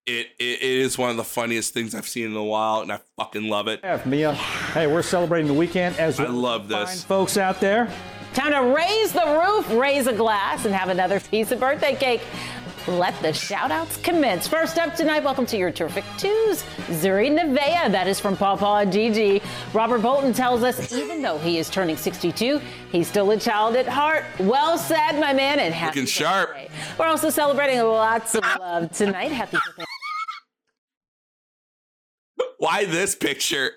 [0.06, 2.92] it, it it is one of the funniest things I've seen in a while, and
[2.94, 3.84] I fucking love it.
[3.84, 4.34] Have Mia.
[4.34, 6.34] Hey, we're celebrating the weekend as I well.
[6.34, 7.04] love Fine this.
[7.04, 7.92] folks out there.
[8.34, 12.22] Time to raise the roof, raise a glass, and have another piece of birthday cake.
[12.88, 14.48] Let the shout outs commence.
[14.48, 16.64] First up tonight, welcome to your terrific twos.
[16.88, 19.42] Zuri Nevea, that is from Pawpaw and Gigi.
[19.74, 22.60] Robert Bolton tells us even though he is turning 62,
[22.92, 24.24] he's still a child at heart.
[24.40, 26.50] Well said, my man, and happy Looking sharp.
[26.50, 26.70] birthday.
[26.98, 29.32] We're also celebrating lots of love tonight.
[29.32, 29.84] Happy birthday.
[32.58, 33.72] Why this picture?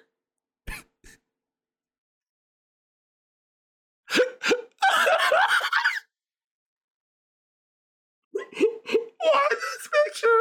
[8.32, 10.40] Why this picture?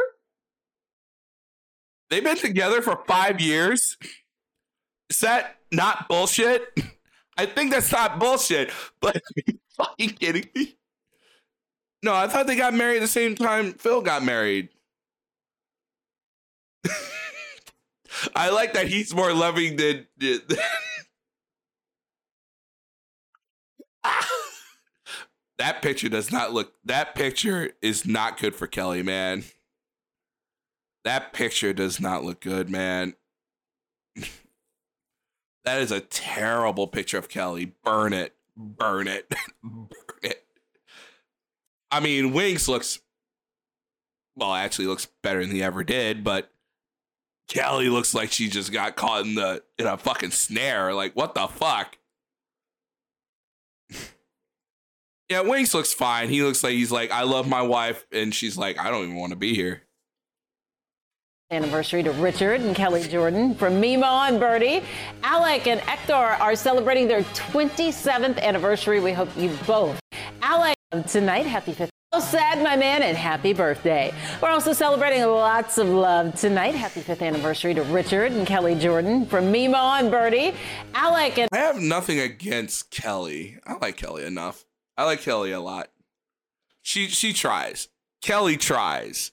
[2.10, 3.96] They've been together for five years.
[5.10, 6.78] Is that not bullshit?
[7.36, 9.20] I think that's not bullshit, but
[9.76, 10.76] fucking kidding me?
[12.02, 14.68] No, I thought they got married the same time Phil got married.
[18.36, 20.06] I like that he's more loving than.
[20.18, 20.40] than-
[25.58, 26.74] that picture does not look.
[26.84, 29.44] That picture is not good for Kelly, man.
[31.04, 33.14] That picture does not look good, man.
[35.64, 37.74] that is a terrible picture of Kelly.
[37.84, 38.34] Burn it.
[38.56, 39.32] Burn it.
[39.62, 39.88] Burn
[40.22, 40.44] it.
[41.90, 43.00] I mean, Wings looks.
[44.36, 46.50] Well, actually looks better than he ever did, but
[47.46, 50.92] Kelly looks like she just got caught in the in a fucking snare.
[50.92, 51.98] Like, what the fuck?
[55.28, 56.28] Yeah, Wings looks fine.
[56.28, 59.16] He looks like he's like, I love my wife, and she's like, I don't even
[59.16, 59.82] want to be here.
[61.50, 64.82] Anniversary to Richard and Kelly Jordan from Mimo and Birdie.
[65.22, 69.00] Alec and Hector are celebrating their 27th anniversary.
[69.00, 70.00] We hope you both.
[70.42, 71.90] Alec, um, tonight, happy fifth.
[72.12, 74.12] Well said, my man, and happy birthday.
[74.42, 76.74] We're also celebrating lots of love tonight.
[76.74, 80.54] Happy fifth anniversary to Richard and Kelly Jordan from Mimo and Birdie.
[80.94, 83.58] Alec and I have nothing against Kelly.
[83.66, 84.64] I like Kelly enough.
[84.96, 85.90] I like Kelly a lot.
[86.82, 87.88] She she tries.
[88.22, 89.32] Kelly tries.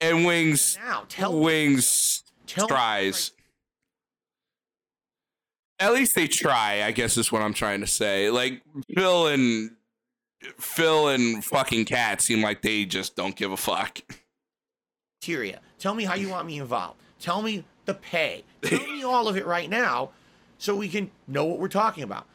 [0.00, 3.32] And Wings Now, tell Wings Tell- tries.
[5.78, 8.30] At least they try, I guess is what I'm trying to say.
[8.30, 8.62] Like
[8.94, 9.70] Phil and
[10.58, 14.00] Phil and fucking Cat seem like they just don't give a fuck.
[15.20, 15.60] criteria.
[15.78, 17.00] Tell me how you want me involved.
[17.20, 18.44] Tell me the pay.
[18.62, 20.10] Tell me all of it right now
[20.58, 22.26] so we can know what we're talking about.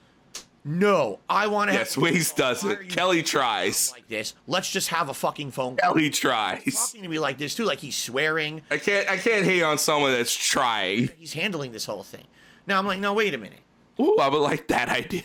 [0.63, 2.89] No, I want to Yes, have Wings does Why are it.
[2.89, 3.91] Kelly tries.
[3.91, 4.35] like this.
[4.45, 5.93] Let's just have a fucking phone call.
[5.93, 6.75] Kelly tries.
[6.75, 8.61] Talking to me like this too, like he's swearing.
[8.69, 11.09] I can't I can't hate on someone that's trying.
[11.17, 12.25] He's handling this whole thing.
[12.67, 13.59] Now I'm like, no, wait a minute.
[13.99, 15.23] Ooh, I would like that idea.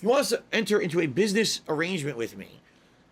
[0.00, 2.60] He wants to enter into a business arrangement with me,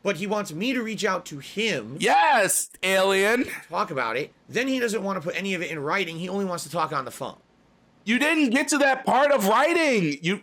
[0.03, 3.45] but he wants me to reach out to him, Yes, alien.
[3.69, 4.33] talk about it.
[4.49, 6.19] Then he doesn't want to put any of it in writing.
[6.19, 7.37] He only wants to talk on the phone.
[8.05, 10.19] You didn't get to that part of writing.
[10.23, 10.43] You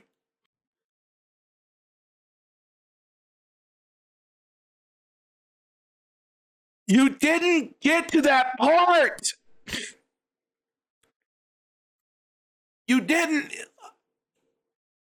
[6.87, 9.21] You didn't get to that part.
[12.87, 13.51] You didn't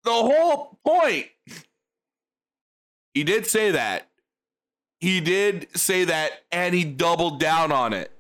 [0.04, 1.28] the whole point.
[3.14, 4.08] He did say that.
[5.00, 8.12] He did say that and he doubled down on it.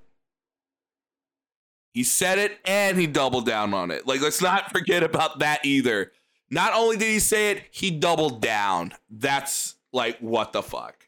[1.93, 4.07] He said it and he doubled down on it.
[4.07, 6.11] Like, let's not forget about that either.
[6.49, 8.93] Not only did he say it, he doubled down.
[9.09, 11.02] That's like, what the fuck?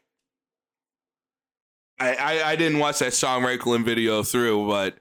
[1.98, 4.98] I, I, I didn't watch that Sean Raikkonen video through, but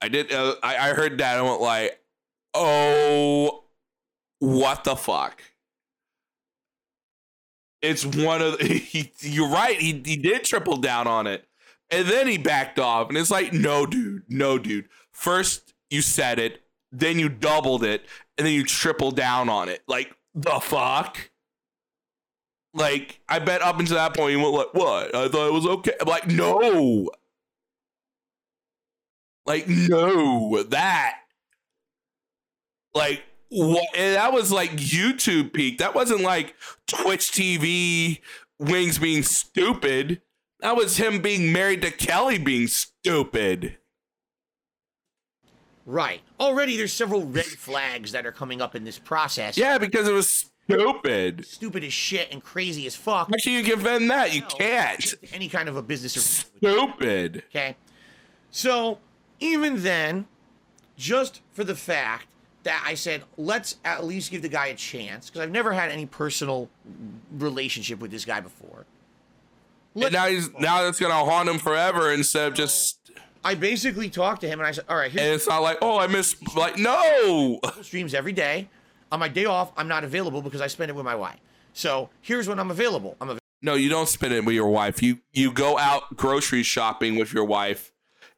[0.00, 0.32] I did.
[0.32, 1.98] Uh, I, I heard that and went like,
[2.54, 3.64] oh,
[4.38, 5.42] what the fuck?
[7.82, 9.78] it's one of he, you're right.
[9.78, 11.46] He he did triple down on it,
[11.90, 13.08] and then he backed off.
[13.08, 14.88] And it's like, no, dude, no, dude.
[15.12, 18.04] First you said it, then you doubled it,
[18.36, 19.82] and then you tripled down on it.
[19.86, 21.30] Like the fuck.
[22.76, 25.14] Like I bet up until that point you went like, what?
[25.14, 25.94] I thought it was okay.
[25.98, 27.08] I'm like, no.
[29.46, 31.20] Like no, that.
[32.94, 33.86] Like what?
[33.94, 35.78] That was like YouTube peak.
[35.78, 36.54] That wasn't like
[36.86, 38.20] Twitch TV
[38.58, 40.20] wings being stupid.
[40.60, 43.78] That was him being married to Kelly being stupid.
[45.86, 46.20] Right.
[46.38, 49.56] Already there's several red flags that are coming up in this process.
[49.56, 51.46] Yeah, because it was stupid.
[51.46, 53.30] Stupid as shit and crazy as fuck.
[53.32, 54.34] Actually, you can defend that.
[54.34, 55.14] You can't.
[55.32, 57.44] Any kind of a business or Stupid.
[57.50, 57.76] Okay.
[58.50, 58.98] So
[59.40, 60.26] even then,
[60.96, 62.26] just for the fact
[62.62, 65.90] that I said, let's at least give the guy a chance, because I've never had
[65.90, 66.68] any personal
[67.32, 68.86] relationship with this guy before.
[69.94, 72.98] And now he's now that's gonna haunt him forever instead of just.
[73.44, 75.78] I basically talked to him and I said, all right, And here's it's not like,
[75.80, 77.60] oh, I miss like no.
[77.82, 78.68] streams every day.
[79.12, 81.38] On my day off, I'm not available because I spend it with my wife.
[81.72, 83.16] So here's when I'm available.
[83.20, 83.40] I'm available.
[83.62, 85.02] No, you don't spend it with your wife.
[85.02, 87.92] You you go out grocery shopping with your wife,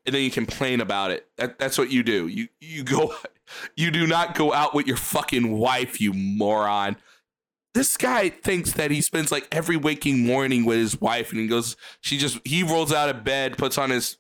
[0.07, 1.27] and then you complain about it.
[1.37, 2.27] That, that's what you do.
[2.29, 3.15] You you go.
[3.79, 6.97] You do not go out with your fucking wife, you moron.
[7.73, 11.47] This guy thinks that he spends like every waking morning with his wife, and he
[11.47, 11.75] goes.
[12.03, 14.19] She just he rolls out of bed, puts on his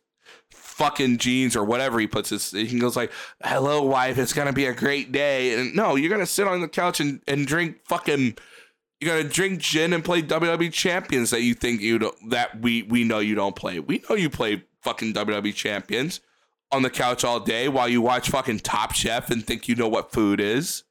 [0.78, 2.52] fucking jeans or whatever he puts his.
[2.52, 4.16] He goes like, "Hello, wife.
[4.16, 7.20] It's gonna be a great day." And no, you're gonna sit on the couch and
[7.26, 8.36] and drink fucking
[9.00, 12.84] you're gonna drink gin and play WWE champions that you think you don't that we
[12.84, 13.80] we know you don't play.
[13.80, 16.20] We know you play fucking WWE champions
[16.70, 19.88] on the couch all day while you watch fucking Top Chef and think you know
[19.88, 20.84] what food is.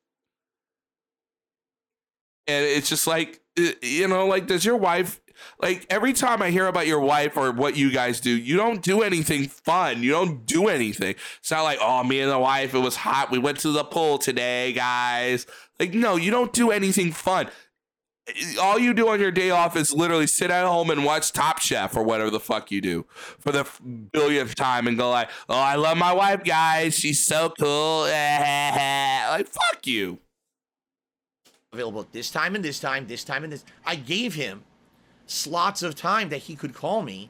[2.45, 5.21] And it's just like you know, like does your wife
[5.61, 8.81] like every time I hear about your wife or what you guys do, you don't
[8.81, 10.03] do anything fun.
[10.03, 11.15] You don't do anything.
[11.39, 13.31] It's not like, oh, me and the wife, it was hot.
[13.31, 15.45] We went to the pool today, guys.
[15.79, 17.49] Like, no, you don't do anything fun
[18.59, 21.59] all you do on your day off is literally sit at home and watch Top
[21.59, 23.05] Chef or whatever the fuck you do
[23.39, 23.65] for the
[24.11, 26.95] billionth time and go like, "Oh, I love my wife, guys.
[26.95, 30.19] She's so cool." like, fuck you.
[31.71, 33.63] available this time and this time, this time and this.
[33.85, 34.63] I gave him
[35.27, 37.29] slots of time that he could call me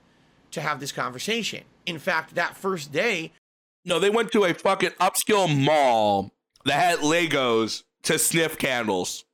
[0.51, 1.63] to have this conversation.
[1.85, 3.33] In fact, that first day,
[3.83, 6.31] No, they went to a fucking upscale mall
[6.65, 9.25] that had Legos to sniff candles.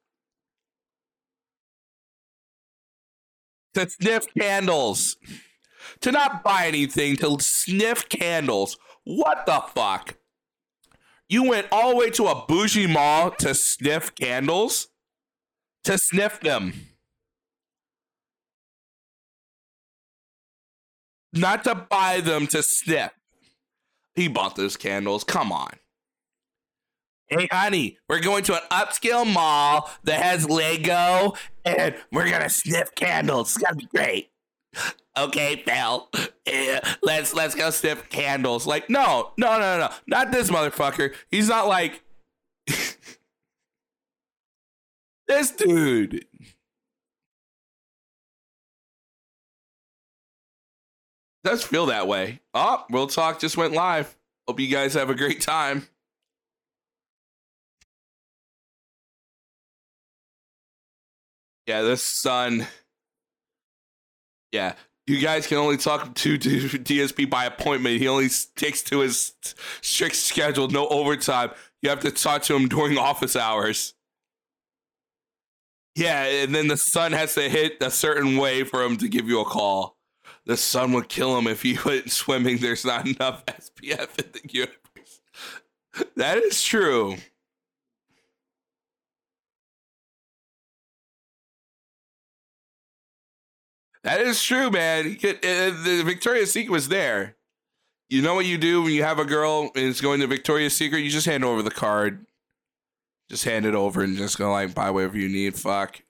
[3.74, 5.18] To sniff candles.
[6.02, 8.78] To not buy anything, to sniff candles.
[9.04, 10.18] What the fuck?
[11.28, 14.90] You went all the way to a bougie mall to sniff candles?
[15.86, 16.74] To sniff them.
[21.34, 23.12] Not to buy them, to sniff.
[24.16, 25.24] He bought those candles.
[25.24, 25.72] Come on.
[27.28, 31.34] Hey, honey, we're going to an upscale mall that has Lego
[31.66, 33.56] and we're going to sniff candles.
[33.56, 34.30] It's going to be great.
[35.18, 35.64] Okay.
[36.46, 38.68] Eh, let's let's go sniff candles.
[38.68, 41.14] Like, no, no, no, no, not this motherfucker.
[41.30, 42.04] He's not like
[45.28, 46.26] this dude.
[51.44, 52.40] Does feel that way.
[52.54, 54.16] Oh, Real Talk just went live.
[54.48, 55.88] Hope you guys have a great time.
[61.68, 62.68] Yeah, this son.
[64.52, 64.74] Yeah,
[65.08, 68.00] you guys can only talk to, to DSP by appointment.
[68.00, 69.34] He only sticks to his
[69.82, 71.52] strict schedule, no overtime.
[71.82, 73.94] You have to talk to him during office hours.
[75.96, 79.28] Yeah, and then the sun has to hit a certain way for him to give
[79.28, 79.93] you a call.
[80.46, 82.58] The sun would kill him if he went swimming.
[82.58, 84.80] There's not enough SPF in the universe.
[86.16, 87.18] That is true.
[94.04, 95.18] That is true, man.
[95.24, 97.36] Uh, the Victoria's Secret was there.
[98.10, 100.76] You know what you do when you have a girl and it's going to Victoria's
[100.76, 101.00] Secret?
[101.00, 102.26] You just hand over the card.
[103.30, 105.56] Just hand it over and just go like buy whatever you need.
[105.56, 106.02] Fuck.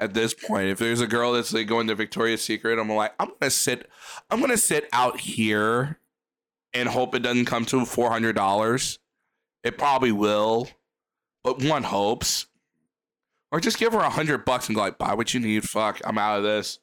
[0.00, 3.12] At this point, if there's a girl that's like going to Victoria's Secret, I'm like,
[3.20, 3.86] I'm gonna sit,
[4.30, 6.00] I'm gonna sit out here
[6.72, 8.98] and hope it doesn't come to four hundred dollars.
[9.62, 10.70] It probably will,
[11.44, 12.46] but one hopes.
[13.52, 15.68] Or just give her a hundred bucks and go like, buy what you need.
[15.68, 16.78] Fuck, I'm out of this.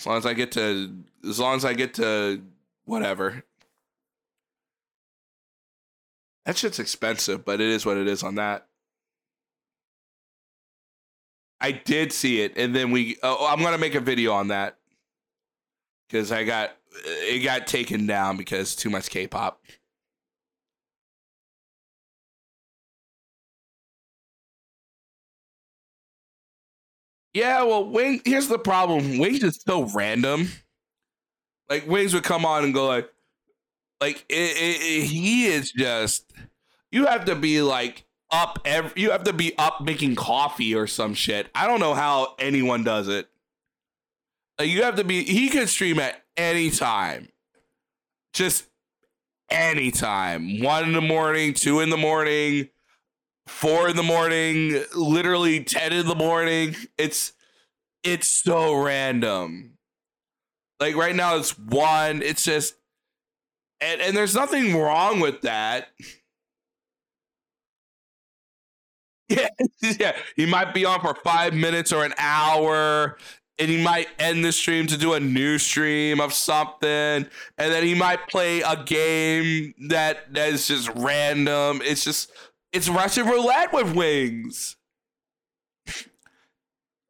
[0.00, 2.42] As long as I get to, as long as I get to,
[2.86, 3.44] whatever.
[6.46, 8.68] That shit's expensive, but it is what it is on that.
[11.66, 13.16] I did see it, and then we.
[13.24, 14.76] Oh, oh I'm gonna make a video on that
[16.08, 16.74] because I got uh,
[17.04, 19.60] it got taken down because too much K-pop.
[27.34, 28.20] Yeah, well, Wing.
[28.24, 29.18] Here's the problem.
[29.18, 30.48] Wings is so random.
[31.68, 33.08] Like Wings would come on and go like,
[34.00, 36.32] like it, it, it- he is just.
[36.92, 39.02] You have to be like up every.
[39.02, 41.48] You have to be up making coffee or some shit.
[41.54, 43.28] I don't know how anyone does it.
[44.58, 45.24] Like you have to be.
[45.24, 47.28] He could stream at any time.
[48.32, 48.66] Just
[49.50, 50.60] anytime.
[50.60, 52.68] One in the morning, two in the morning,
[53.46, 56.76] four in the morning, literally ten in the morning.
[56.98, 57.32] It's
[58.02, 59.72] it's so random.
[60.78, 62.22] Like right now, it's one.
[62.22, 62.74] It's just,
[63.80, 65.88] and and there's nothing wrong with that.
[69.28, 69.48] Yeah,
[69.82, 70.16] yeah.
[70.36, 73.18] He might be on for five minutes or an hour,
[73.58, 77.26] and he might end the stream to do a new stream of something, and
[77.56, 81.80] then he might play a game that that is just random.
[81.84, 82.30] It's just
[82.72, 84.76] it's Russian roulette with wings.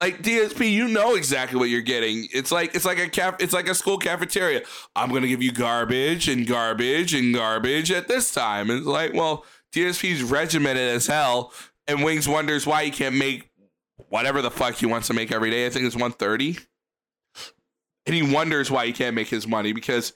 [0.02, 2.28] Like DSP, you know exactly what you're getting.
[2.32, 4.62] It's like it's like a caf- it's like a school cafeteria.
[4.94, 8.70] I'm gonna give you garbage and garbage and garbage at this time.
[8.70, 9.44] It's like, well,
[9.74, 11.52] DSP's regimented as hell,
[11.88, 13.50] and Wings wonders why he can't make
[14.08, 15.66] whatever the fuck he wants to make every day.
[15.66, 16.58] I think it's 130.
[18.06, 20.12] And he wonders why he can't make his money because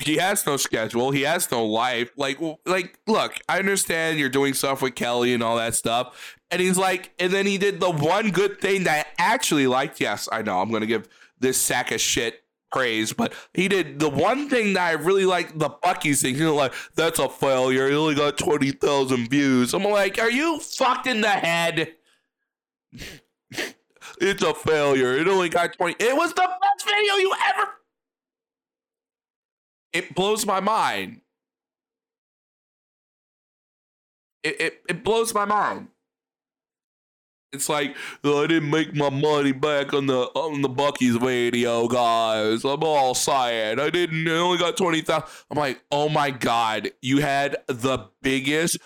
[0.00, 1.10] he has no schedule.
[1.10, 2.10] He has no life.
[2.16, 6.36] Like, like, look, I understand you're doing stuff with Kelly and all that stuff.
[6.50, 10.00] And he's like, and then he did the one good thing that I actually liked.
[10.00, 10.60] Yes, I know.
[10.60, 12.42] I'm to give this sack of shit
[12.72, 16.34] praise, but he did the one thing that I really like the Buc-ee's thing.
[16.34, 17.88] He's like, that's a failure.
[17.88, 19.74] He only got 20,000 views.
[19.74, 21.94] I'm like, are you fucked in the head?
[24.20, 25.16] it's a failure.
[25.16, 25.96] It only got 20.
[25.98, 27.68] It was the best video you ever.
[29.92, 31.20] It blows my mind.
[34.42, 35.88] It, it, it blows my mind.
[37.52, 41.86] It's like "Oh, I didn't make my money back on the on the Buc-ee's video,
[41.86, 42.64] guys.
[42.64, 43.78] I'm all sad.
[43.78, 44.26] I didn't.
[44.26, 45.28] I only got twenty thousand.
[45.50, 48.78] I'm like, oh my god, you had the biggest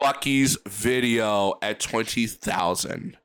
[0.00, 3.18] Buc-ee's video at twenty thousand.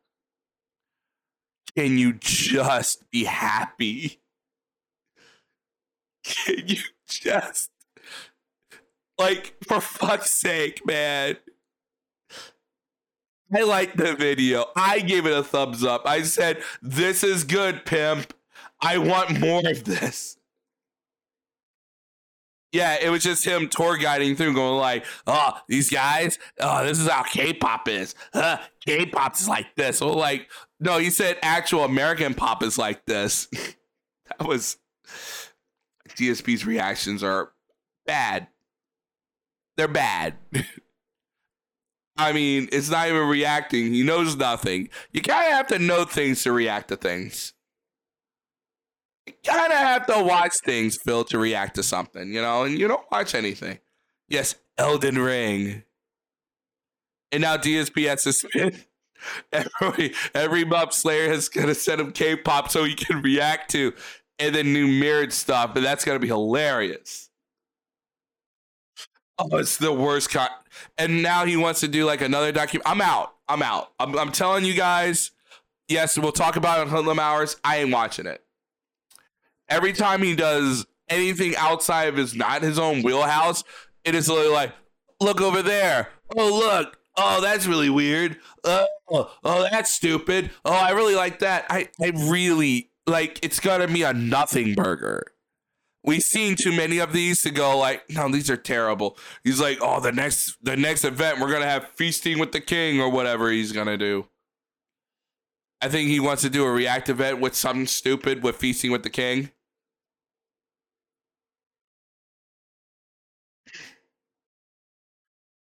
[1.77, 4.19] Can you just be happy?
[6.23, 7.69] Can you just
[9.17, 11.37] like for fuck's sake, man?
[13.53, 14.65] I liked the video.
[14.75, 16.05] I gave it a thumbs up.
[16.05, 18.33] I said, This is good, pimp.
[18.81, 20.37] I want more of this.
[22.71, 26.99] Yeah, it was just him tour guiding through, going like, "Oh, these guys, oh, this
[26.99, 28.15] is how K-pop is.
[28.85, 30.49] K-pop is like this." So like,
[30.79, 33.47] no, he said actual American pop is like this.
[34.39, 34.77] that was
[36.09, 37.51] DSP's reactions are
[38.05, 38.47] bad.
[39.75, 40.35] They're bad.
[42.21, 43.93] I mean, it's not even reacting.
[43.93, 44.89] He knows nothing.
[45.11, 47.53] You kind of have to know things to react to things.
[49.27, 52.63] You kind of have to watch things, Phil, to react to something, you know?
[52.63, 53.79] And you don't watch anything.
[54.27, 55.83] Yes, Elden Ring.
[57.31, 58.71] And now DSP has to.
[59.51, 63.93] Every, every Slayer has going to send him K pop so he can react to.
[64.39, 65.75] And then new mirrored stuff.
[65.75, 67.29] But that's going to be hilarious.
[69.37, 70.31] Oh, it's the worst.
[70.31, 70.49] Con-
[70.97, 72.87] and now he wants to do like another document.
[72.87, 73.33] I'm out.
[73.47, 73.91] I'm out.
[73.99, 75.31] I'm, I'm telling you guys.
[75.87, 77.57] Yes, we'll talk about it on Hoodlum Hours.
[77.63, 78.43] I ain't watching it.
[79.67, 83.63] Every time he does anything outside of his not his own wheelhouse,
[84.03, 84.73] it is literally like,
[85.19, 86.09] look over there.
[86.35, 86.97] Oh, look.
[87.17, 88.37] Oh, that's really weird.
[88.63, 90.51] Oh, oh, that's stupid.
[90.63, 91.65] Oh, I really like that.
[91.69, 93.39] I, I really like.
[93.43, 95.30] It's gonna be a nothing burger.
[96.03, 99.17] We've seen too many of these to go like, no, these are terrible.
[99.43, 102.99] He's like, oh, the next the next event we're gonna have feasting with the king
[102.99, 104.27] or whatever he's gonna do.
[105.81, 109.03] I think he wants to do a react event with something stupid with feasting with
[109.03, 109.51] the king.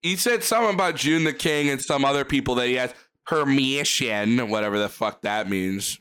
[0.06, 2.94] He said something about June the King and some other people that he has
[3.26, 5.98] permission, whatever the fuck that means.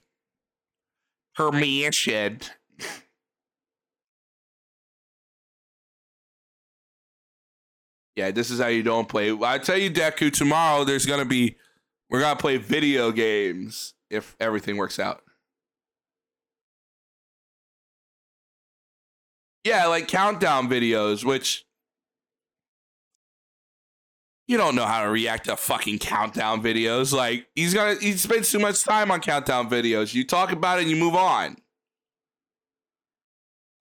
[1.35, 2.41] Permission.
[8.15, 9.31] Yeah, this is how you don't play.
[9.43, 11.57] I tell you, Deku, tomorrow there's gonna be
[12.09, 15.21] we're gonna play video games if everything works out.
[19.63, 21.65] Yeah, like countdown videos, which
[24.47, 27.11] You don't know how to react to fucking countdown videos.
[27.11, 30.13] Like he's gonna he spends too much time on countdown videos.
[30.13, 31.57] You talk about it and you move on.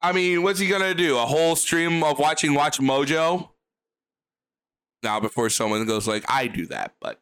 [0.01, 1.19] I mean, what's he gonna do?
[1.19, 3.51] A whole stream of watching WatchMojo?
[5.05, 7.21] Now, before someone goes like, I do that, but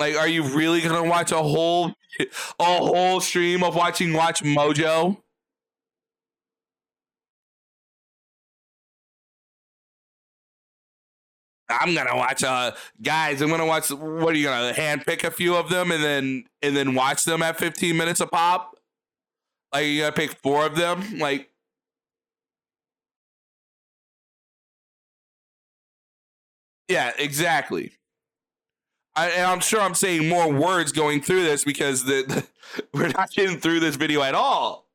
[0.00, 1.94] like, are you really gonna watch a whole
[2.58, 5.16] a whole stream of watching WatchMojo?
[11.70, 15.30] I'm gonna watch uh guys, I'm gonna watch what are you gonna hand pick a
[15.30, 18.76] few of them and then and then watch them at 15 minutes a pop?
[19.72, 21.18] Like you gotta pick four of them?
[21.18, 21.51] Like
[26.88, 27.92] Yeah, exactly.
[29.14, 33.08] I, and I'm sure I'm saying more words going through this because the, the we're
[33.08, 34.86] not getting through this video at all.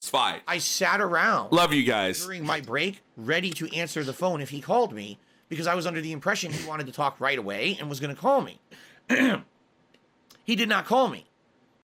[0.00, 0.40] It's fine.
[0.48, 2.24] I sat around Love you guys.
[2.24, 5.18] during my break, ready to answer the phone if he called me,
[5.48, 8.12] because I was under the impression he wanted to talk right away and was going
[8.14, 8.58] to call me.
[10.44, 11.26] he did not call me.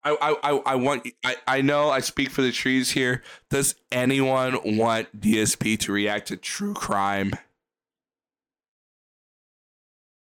[0.05, 3.23] I, I, I- I want I, I know I speak for the trees here.
[3.51, 7.33] Does anyone want DSP to react to true crime?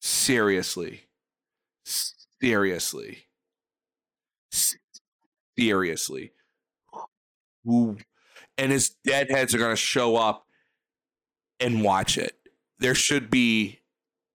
[0.01, 1.03] Seriously.
[1.85, 3.27] Seriously.
[5.57, 6.33] Seriously.
[7.63, 7.97] Who
[8.57, 10.47] and his deadheads are gonna show up
[11.59, 12.35] and watch it.
[12.79, 13.81] There should be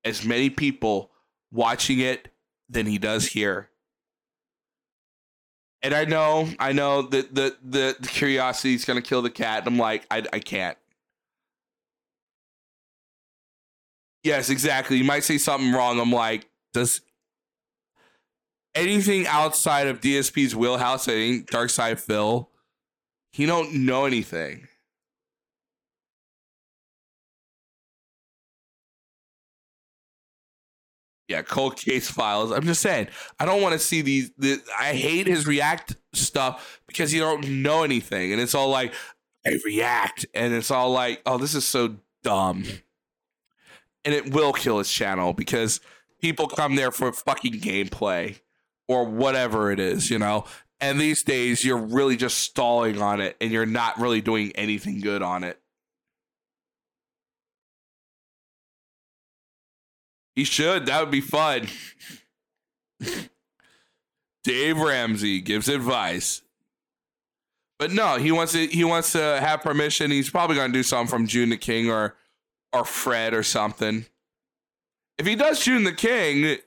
[0.04, 1.10] as many people
[1.50, 2.28] watching it
[2.68, 3.68] than he does here.
[5.82, 9.66] And I know, I know that the, the the curiosity is gonna kill the cat.
[9.66, 10.78] And I'm like, I I can't.
[14.26, 14.96] Yes, exactly.
[14.96, 16.00] You might say something wrong.
[16.00, 17.00] I'm like, does
[18.74, 21.06] anything outside of DSP's wheelhouse?
[21.06, 22.48] I think DarksydePhil.
[23.30, 24.66] He don't know anything.
[31.28, 32.50] Yeah, cold case files.
[32.50, 33.06] I'm just saying,
[33.38, 34.32] I don't want to see these.
[34.38, 38.92] The, I hate his react stuff because you don't know anything, and it's all like,
[39.46, 42.64] I react, and it's all like, oh, this is so dumb,
[44.06, 45.80] and it will kill his channel because
[46.20, 48.38] people come there for fucking gameplay
[48.86, 50.44] or whatever it is, you know.
[50.80, 55.00] And these days, you're really just stalling on it, and you're not really doing anything
[55.00, 55.60] good on it.
[60.36, 60.86] He should.
[60.86, 61.66] That would be fun.
[64.44, 66.42] Dave Ramsey gives advice.
[67.78, 70.10] But no, he wants to he wants to have permission.
[70.10, 72.16] He's probably gonna do something from June the King or
[72.76, 74.06] or Fred or something.
[75.18, 76.58] If he does June the King,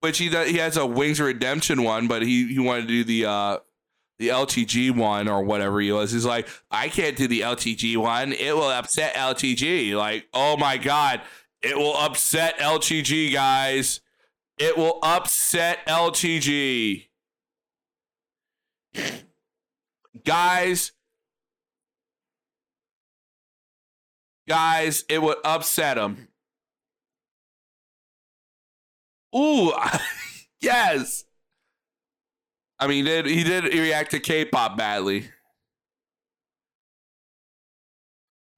[0.00, 2.88] which he does, he has a Wings of Redemption one, but he he wanted to
[2.88, 3.58] do the uh
[4.18, 6.12] the LTG one or whatever he was.
[6.12, 8.32] He's like, I can't do the LTG one.
[8.32, 9.94] It will upset LTG.
[9.94, 11.20] Like, oh my god,
[11.62, 14.00] it will upset LTG, guys.
[14.58, 17.06] It will upset LTG.
[20.24, 20.92] guys,
[24.48, 26.28] guys, it would upset him.
[29.36, 29.72] Ooh,
[30.60, 31.24] yes.
[32.78, 35.28] I mean, he did he did react to K-pop badly?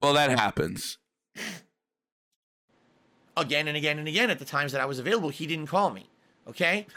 [0.01, 0.97] Well, that happens.
[3.35, 5.29] again and again and again at the times that I was available.
[5.29, 6.09] He didn't call me.
[6.47, 6.87] Okay.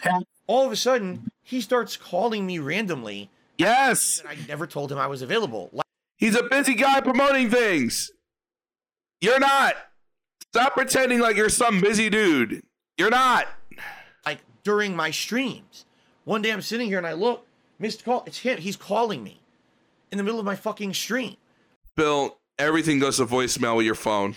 [0.47, 3.31] All of a sudden, he starts calling me randomly.
[3.59, 4.21] Yes.
[4.21, 5.71] And I never told him I was available.
[5.73, 5.85] Like,
[6.17, 8.11] He's a busy guy promoting things.
[9.21, 9.75] You're not.
[10.53, 12.63] Stop pretending like you're some busy dude.
[12.99, 13.47] You're not.
[14.27, 15.85] like during my streams.
[16.25, 17.47] One day I'm sitting here and I look,
[17.79, 18.25] missed call.
[18.27, 18.59] It's him.
[18.59, 19.41] He's calling me
[20.11, 21.37] in the middle of my fucking stream.
[21.97, 24.35] Bill, everything goes to voicemail with your phone.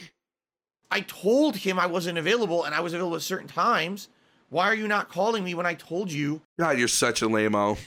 [0.91, 4.09] I told him I wasn't available and I was available at certain times.
[4.49, 6.41] Why are you not calling me when I told you?
[6.59, 7.77] God, you're such a lame-o.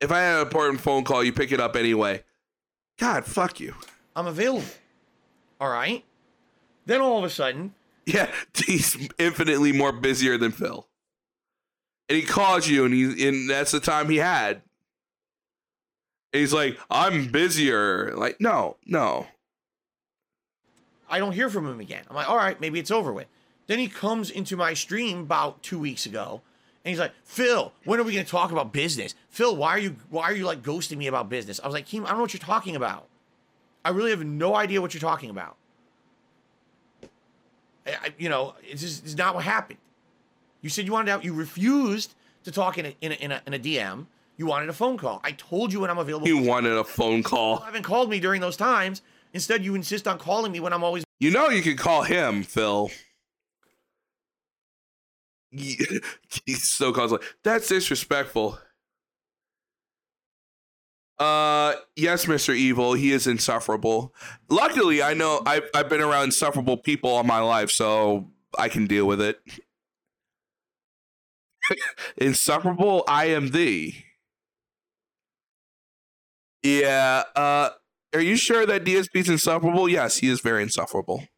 [0.00, 2.24] If I had an important phone call, you pick it up anyway.
[2.98, 3.74] God, fuck you.
[4.16, 4.64] I'm available.
[5.60, 6.04] All right.
[6.86, 7.74] Then all of a sudden,
[8.06, 10.86] Yeah, he's infinitely more busier than Phil.
[12.08, 14.62] And he calls you, and he and that's the time he had.
[16.32, 19.28] And he's like, "I'm busier." Like, no, no.
[21.08, 22.04] I don't hear from him again.
[22.08, 23.26] I'm like, all right, maybe it's over with.
[23.66, 26.40] Then he comes into my stream about two weeks ago,
[26.84, 29.14] and he's like, Phil, when are we going to talk about business?
[29.28, 31.60] Phil, why are you why are you like ghosting me about business?
[31.62, 33.06] I was like, Keem, I don't know what you're talking about.
[33.84, 35.56] I really have no idea what you're talking about.
[37.86, 39.78] I, I- you know, it's just it's not what happened.
[40.62, 41.24] You said you wanted out.
[41.24, 44.06] You refused to talk in a, in a, in a, in a DM.
[44.36, 45.20] You wanted a phone call.
[45.24, 46.26] I told you when I'm available.
[46.26, 47.58] You wanted a phone call.
[47.58, 49.02] You haven't called me during those times.
[49.32, 52.42] Instead, you insist on calling me when I'm always You know you could call him,
[52.42, 52.90] Phil.
[55.50, 55.88] He's
[56.62, 58.58] so calls like that's disrespectful.
[61.20, 62.54] Uh, yes, Mr.
[62.54, 64.14] Evil, he is insufferable.
[64.48, 68.86] Luckily, I know I've I've been around insufferable people all my life, so I can
[68.86, 69.38] deal with it.
[72.16, 74.06] insufferable, I am thee.
[76.62, 77.24] Yeah.
[77.36, 77.68] Uh,
[78.14, 79.90] are you sure that DSP's insufferable?
[79.90, 81.28] Yes, he is very insufferable.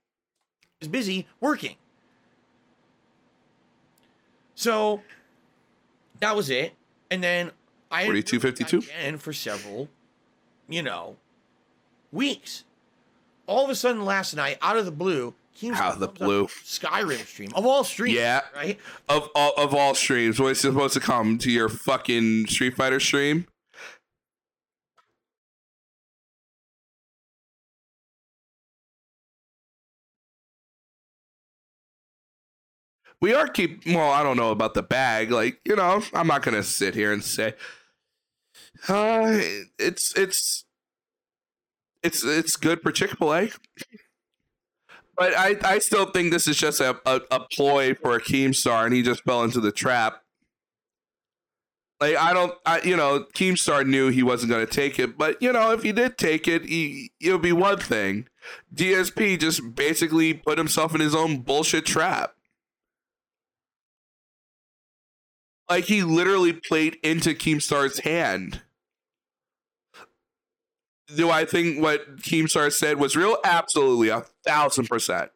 [0.78, 1.74] He's busy working.
[4.54, 5.02] So
[6.20, 6.72] that was it.
[7.10, 7.50] And then
[7.92, 8.88] I 42.52?
[8.98, 9.88] and for several,
[10.68, 11.16] you know,
[12.10, 12.64] weeks.
[13.46, 16.46] All of a sudden last night, out of the blue, Keemstar Out of the blue.
[16.46, 18.16] Skyrim stream of all streams.
[18.16, 18.40] Yeah.
[18.54, 18.78] Right?
[19.08, 23.46] Of all of all streams, what's supposed to come to your fucking Street Fighter stream?
[33.20, 35.30] We are keep well, I don't know about the bag.
[35.30, 37.54] Like, you know, I'm not gonna sit here and say
[38.88, 39.40] uh
[39.78, 40.64] it's it's
[42.02, 43.50] it's it's good for Chick-fil-A.
[45.16, 48.86] But I, I still think this is just a, a, a ploy for a Keemstar,
[48.86, 50.22] and he just fell into the trap.
[52.00, 55.40] Like I don't, I you know, Keemstar knew he wasn't going to take it, but
[55.40, 58.26] you know, if he did take it, he it would be one thing.
[58.74, 62.34] DSP just basically put himself in his own bullshit trap.
[65.70, 68.62] Like he literally played into Keemstar's hand.
[71.16, 73.38] Do I think what Keemstar said was real?
[73.44, 75.30] Absolutely, a thousand percent.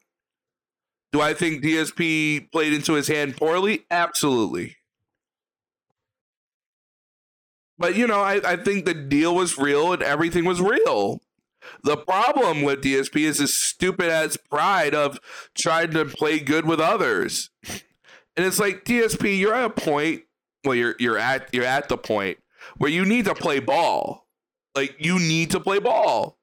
[1.12, 3.86] Do I think DSP played into his hand poorly?
[3.90, 4.76] Absolutely.
[7.78, 11.20] But you know, I, I think the deal was real and everything was real.
[11.82, 15.18] The problem with DSP is his stupid ass pride of
[15.54, 17.50] trying to play good with others.
[17.68, 20.22] And it's like DSP, you're at a point
[20.66, 22.38] well, you're you're at you're at the point
[22.76, 24.25] where you need to play ball.
[24.76, 26.36] Like you need to play ball.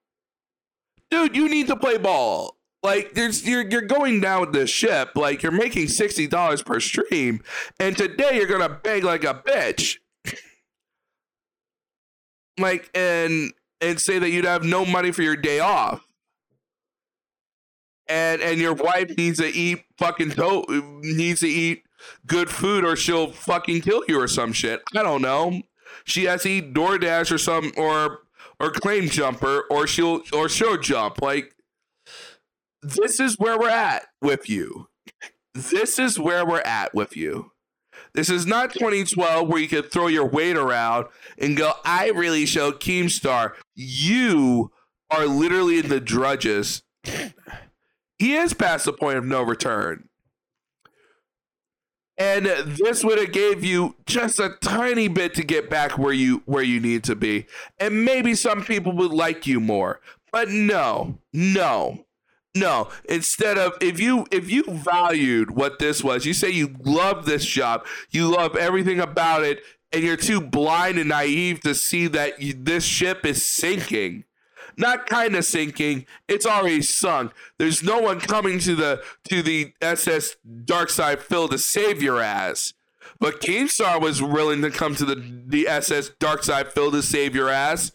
[1.11, 2.57] Dude, you need to play ball.
[2.81, 5.11] Like there's you're you're going down with this ship.
[5.15, 7.41] Like you're making sixty dollars per stream,
[7.79, 9.99] and today you're gonna beg like a bitch.
[12.59, 16.05] like and and say that you'd have no money for your day off.
[18.07, 21.83] And and your wife needs to eat fucking to- needs to eat
[22.25, 24.81] good food or she'll fucking kill you or some shit.
[24.95, 25.61] I don't know.
[26.03, 28.22] She has to eat DoorDash or some or
[28.63, 31.21] or claim jumper or she'll or she'll jump.
[31.21, 31.53] Like
[32.81, 34.87] this is where we're at with you.
[35.53, 37.51] This is where we're at with you.
[38.13, 41.07] This is not 2012 where you could throw your weight around
[41.37, 43.53] and go, I really showed Keemstar.
[43.75, 44.71] You
[45.09, 46.83] are literally in the drudges.
[48.17, 50.09] He is past the point of no return.
[52.17, 56.43] And this would have gave you just a tiny bit to get back where you
[56.45, 57.47] where you need to be.
[57.79, 59.99] And maybe some people would like you more.
[60.31, 62.05] But no, no.
[62.55, 67.25] No, instead of if you if you valued what this was, you say you love
[67.25, 72.05] this job, you love everything about it, and you're too blind and naive to see
[72.07, 74.25] that you, this ship is sinking.
[74.77, 77.31] Not kind of sinking; it's already sunk.
[77.57, 82.73] There's no one coming to the to the SS DarksydePhil to save your ass.
[83.19, 87.91] But Keemstar was willing to come to the the SS DarksydePhil to save your ass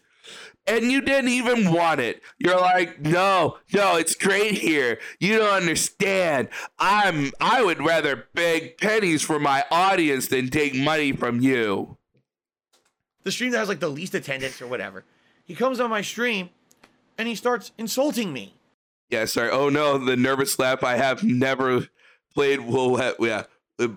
[0.68, 2.22] and you didn't even want it.
[2.38, 4.98] You're like, no, no, it's great here.
[5.18, 6.48] You don't understand.
[6.78, 11.96] I'm I would rather beg pennies for my audience than take money from you.
[13.24, 15.04] The stream that has like the least attendance or whatever.
[15.44, 16.50] He comes on my stream
[17.18, 18.54] and he starts insulting me.
[19.10, 19.50] Yeah, sorry.
[19.50, 20.84] Oh no, the nervous laugh.
[20.84, 21.88] I have never
[22.32, 22.60] played.
[22.60, 23.44] Will yeah,
[23.78, 23.96] with,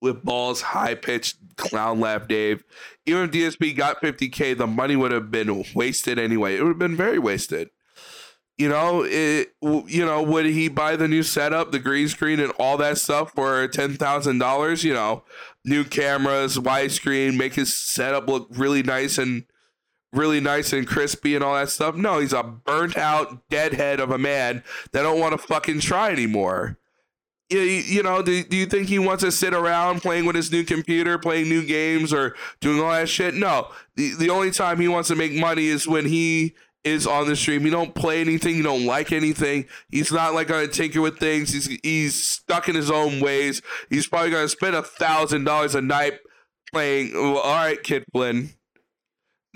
[0.00, 2.62] with balls high pitched clown laugh, Dave.
[3.06, 6.56] Even if DSP got 50k, the money would have been wasted anyway.
[6.56, 7.70] It would have been very wasted.
[8.58, 9.54] You know, it.
[9.62, 13.32] You know, would he buy the new setup, the green screen, and all that stuff
[13.34, 14.84] for ten thousand dollars?
[14.84, 15.24] You know,
[15.64, 19.44] new cameras, widescreen, make his setup look really nice and
[20.12, 21.96] really nice and crispy and all that stuff.
[21.96, 24.62] No, he's a burnt out deadhead of a man
[24.92, 26.78] that don't want to fucking try anymore.
[27.48, 30.50] You, you know, do, do you think he wants to sit around playing with his
[30.50, 33.34] new computer, playing new games, or doing all that shit?
[33.34, 33.68] No.
[33.94, 36.56] The, the only time he wants to make money is when he
[36.86, 37.62] is on the stream.
[37.62, 38.54] He don't play anything.
[38.54, 39.66] He don't like anything.
[39.90, 41.52] He's not like gonna tinker with things.
[41.52, 43.60] He's he's stuck in his own ways.
[43.90, 46.20] He's probably gonna spend a thousand dollars a night
[46.72, 47.12] playing.
[47.12, 48.50] Well, all right, Kid Flynn.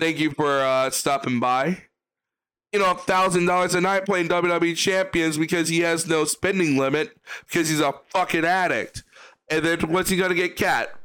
[0.01, 1.83] Thank you for uh, stopping by.
[2.73, 7.15] You know, thousand dollars a night playing WWE champions because he has no spending limit
[7.47, 9.03] because he's a fucking addict.
[9.51, 10.55] And then what's he gonna get?
[10.55, 10.95] Cat.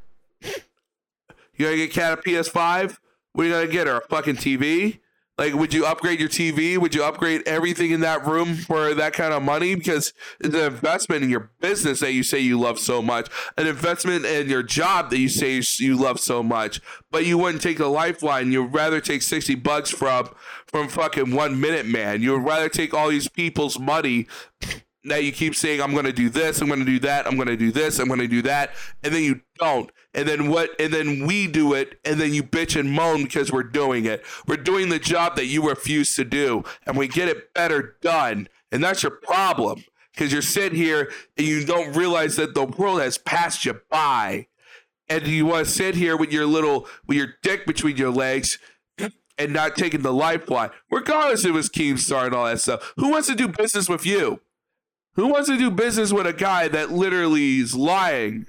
[0.41, 2.97] You gonna get Cat a PS5?
[3.35, 3.99] What are you gonna get her?
[3.99, 5.01] A fucking TV?
[5.39, 6.79] Like, would you upgrade your TV?
[6.79, 9.75] Would you upgrade everything in that room for that kind of money?
[9.75, 13.67] Because it's an investment in your business that you say you love so much, an
[13.67, 16.81] investment in your job that you say you love so much.
[17.11, 18.51] But you wouldn't take the lifeline.
[18.51, 20.31] You'd rather take sixty bucks from
[20.67, 22.23] from fucking one minute man.
[22.23, 24.27] You would rather take all these people's money
[25.07, 27.37] that you keep saying, I'm going to do this, I'm going to do that, I'm
[27.37, 29.91] going to do this, I'm going to do that, and then you don't.
[30.17, 30.71] And then what?
[30.81, 34.25] And then we do it, and then you bitch and moan because we're doing it.
[34.49, 38.49] We're doing the job that you refuse to do, and we get it better done.
[38.73, 43.01] And that's your problem because you're sitting here and you don't realize that the world
[43.01, 44.49] has passed you by.
[45.09, 48.59] And you want to sit here with your little, with your dick between your legs
[49.39, 52.95] and not taking the lifeline, regardless if it was Keemstar and all that stuff.
[52.97, 54.41] Who wants to do business with you?
[55.15, 58.47] Who wants to do business with a guy that literally is lying?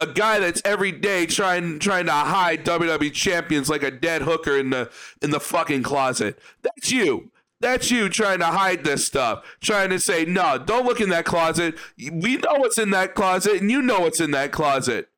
[0.00, 4.56] A guy that's every day trying trying to hide WWE champions like a dead hooker
[4.56, 6.38] in the in the fucking closet.
[6.62, 7.30] That's you.
[7.60, 9.44] That's you trying to hide this stuff.
[9.60, 11.76] Trying to say, no, don't look in that closet.
[11.98, 15.08] We know what's in that closet, and you know what's in that closet.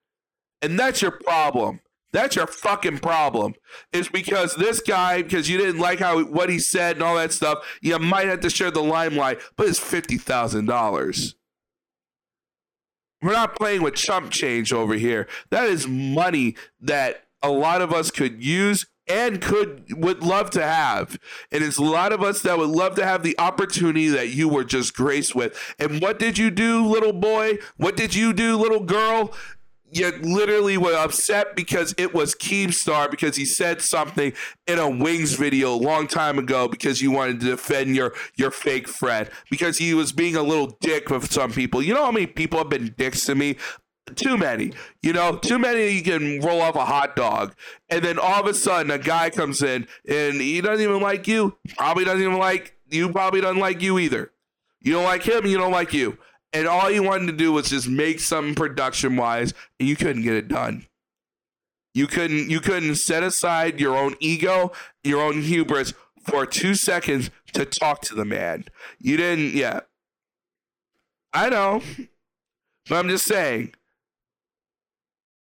[0.63, 1.81] And that's your problem.
[2.13, 3.55] That's your fucking problem.
[3.93, 7.33] Is because this guy, because you didn't like how what he said and all that
[7.33, 11.37] stuff, you might have to share the limelight, but it's fifty thousand dollars.
[13.23, 15.27] We're not playing with chump change over here.
[15.51, 20.63] That is money that a lot of us could use and could would love to
[20.63, 21.19] have.
[21.51, 24.49] And it's a lot of us that would love to have the opportunity that you
[24.49, 25.59] were just graced with.
[25.79, 27.59] And what did you do, little boy?
[27.77, 29.35] What did you do, little girl?
[29.93, 34.33] You literally were upset because it was Keemstar because he said something
[34.67, 38.51] in a Wings video a long time ago because you wanted to defend your your
[38.51, 41.83] fake friend because he was being a little dick with some people.
[41.83, 43.57] You know how many people have been dicks to me?
[44.15, 44.73] Too many.
[45.03, 47.55] You know, too many you can roll off a hot dog.
[47.89, 51.27] And then all of a sudden a guy comes in and he doesn't even like
[51.29, 51.57] you.
[51.77, 54.33] Probably doesn't even like you, probably doesn't like you either.
[54.83, 56.19] You don't like him, you don't like you
[56.53, 60.23] and all you wanted to do was just make something production wise and you couldn't
[60.23, 60.87] get it done.
[61.95, 64.73] You couldn't you couldn't set aside your own ego
[65.03, 65.93] your own hubris
[66.25, 68.65] for two seconds to talk to the man.
[68.99, 69.81] You didn't yeah.
[71.33, 71.83] I know.
[72.89, 73.75] But i'm just saying.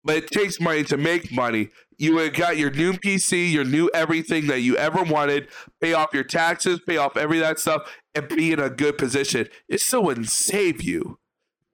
[0.05, 4.47] But it takes money to make money you got your new PC, your new everything
[4.47, 5.49] that you ever wanted,
[5.81, 7.83] pay off your taxes, pay off every that stuff,
[8.15, 9.49] and be in a good position.
[9.69, 11.19] It still wouldn't save you.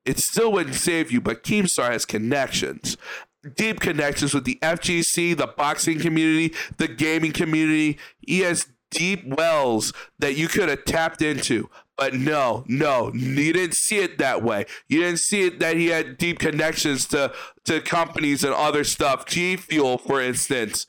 [0.05, 2.97] It still wouldn't save you, but Keemstar has connections.
[3.55, 7.99] Deep connections with the FGC, the boxing community, the gaming community.
[8.19, 11.69] He has deep wells that you could have tapped into.
[11.97, 14.67] But no, no, you didn't see it that way.
[14.89, 17.33] You didn't see it that he had deep connections to
[17.67, 19.27] to companies and other stuff.
[19.27, 20.87] G Fuel, for instance,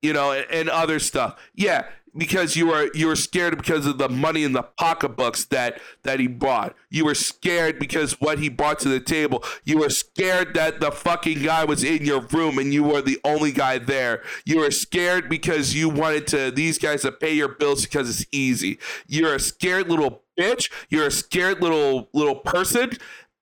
[0.00, 1.38] you know, and, and other stuff.
[1.54, 1.86] Yeah,
[2.16, 6.20] because you were you were scared because of the money in the pocketbooks that that
[6.20, 6.74] he brought.
[6.90, 9.44] You were scared because what he brought to the table.
[9.64, 13.20] You were scared that the fucking guy was in your room and you were the
[13.24, 14.22] only guy there.
[14.44, 18.28] You were scared because you wanted to these guys to pay your bills because it's
[18.32, 18.78] easy.
[19.06, 20.70] You're a scared little bitch.
[20.88, 22.92] You're a scared little little person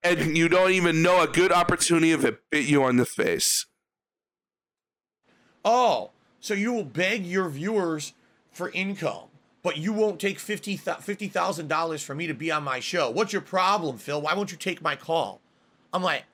[0.02, 3.66] and you don't even know a good opportunity if it bit you on the face.
[5.64, 6.10] Oh,
[6.40, 8.12] so you will beg your viewers
[8.54, 9.28] for income,
[9.62, 13.10] but you won't take $50,000 for me to be on my show.
[13.10, 14.20] What's your problem, Phil?
[14.20, 15.40] Why won't you take my call?
[15.92, 16.24] I'm like,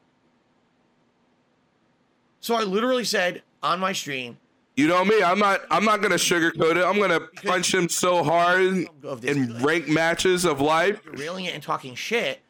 [2.41, 4.39] so I literally said on my stream,
[4.77, 5.23] you know me.
[5.23, 5.61] I'm not.
[5.71, 6.85] I'm not gonna sugarcoat it.
[6.85, 8.87] I'm gonna punch him so hard
[9.23, 11.03] in rank matches of life.
[11.05, 12.41] You're railing it and talking shit.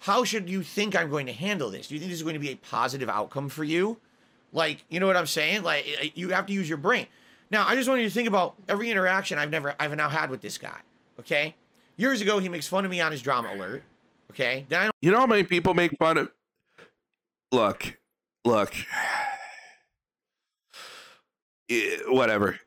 [0.00, 1.88] How should you think I'm going to handle this?
[1.88, 3.98] Do you think this is going to be a positive outcome for you?
[4.52, 5.62] Like, you know what I'm saying?
[5.62, 7.06] Like, you have to use your brain.
[7.50, 10.30] Now, I just want you to think about every interaction I've never, I've now had
[10.30, 10.78] with this guy.
[11.20, 11.54] Okay,
[11.96, 13.82] years ago he makes fun of me on his drama alert.
[14.30, 16.30] Okay, then I you know how many people make fun of.
[17.50, 17.98] Look,
[18.44, 18.72] look.
[22.06, 22.58] whatever.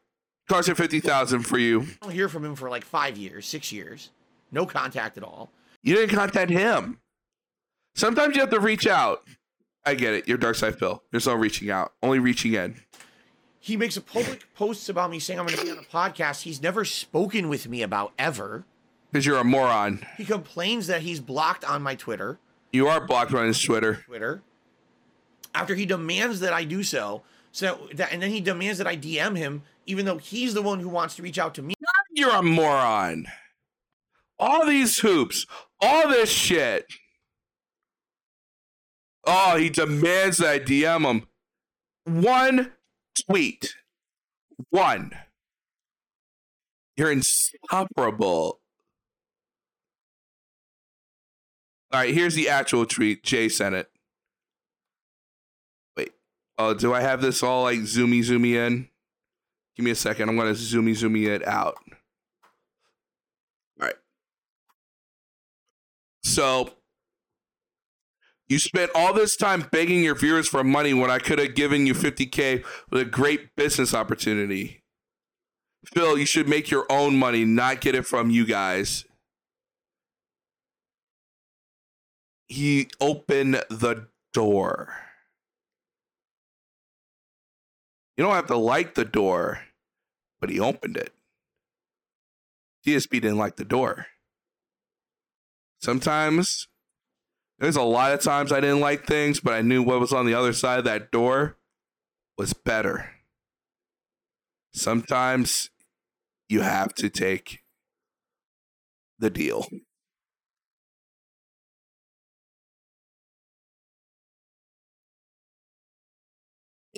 [0.50, 1.84] Carson fifty thousand for you.
[2.02, 4.10] I don't hear from him for like five years, six years.
[4.52, 5.50] No contact at all.
[5.82, 7.00] You didn't contact him.
[7.96, 9.24] Sometimes you have to reach out.
[9.86, 10.28] I get it.
[10.28, 11.00] You're DarksydePhil.
[11.10, 12.76] There's no reaching out, only reaching in.
[13.62, 16.42] He makes a public posts about me saying I'm going to be on a podcast
[16.42, 18.66] he's never spoken with me about ever.
[19.12, 20.06] Because you're a moron.
[20.18, 22.40] He complains that he's blocked on my Twitter.
[22.74, 24.04] You are blocked on his Twitter.
[24.06, 24.42] Twitter.
[25.54, 28.98] After he demands that I do so, so that, and then he demands that I
[28.98, 31.74] DM him, even though he's the one who wants to reach out to me.
[32.14, 33.28] You're a moron.
[34.40, 35.46] All these hoops,
[35.82, 36.86] all this shit
[39.26, 41.28] Oh, he demands that I DM him.
[42.06, 42.72] One
[43.28, 43.76] tweet.
[44.70, 45.12] One.
[46.98, 48.60] You're insufferable.
[51.92, 53.24] All right, here's the actual tweet.
[53.24, 53.90] Jay sent it.
[55.98, 56.14] Wait.
[56.58, 58.88] Oh, do I have this all like zoomy zoomy in?
[59.76, 60.30] Give me a second.
[60.30, 61.76] I'm gonna zoomy zoomy it out.
[63.80, 63.96] All right.
[66.24, 66.72] So
[68.52, 71.88] you spent all this time begging your viewers for money when I could have given
[71.88, 74.84] you 50k with a great business opportunity.
[75.86, 79.06] Phil, you should make your own money, not get it from you guys.
[82.50, 84.96] He opened the door.
[88.18, 89.62] You don't have to like the door,
[90.42, 91.14] but he opened it.
[92.86, 94.08] DSP didn't like the door.
[95.82, 96.68] Sometimes,
[97.62, 100.26] there's a lot of times I didn't like things, but I knew what was on
[100.26, 101.58] the other side of that door
[102.36, 103.12] was better.
[104.74, 105.70] Sometimes
[106.50, 107.60] you have to take
[109.20, 109.68] the deal.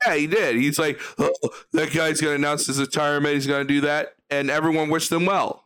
[0.06, 0.56] Yeah, he did.
[0.56, 1.34] He's like, oh,
[1.74, 3.36] that guy's going to announce his retirement.
[3.36, 4.16] He's going to do that.
[4.30, 5.63] And everyone wished him well.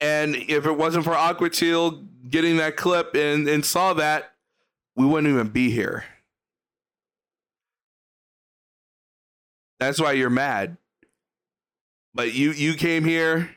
[0.00, 4.32] And if it wasn't for Aquatil getting that clip and, and saw that,
[4.94, 6.04] we wouldn't even be here.
[9.80, 10.76] That's why you're mad.
[12.14, 13.50] But you you came here.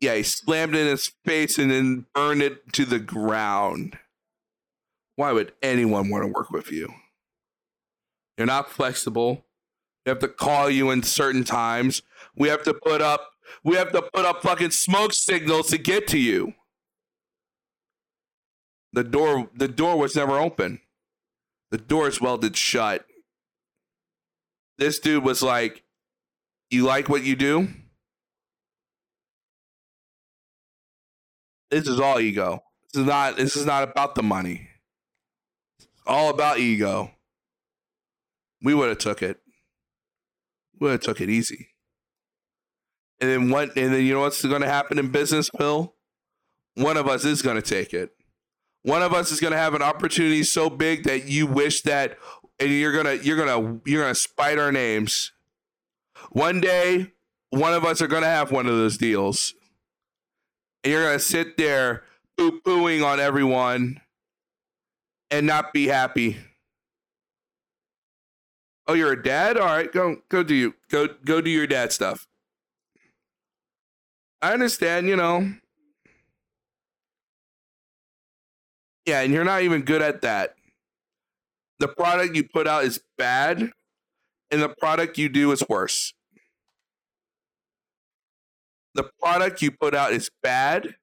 [0.00, 3.98] Yeah, he slammed it in his face and then burned it to the ground.
[5.16, 6.92] Why would anyone want to work with you?
[8.36, 9.46] You're not flexible.
[10.04, 12.02] We have to call you in certain times.
[12.36, 16.06] We have to put up we have to put up fucking smoke signals to get
[16.08, 16.54] to you.
[18.92, 20.80] The door the door was never open.
[21.70, 23.04] The door is welded shut.
[24.78, 25.82] This dude was like,
[26.70, 27.68] You like what you do?
[31.70, 32.62] This is all ego.
[32.92, 34.68] This is not this is not about the money.
[35.80, 37.10] It's all about ego.
[38.62, 39.40] We would have took it.
[40.78, 41.73] We would have took it easy.
[43.20, 45.94] And then what and then you know what's gonna happen in business, Bill?
[46.74, 48.10] One of us is gonna take it.
[48.82, 52.18] One of us is gonna have an opportunity so big that you wish that
[52.58, 55.32] and you're gonna you're gonna you're gonna spite our names.
[56.30, 57.12] One day,
[57.50, 59.54] one of us are gonna have one of those deals.
[60.82, 62.04] And you're gonna sit there
[62.36, 64.00] poo pooing on everyone
[65.30, 66.36] and not be happy.
[68.86, 69.56] Oh, you're a dad?
[69.56, 72.26] All right, go go do you go go do your dad stuff.
[74.44, 75.54] I understand, you know.
[79.06, 80.54] Yeah, and you're not even good at that.
[81.78, 83.70] The product you put out is bad,
[84.50, 86.12] and the product you do is worse.
[88.92, 90.96] The product you put out is bad,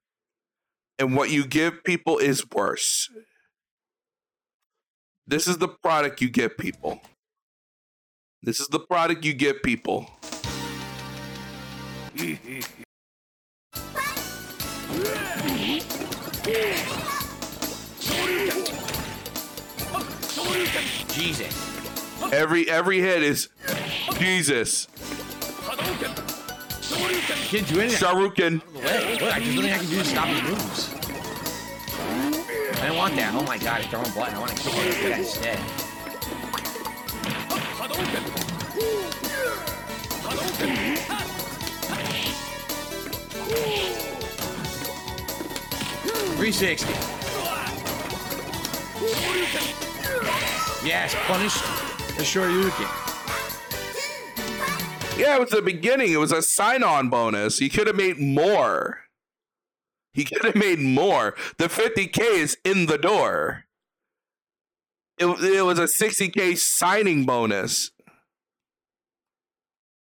[1.00, 3.10] and what you give people is worse.
[5.26, 7.02] This is the product you give people.
[8.44, 10.12] This is the product you give people.
[21.10, 21.54] Jesus.
[22.34, 23.50] Every every hit is
[24.18, 24.88] Jesus.
[27.50, 28.00] Can't do anything.
[28.00, 28.62] Shoryuken.
[28.78, 30.96] I just don't think I can do to stop his moves.
[32.82, 33.34] I don't want that.
[33.36, 33.94] Oh my god, it's.
[33.94, 34.70] I want to.
[37.78, 38.24] Hadouken!
[43.44, 44.11] Hadouken!
[46.42, 46.92] 360.
[50.84, 51.62] Yes, punished
[52.18, 52.90] the Shoryuken.
[55.20, 56.12] Yeah, it was the beginning.
[56.12, 57.60] It was a sign-on bonus.
[57.60, 59.02] He could have made more.
[60.16, 61.36] He could have made more.
[61.60, 63.66] The 50K is in the door.
[65.20, 67.92] It, it was a 60K signing bonus.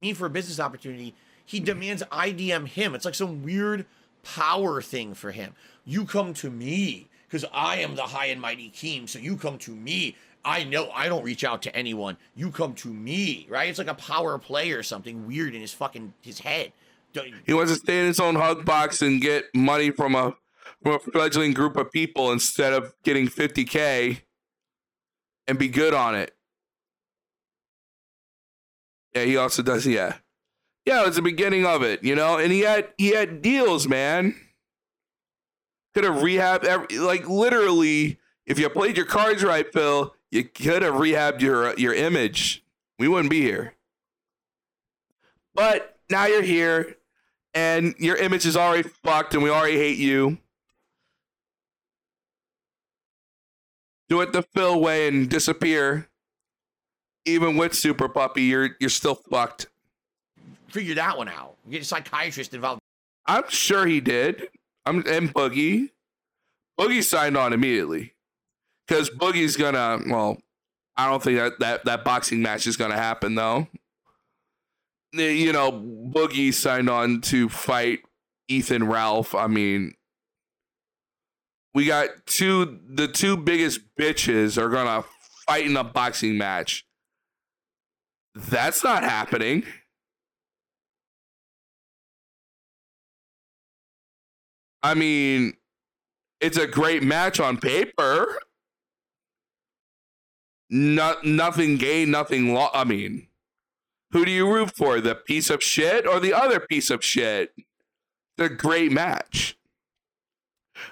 [0.02, 1.14] Me for a business opportunity.
[1.44, 2.96] He demands IDM him.
[2.96, 3.86] It's like some weird
[4.34, 5.54] power thing for him.
[5.84, 9.06] You come to me because I am the high and mighty king.
[9.06, 10.16] So you come to me.
[10.44, 12.16] I know I don't reach out to anyone.
[12.36, 13.68] You come to me, right?
[13.68, 16.72] It's like a power play or something weird in his fucking his head.
[17.12, 20.36] Don't- He wants to stay in his own hug box and get money from a
[20.82, 24.20] from a fledgling group of people instead of getting 50k
[25.48, 26.34] and be good on it.
[29.14, 29.86] Yeah, he also does.
[29.86, 30.16] Yeah,
[30.86, 31.02] yeah.
[31.02, 32.38] It was the beginning of it, you know.
[32.38, 34.34] And he had he had deals, man.
[35.94, 38.18] Could have rehabbed every, like literally.
[38.46, 42.64] If you played your cards right, Phil, you could have rehabbed your your image.
[42.98, 43.74] We wouldn't be here.
[45.54, 46.96] But now you're here,
[47.54, 50.38] and your image is already fucked, and we already hate you.
[54.08, 56.08] Do it the Phil way and disappear.
[57.24, 59.66] Even with Super Puppy, you're you're still fucked.
[60.76, 61.56] Figure that one out.
[61.70, 62.82] Get a psychiatrist involved.
[63.24, 64.48] I'm sure he did.
[64.84, 65.88] I'm and Boogie.
[66.78, 68.12] Boogie signed on immediately.
[68.86, 70.36] Because Boogie's gonna well,
[70.94, 73.68] I don't think that, that that boxing match is gonna happen though.
[75.14, 78.00] You know, Boogie signed on to fight
[78.48, 79.34] Ethan Ralph.
[79.34, 79.94] I mean,
[81.72, 85.06] we got two the two biggest bitches are gonna
[85.48, 86.84] fight in a boxing match.
[88.34, 89.64] That's not happening.
[94.86, 95.54] I mean,
[96.40, 98.38] it's a great match on paper.
[100.70, 102.76] Not nothing gained, nothing lost.
[102.76, 103.26] I mean,
[104.12, 105.00] who do you root for?
[105.00, 107.52] The piece of shit or the other piece of shit?
[108.38, 109.58] A great match.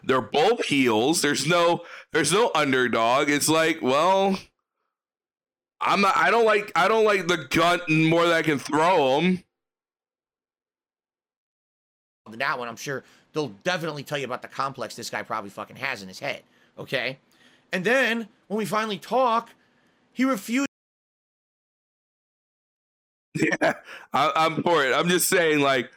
[0.02, 1.22] They're both heels.
[1.22, 3.30] There's no there's no underdog.
[3.30, 4.36] It's like, well,
[5.80, 9.20] I'm not I don't like I don't like the gun more than I can throw
[9.20, 9.44] them.
[12.38, 13.04] that one, I'm sure
[13.34, 16.42] they'll definitely tell you about the complex this guy probably fucking has in his head.
[16.78, 17.18] Okay?
[17.72, 19.50] And then when we finally talk,
[20.12, 20.68] he refused.
[23.36, 23.72] Yeah,
[24.12, 24.94] I, I'm for it.
[24.94, 25.90] I'm just saying, like,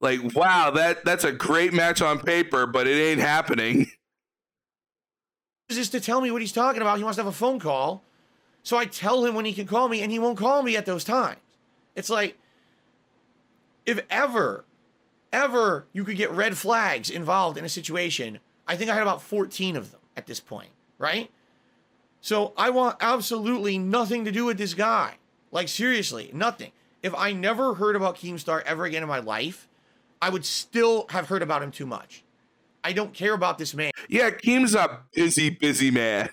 [0.00, 3.90] like, wow, that that's a great match on paper, but it ain't happening.
[5.70, 6.96] Just to tell me what he's talking about.
[6.96, 8.02] He wants to have a phone call.
[8.62, 10.86] So I tell him when he can call me, and he won't call me at
[10.86, 11.38] those times.
[11.94, 12.38] It's like,
[13.84, 14.64] if ever,
[15.34, 19.20] ever you could get red flags involved in a situation, I think I had about
[19.20, 21.30] 14 of them at this point, right?
[22.20, 25.16] So I want absolutely nothing to do with this guy.
[25.50, 26.72] Like, seriously, nothing.
[27.02, 29.68] If I never heard about Keemstar ever again in my life,
[30.22, 32.24] I would still have heard about him too much.
[32.82, 33.90] I don't care about this man.
[34.08, 36.30] Yeah, Keem's a busy, busy man.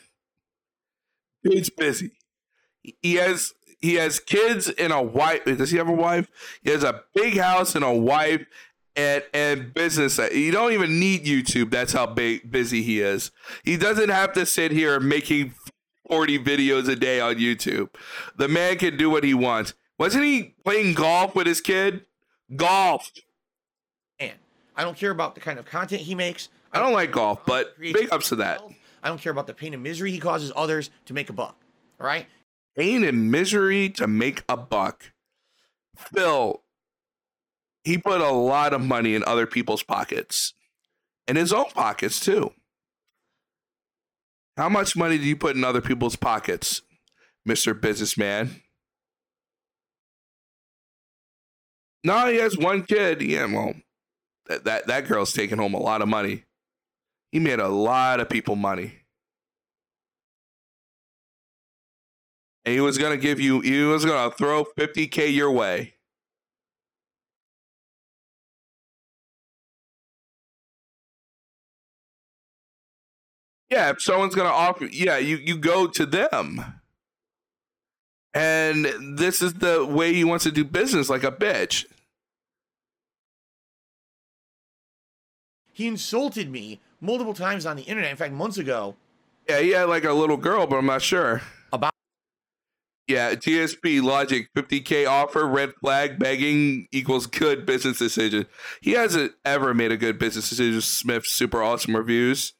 [1.43, 2.11] He's busy.
[3.01, 5.43] He has he has kids and a wife.
[5.45, 6.27] Does he have a wife?
[6.61, 8.45] He has a big house and a wife
[8.95, 10.17] and and business.
[10.17, 11.71] You don't even need YouTube.
[11.71, 13.31] That's how big busy he is.
[13.63, 15.53] He doesn't have to sit here making
[16.07, 17.89] 40 videos a day on YouTube.
[18.37, 19.73] The man can do what he wants.
[19.97, 22.05] Wasn't he playing golf with his kid?
[22.55, 23.11] Golf.
[24.19, 24.33] man.
[24.75, 26.49] I don't care about the kind of content he makes.
[26.73, 28.61] I don't like golf, but big ups to that.
[29.03, 31.55] I don't care about the pain and misery he causes others to make a buck.
[31.99, 32.25] All right?
[32.75, 35.11] pain and misery to make a buck.
[35.95, 36.60] Phil,
[37.83, 40.53] he put a lot of money in other people's pockets,
[41.27, 42.51] in his own pockets too.
[44.57, 46.81] How much money do you put in other people's pockets,
[47.45, 48.61] Mister Businessman?
[52.03, 53.21] No, he has one kid.
[53.21, 53.73] Yeah, well,
[54.47, 56.43] that that that girl's taking home a lot of money.
[57.31, 59.01] He made a lot of people money.
[62.65, 65.93] and he was gonna give you he was gonna throw 50k your way
[73.71, 76.63] yeah if someone's gonna offer yeah you you go to them.
[78.33, 81.85] And this is the way he wants to do business like a bitch.
[85.73, 88.11] He insulted me multiple times on the internet.
[88.11, 88.95] In fact, months ago,
[89.49, 91.41] yeah he had like a little girl but i'm not sure.
[91.73, 91.93] About-
[93.07, 98.45] yeah DSP logic 50k offer red flag begging equals good business decision.
[98.81, 100.79] He hasn't ever made a good business decision.
[100.81, 102.53] Smith super awesome reviews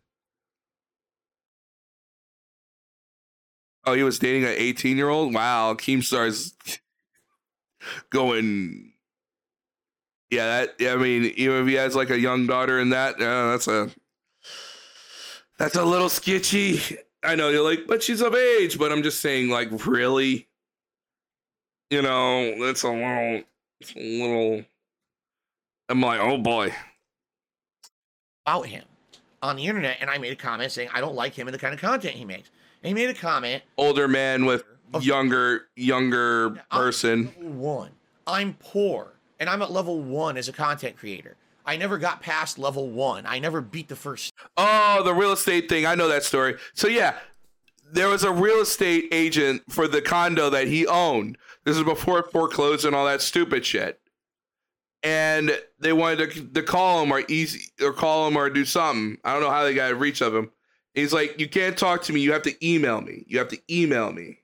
[3.86, 5.34] Oh, he was dating an 18 year old?
[5.34, 6.54] Wow, Keemstar's
[8.10, 8.94] going.
[10.30, 10.92] Yeah, that.
[10.92, 13.90] I mean, even if he has like a young daughter in that, uh, that's a.
[15.58, 16.80] That's a little sketchy.
[17.24, 18.80] I know you're like, but she's of age.
[18.80, 20.48] But I'm just saying, like, really,
[21.92, 23.44] you know, that's a little,
[23.80, 24.66] it's a little.
[25.90, 26.74] I'm like, oh boy.
[28.46, 28.86] about him
[29.42, 31.60] on the internet, and I made a comment saying I don't like him and the
[31.60, 32.50] kind of content he makes.
[32.84, 34.64] He made a comment, Older man with
[35.00, 37.28] younger, younger person.
[37.38, 37.92] one.
[38.28, 41.36] I'm poor, and I'm at level one as a content creator.
[41.66, 43.26] I never got past level one.
[43.28, 44.34] I never beat the first.
[44.58, 45.86] Oh, the real estate thing.
[45.86, 46.56] I know that story.
[46.74, 47.20] So yeah,
[47.92, 51.38] there was a real estate agent for the condo that he owned.
[51.64, 54.00] This is before it foreclosed and all that stupid shit.
[55.04, 59.18] and they wanted to, to call him or easy or call him or do something.
[59.24, 60.52] I don't know how they got reach of him.
[60.94, 62.20] He's like, you can't talk to me.
[62.20, 63.24] You have to email me.
[63.28, 64.40] You have to email me.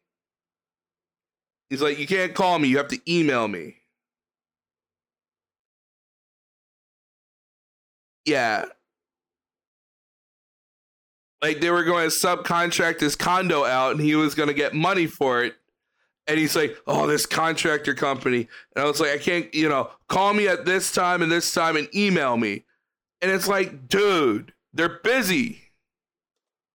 [1.70, 2.70] He's like, you can't call me.
[2.70, 3.76] You have to email me.
[8.26, 8.66] Yeah.
[11.42, 14.74] Like they were going to subcontract his condo out and he was going to get
[14.74, 15.56] money for it.
[16.28, 18.50] And he's like, oh, this contractor company.
[18.76, 21.54] And I was like, I can't, you know, call me at this time and this
[21.54, 22.66] time and email me.
[23.22, 25.67] And it's like, dude, they're busy.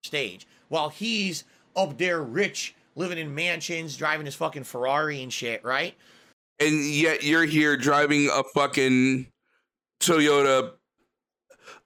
[0.03, 5.63] Stage while he's up there rich, living in mansions, driving his fucking Ferrari and shit,
[5.63, 5.95] right?
[6.59, 9.27] And yet you're here driving a fucking
[10.01, 10.71] Toyota,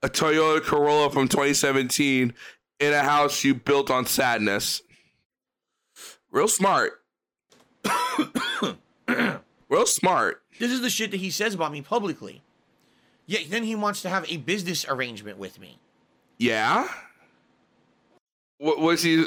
[0.02, 2.34] a Toyota Corolla from 2017
[2.80, 4.82] in a house you built on sadness.
[6.32, 7.00] Real smart.
[9.68, 10.42] Real smart.
[10.58, 12.42] This is the shit that he says about me publicly.
[13.26, 15.78] Yet then he wants to have a business arrangement with me.
[16.38, 16.88] Yeah.
[18.58, 19.24] What was he?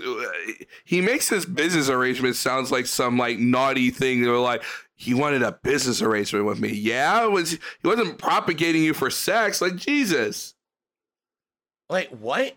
[0.84, 4.22] He makes his business arrangement sounds like some like naughty thing.
[4.22, 4.64] They were like,
[4.96, 6.74] he wanted a business arrangement with me.
[6.74, 9.62] Yeah, was he wasn't propagating you for sex?
[9.62, 10.54] Like Jesus.
[11.90, 12.54] Like what?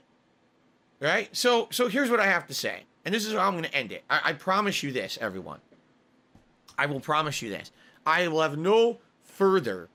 [1.00, 1.34] Right.
[1.34, 3.74] So so here's what I have to say, and this is how I'm going to
[3.74, 4.02] end it.
[4.10, 5.60] I, I promise you this, everyone.
[6.76, 7.70] I will promise you this.
[8.04, 9.88] I will have no further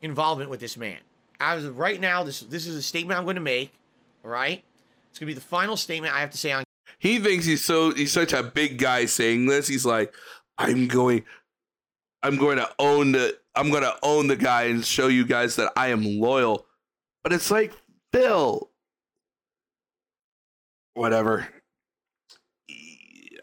[0.00, 0.98] involvement with this man.
[1.38, 3.72] As of right now, this this is a statement I'm going to make.
[4.22, 4.64] Right.
[5.12, 6.64] It's gonna be the final statement I have to say on.
[6.98, 9.68] He thinks he's so he's such a big guy saying this.
[9.68, 10.14] He's like,
[10.56, 11.24] I'm going,
[12.22, 15.56] I'm going to own the, I'm going to own the guy and show you guys
[15.56, 16.64] that I am loyal.
[17.22, 17.74] But it's like
[18.12, 18.70] Phil,
[20.94, 21.46] whatever,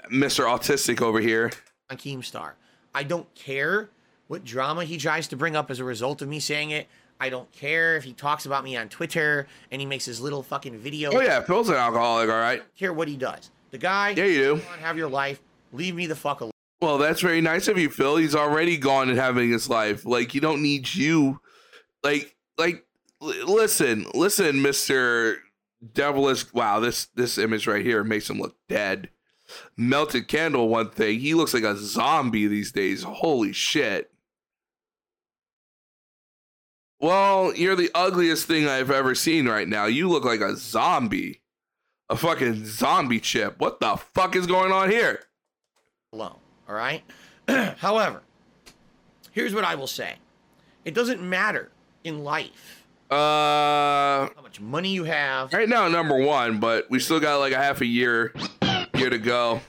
[0.09, 1.51] Mister Autistic over here.
[1.91, 2.53] On Keemstar,
[2.95, 3.89] I don't care
[4.27, 6.87] what drama he tries to bring up as a result of me saying it.
[7.19, 10.41] I don't care if he talks about me on Twitter and he makes his little
[10.41, 11.11] fucking video.
[11.11, 12.63] Oh yeah, Phil's an alcoholic, all right.
[12.77, 13.51] care what he does.
[13.71, 14.11] The guy.
[14.11, 14.61] Yeah, you do.
[14.81, 15.41] Have your life.
[15.73, 16.51] Leave me the fuck alone.
[16.81, 18.15] Well, that's very nice of you, Phil.
[18.15, 20.05] He's already gone and having his life.
[20.05, 21.41] Like you don't need you.
[22.03, 22.85] Like like
[23.21, 25.39] l- listen, listen, Mister
[25.93, 26.53] Devilish.
[26.53, 29.09] Wow, this this image right here makes him look dead.
[29.75, 30.69] Melted candle.
[30.69, 33.03] One thing, he looks like a zombie these days.
[33.03, 34.08] Holy shit.
[36.99, 39.85] Well, you're the ugliest thing I've ever seen right now.
[39.85, 41.39] You look like a zombie.
[42.09, 43.59] A fucking zombie chip.
[43.59, 45.21] What the fuck is going on here?
[46.11, 46.35] Alone.
[46.67, 47.03] All right.
[47.77, 48.21] However,
[49.31, 50.15] here's what I will say.
[50.85, 51.69] It doesn't matter
[52.03, 55.53] in life Uh, how much money you have.
[55.53, 58.33] right now, number one, but we still got like a half a year,
[58.95, 59.61] year to go.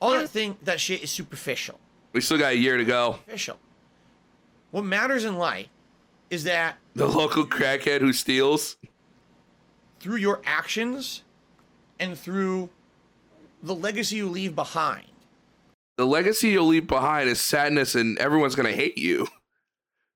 [0.00, 1.78] All that thing, that shit is superficial.
[2.12, 3.12] We still got a year to go.
[3.24, 3.58] Superficial.
[4.70, 5.68] What matters in life
[6.30, 8.76] is that The local crackhead who steals.
[10.00, 11.22] through your actions
[11.98, 12.68] and through
[13.62, 15.06] the legacy you leave behind,
[15.96, 19.28] The legacy you'll leave behind is sadness, and everyone's gonna hate you.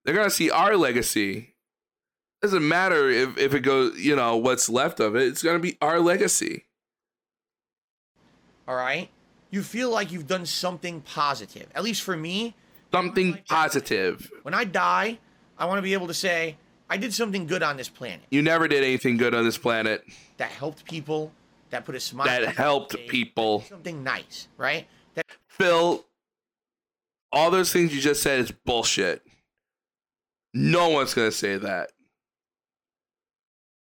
[0.05, 1.55] They're gonna see our legacy.
[2.43, 5.27] Doesn't matter if, if it goes, you know, what's left of it.
[5.29, 6.65] It's gonna be our legacy.
[8.67, 9.09] all right?
[9.51, 11.67] You feel like you've done something positive.
[11.75, 12.55] At least for me,
[12.93, 14.31] Something positive.
[14.43, 15.19] when I die,
[15.59, 16.57] I want to be able to say,
[16.89, 20.05] I did something good on this planet You never did anything good on this planet
[20.37, 21.33] that helped people,
[21.71, 23.63] that put a smile that helped face, people.
[23.69, 24.87] something nice, right?
[25.15, 26.07] That Phil,
[27.33, 29.23] all those things you just said is bullshit.
[30.55, 31.91] No one's gonna say that.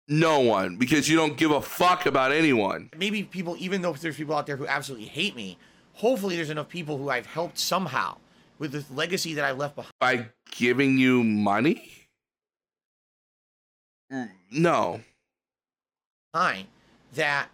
[0.08, 2.90] No one, because you don't give a fuck about anyone.
[2.96, 5.58] maybe people, even though there's people out there who absolutely hate me,
[5.94, 8.16] hopefully there's enough people who I've helped somehow
[8.58, 9.92] with the legacy that I've left behind.
[10.00, 11.92] By giving you money?
[14.12, 15.00] Mm, No.
[16.32, 16.68] behind
[17.14, 17.48] that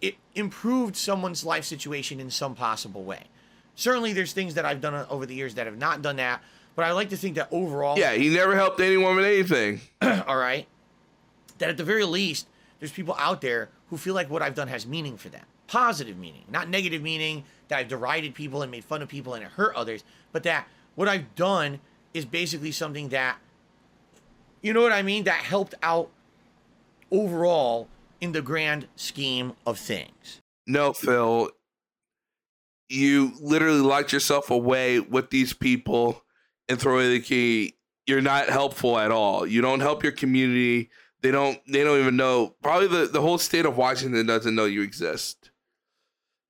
[0.00, 3.24] it improved someone's life situation in some possible way.
[3.76, 6.42] Certainly, there's things that I've done over the years that have not done that,
[6.76, 9.80] but I like to think that overall, Yeah, he never helped anyone with anything.
[10.26, 10.66] all right,
[11.58, 12.46] that at the very least,
[12.78, 15.44] there's people out there who feel like what I've done has meaning for them.
[15.66, 19.44] Positive meaning, not negative meaning that I've derided people and made fun of people and
[19.44, 21.80] it hurt others, but that what I've done
[22.12, 23.38] is basically something that,
[24.62, 26.10] you know what I mean, that helped out
[27.10, 27.88] overall
[28.20, 30.40] in the grand scheme of things.
[30.66, 31.50] No, Phil.
[32.88, 36.22] You literally locked yourself away with these people
[36.68, 37.74] and throw away the key.
[38.06, 39.46] You're not helpful at all.
[39.46, 40.90] You don't help your community.
[41.22, 42.54] They don't they don't even know.
[42.62, 45.50] Probably the, the whole state of Washington doesn't know you exist.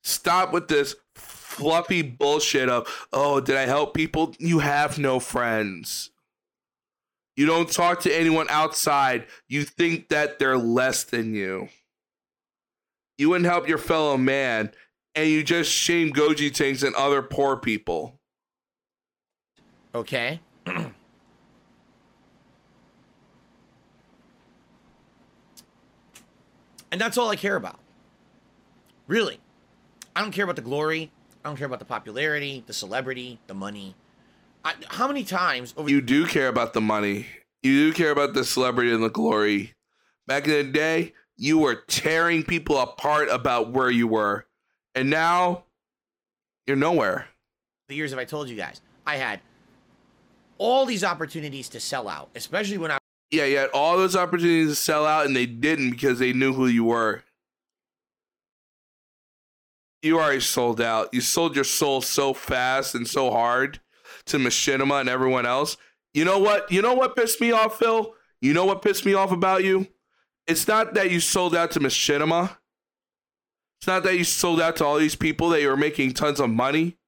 [0.04, 4.34] Stop with this fluffy bullshit of, oh, did I help people?
[4.38, 6.10] You have no friends.
[7.36, 9.26] You don't talk to anyone outside.
[9.48, 11.68] You think that they're less than you.
[13.16, 14.72] You wouldn't help your fellow man,
[15.14, 18.20] and you just shame Goji Tanks and other poor people.
[19.94, 20.40] Okay.
[20.66, 20.92] and
[26.92, 27.78] that's all I care about.
[29.06, 29.38] Really.
[30.16, 31.10] I don't care about the glory.
[31.44, 33.94] I don't care about the popularity, the celebrity, the money.
[34.64, 37.26] I, how many times over You do care about the money.
[37.62, 39.74] You do care about the celebrity and the glory.
[40.26, 44.46] Back in the day, you were tearing people apart about where you were.
[44.94, 45.64] And now
[46.66, 47.26] you're nowhere.
[47.88, 48.80] the years have I told you guys?
[49.06, 49.40] I had
[50.56, 52.98] all these opportunities to sell out, especially when I
[53.30, 56.52] Yeah, you had all those opportunities to sell out and they didn't because they knew
[56.52, 57.24] who you were.
[60.04, 61.14] You already sold out.
[61.14, 63.80] You sold your soul so fast and so hard
[64.26, 65.78] to Machinima and everyone else.
[66.12, 66.70] You know what?
[66.70, 68.12] You know what pissed me off, Phil?
[68.42, 69.86] You know what pissed me off about you?
[70.46, 72.58] It's not that you sold out to Machinima.
[73.80, 76.38] It's not that you sold out to all these people that you were making tons
[76.38, 76.98] of money.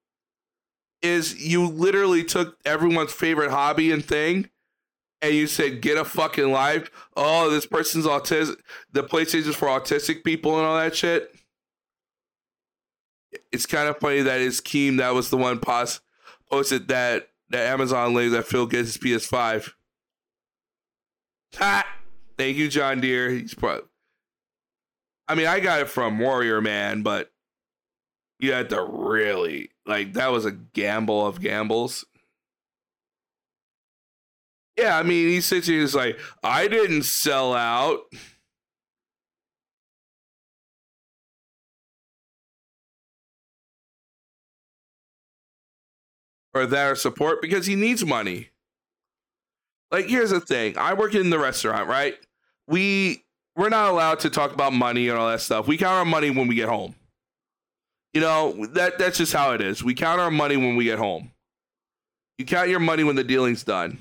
[1.02, 4.48] Is you literally took everyone's favorite hobby and thing
[5.20, 6.90] and you said get a fucking life.
[7.14, 8.56] Oh, this person's autistic.
[8.92, 11.35] The PlayStation's for autistic people and all that shit.
[13.52, 16.00] It's kind of funny that it's Keem that was the one pos-
[16.50, 19.72] posted that that Amazon link that Phil gets his PS5.
[21.56, 21.86] Ha!
[22.36, 23.30] Thank you, John Deere.
[23.30, 23.82] He's pro.
[25.28, 27.30] I mean, I got it from Warrior Man, but
[28.38, 32.04] you had to really like that was a gamble of gambles.
[34.76, 38.00] Yeah, I mean, he here, he's like, I didn't sell out.
[46.56, 48.48] Or that or support because he needs money.
[49.90, 52.16] Like, here's the thing I work in the restaurant, right?
[52.66, 53.24] We
[53.56, 55.66] we're not allowed to talk about money and all that stuff.
[55.66, 56.94] We count our money when we get home.
[58.12, 59.84] You know, that that's just how it is.
[59.84, 61.32] We count our money when we get home.
[62.38, 63.98] You count your money when the dealing's done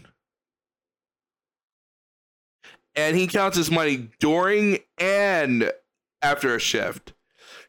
[2.95, 5.71] and he counts his money during and
[6.21, 7.13] after a shift.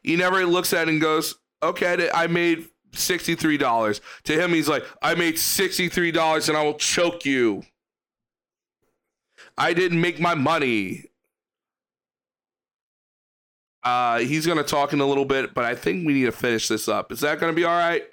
[0.01, 4.67] He never looks at it and goes, "Okay, I made sixty-three dollars." To him, he's
[4.67, 7.63] like, "I made sixty-three dollars, and I will choke you."
[9.57, 11.05] I didn't make my money.
[13.83, 16.67] Uh, he's gonna talk in a little bit, but I think we need to finish
[16.67, 17.11] this up.
[17.11, 18.03] Is that gonna be all right?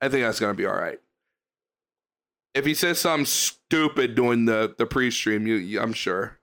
[0.00, 0.98] I think that's gonna be all right
[2.56, 6.35] if he says something stupid during the the pre-stream, you, you I'm sure.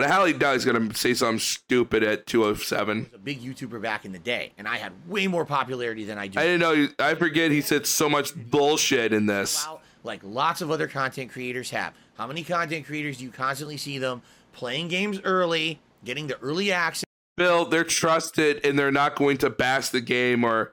[0.00, 3.10] But Hallie Doug's gonna say something stupid at 207.
[3.12, 6.26] a big YouTuber back in the day, and I had way more popularity than I
[6.26, 6.40] do.
[6.40, 6.88] I didn't know.
[6.98, 9.68] I forget he said so much bullshit in this.
[10.02, 11.92] Like lots of other content creators have.
[12.14, 14.22] How many content creators do you constantly see them
[14.52, 17.04] playing games early, getting the early access?
[17.36, 20.72] Bill, they're trusted and they're not going to bash the game or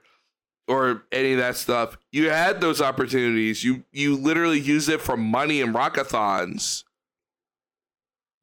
[0.69, 1.97] or any of that stuff.
[2.13, 3.61] You had those opportunities.
[3.61, 6.85] You you literally used it for money and rockathons.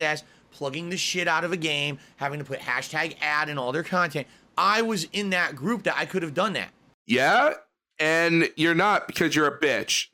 [0.02, 0.24] as
[0.55, 3.82] plugging the shit out of a game, having to put hashtag ad in all their
[3.82, 4.26] content.
[4.56, 6.70] I was in that group that I could have done that.
[7.06, 7.55] Yeah,
[7.98, 10.06] and you're not because you're a bitch.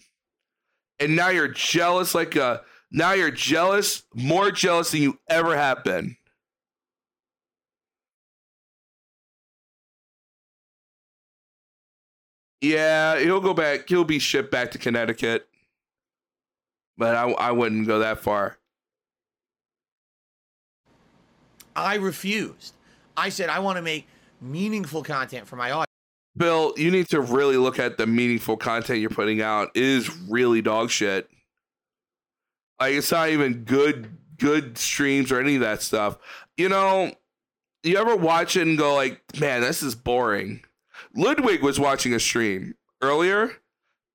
[0.98, 5.84] And now you're jealous like a now you're jealous, more jealous than you ever have
[5.84, 6.16] been.
[12.60, 13.88] Yeah, he'll go back.
[13.88, 15.48] He'll be shipped back to Connecticut.
[16.98, 18.58] But I, I wouldn't go that far.
[21.80, 22.74] I refused.
[23.16, 24.06] I said I want to make
[24.40, 25.86] meaningful content for my audience.
[26.36, 29.70] Bill, you need to really look at the meaningful content you're putting out.
[29.74, 31.28] It is really dog shit.
[32.78, 36.18] Like it's not even good good streams or any of that stuff.
[36.56, 37.12] You know,
[37.82, 40.62] you ever watch it and go like, man, this is boring.
[41.14, 43.52] Ludwig was watching a stream earlier,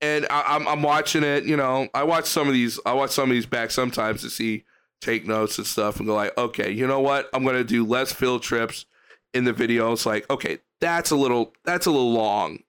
[0.01, 1.45] and I, I'm I'm watching it.
[1.45, 2.79] You know, I watch some of these.
[2.85, 4.63] I watch some of these back sometimes to see
[5.05, 7.29] take notes and stuff, and go like, okay, you know what?
[7.33, 8.85] I'm gonna do less field trips
[9.33, 9.91] in the video.
[9.91, 12.59] It's like, okay, that's a little that's a little long.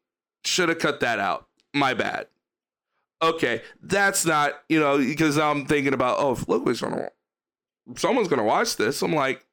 [0.44, 1.46] Should have cut that out.
[1.74, 2.28] My bad.
[3.22, 7.10] Okay, that's not you know because I'm thinking about oh if Ludwig's gonna
[7.96, 9.02] someone's gonna watch this.
[9.02, 9.44] I'm like,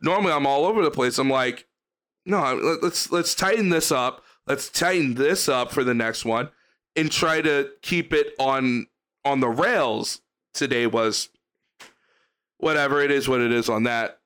[0.00, 1.18] normally I'm all over the place.
[1.18, 1.66] I'm like,
[2.26, 4.24] no, let- let's let's tighten this up.
[4.46, 6.50] Let's tighten this up for the next one
[6.96, 8.86] and try to keep it on
[9.24, 10.20] on the rails.
[10.52, 11.28] Today was
[12.60, 14.18] whatever it is, what it is on that.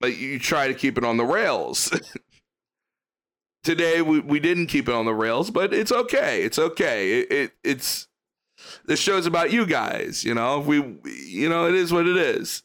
[0.00, 1.90] But you try to keep it on the rails.
[3.64, 6.42] Today we, we didn't keep it on the rails, but it's okay.
[6.42, 7.20] It's okay.
[7.20, 8.08] It, it it's
[8.84, 10.60] This show's about you guys, you know.
[10.60, 12.62] We you know, it is what it is.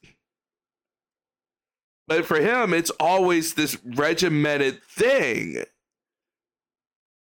[2.07, 5.63] But for him, it's always this regimented thing.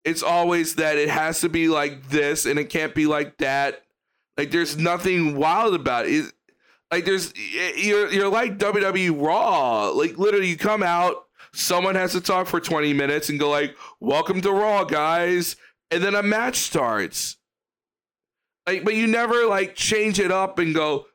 [0.05, 3.85] It's always that it has to be like this and it can't be like that.
[4.37, 6.33] Like there's nothing wild about it.
[6.93, 9.89] Like there's you're you're like WWE Raw.
[9.89, 11.25] Like literally you come out,
[11.55, 15.57] someone has to talk for 20 minutes and go like, "Welcome to Raw, guys."
[15.91, 17.39] And then a match starts.
[18.67, 21.07] Like but you never like change it up and go,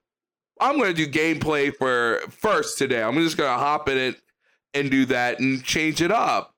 [0.60, 3.04] I'm to do gameplay for first today.
[3.04, 4.16] I'm just to hop in it
[4.74, 6.56] and do that and change it up.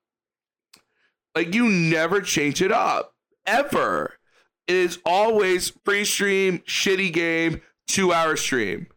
[1.36, 3.14] Like you never change it up
[3.46, 4.14] ever.
[4.68, 8.88] It is always pre-stream, shitty game, two hour stream.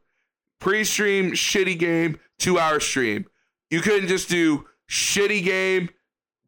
[0.62, 3.26] Pre-stream, shitty game, two hour stream.
[3.68, 5.89] You couldn't just do shitty game,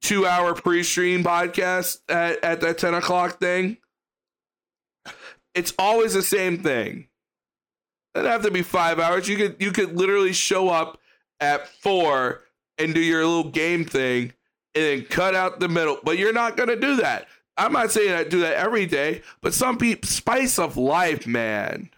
[0.01, 3.79] two hour pre-stream podcast at, at that 10 o'clock thing.
[5.53, 7.09] It's always the same thing.
[8.15, 9.29] It doesn't have to be five hours.
[9.29, 11.01] You could you could literally show up
[11.41, 12.45] at four
[12.79, 14.33] and do your little game thing
[14.77, 15.99] and then cut out the middle.
[16.05, 17.27] But you're not gonna do that.
[17.57, 21.91] I'm not saying I do that every day, but some people spice of life, man.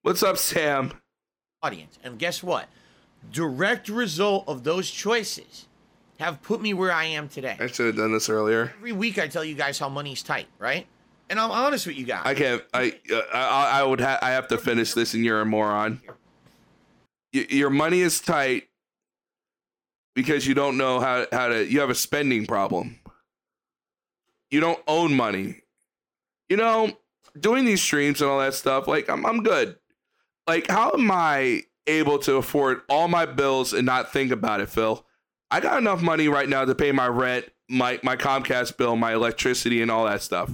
[0.00, 0.92] What's up, Sam?
[1.62, 1.98] Audience.
[2.02, 2.68] And guess what?
[3.30, 5.66] Direct result of those choices
[6.18, 7.56] have put me where I am today.
[7.58, 8.72] I should have done this earlier.
[8.78, 10.86] Every week I tell you guys how money's tight, right?
[11.30, 12.22] And I'm honest with you guys.
[12.24, 12.62] I can't.
[12.74, 14.00] I uh, I, I would.
[14.00, 16.00] Ha- I have to finish this, and you're a moron.
[17.32, 18.68] Y- your money is tight
[20.14, 21.64] because you don't know how how to.
[21.64, 22.98] You have a spending problem.
[24.50, 25.62] You don't own money.
[26.50, 26.90] You know,
[27.40, 28.86] doing these streams and all that stuff.
[28.86, 29.76] Like I'm, I'm good.
[30.46, 34.68] Like, how am I able to afford all my bills and not think about it,
[34.68, 35.04] Phil?
[35.50, 39.12] I got enough money right now to pay my rent, my my Comcast bill, my
[39.12, 40.50] electricity, and all that stuff.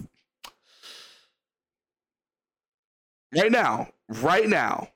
[3.36, 4.89] right now, right now,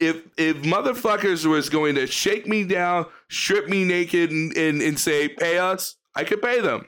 [0.00, 4.98] if if motherfuckers was going to shake me down, strip me naked, and, and, and
[4.98, 6.86] say pay us, I could pay them.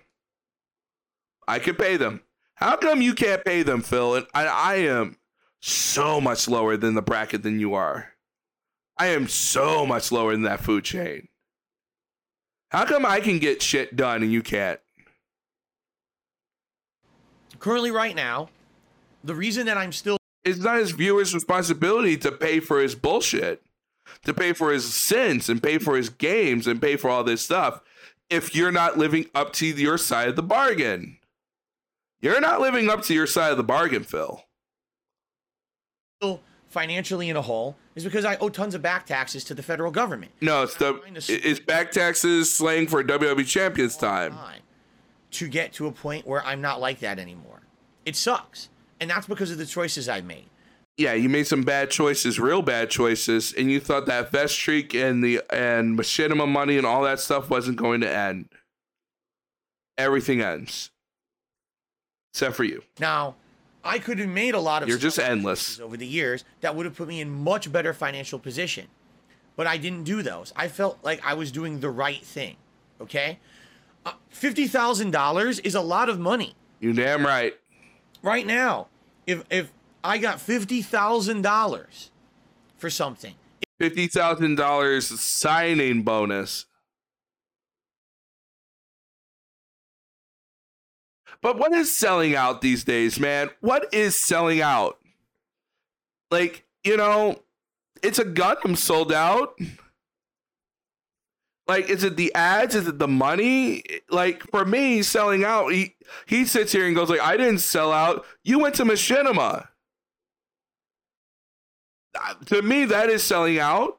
[1.49, 2.23] I could pay them.
[2.55, 4.17] How come you can't pay them, Phil?
[4.17, 5.17] And I, I am
[5.60, 8.12] so much lower than the bracket than you are.
[8.99, 11.28] I am so much lower than that food chain.
[12.70, 14.81] How come I can get shit done and you can't?
[17.59, 18.49] Currently, right now,
[19.25, 23.62] the reason that I'm still it's not his viewer's responsibility to pay for his bullshit,
[24.25, 27.43] to pay for his sins and pay for his games and pay for all this
[27.43, 27.81] stuff
[28.31, 31.18] if you're not living up to your side of the bargain.
[32.20, 34.45] You're not living up to your side of the bargain, Phil.
[36.20, 39.62] Still financially in a hole is because I owe tons of back taxes to the
[39.62, 40.32] federal government.
[40.40, 44.32] No, it's the it's back taxes slang for WWE champions time.
[44.32, 44.60] Time
[45.32, 47.60] to get to a point where I'm not like that anymore.
[48.04, 48.68] It sucks.
[49.00, 50.46] And that's because of the choices I've made.
[50.96, 54.94] Yeah, you made some bad choices, real bad choices, and you thought that vest streak
[54.94, 58.48] and the and machinima money and all that stuff wasn't going to end.
[59.98, 60.90] Everything ends.
[62.32, 62.82] Except for you.
[62.98, 63.34] Now,
[63.86, 65.81] I could have made a lot of You're just endless.
[65.81, 68.89] over the years that would have put me in much better financial position.
[69.56, 70.52] But I didn't do those.
[70.56, 72.56] I felt like I was doing the right thing.
[73.00, 73.39] Okay?
[74.05, 76.55] Uh, $50,000 is a lot of money.
[76.81, 77.55] You damn right.
[78.23, 78.89] Right now,
[79.26, 79.73] if if
[80.05, 82.10] I got $50,000
[82.76, 83.34] for something,
[83.78, 86.65] Fifty thousand dollars signing bonus.
[91.42, 93.50] But what is selling out these days, man?
[93.60, 94.98] What is selling out?
[96.31, 97.42] Like, you know,
[98.02, 99.58] it's a Gundam sold out.
[101.68, 102.74] Like, is it the ads?
[102.74, 103.82] Is it the money?
[104.08, 107.92] Like, for me, selling out, he, he sits here and goes like, I didn't sell
[107.92, 108.24] out.
[108.44, 109.68] You went to Machinima.
[112.18, 113.98] Uh, To me, that is selling out.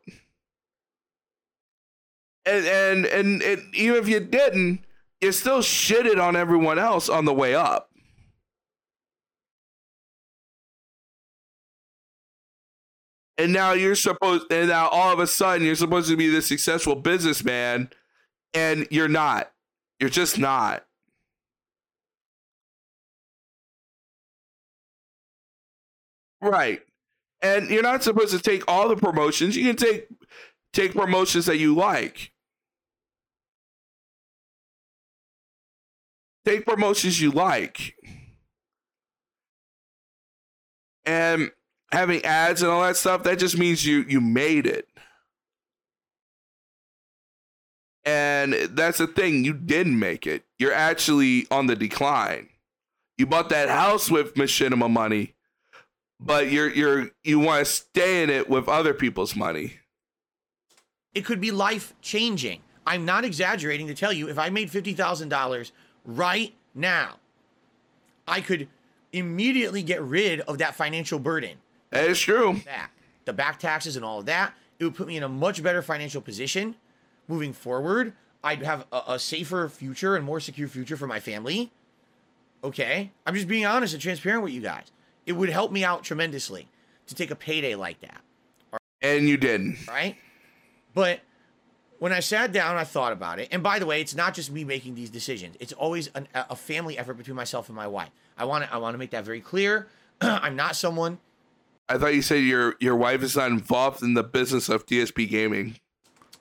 [2.45, 4.85] And, and, and, and even if you didn't,
[5.21, 7.89] you still shitted on everyone else on the way up.
[13.39, 16.47] And now you're supposed, and now all of a sudden you're supposed to be this
[16.47, 17.89] successful businessman,
[18.53, 19.51] and you're not.
[19.99, 20.85] You're just not.
[26.41, 26.81] Right.
[27.41, 29.55] And you're not supposed to take all the promotions.
[29.55, 30.07] You can take
[30.73, 32.31] take promotions that you like.
[36.47, 37.93] Take promotions you like.
[41.05, 41.51] And
[41.91, 44.87] having ads and all that stuff, that just means you you made it.
[48.05, 50.45] And that's the thing, you didn't make it.
[50.57, 52.47] You're actually on the decline.
[53.17, 55.33] You bought that house with machinima money,
[56.17, 59.73] but you're you're you want to stay in it with other people's money.
[61.13, 62.61] It could be life changing.
[62.85, 65.71] I'm not exaggerating to tell you if I made $50,000
[66.07, 67.17] right now,
[68.27, 68.67] I could
[69.13, 71.57] immediately get rid of that financial burden.
[71.91, 72.61] That is true.
[73.25, 74.53] The back taxes and all of that.
[74.79, 76.75] It would put me in a much better financial position
[77.27, 78.13] moving forward.
[78.43, 81.71] I'd have a, a safer future and more secure future for my family.
[82.63, 83.11] Okay.
[83.25, 84.91] I'm just being honest and transparent with you guys.
[85.25, 86.67] It would help me out tremendously
[87.07, 88.21] to take a payday like that.
[89.01, 89.77] And you didn't.
[89.87, 90.15] Right?
[90.93, 91.19] But
[91.99, 93.47] when I sat down, I thought about it.
[93.51, 95.55] And by the way, it's not just me making these decisions.
[95.59, 98.09] It's always an, a family effort between myself and my wife.
[98.37, 99.87] I want to I want to make that very clear.
[100.21, 101.19] I'm not someone
[101.89, 105.29] I thought you said your your wife is not involved in the business of DSP
[105.29, 105.75] gaming.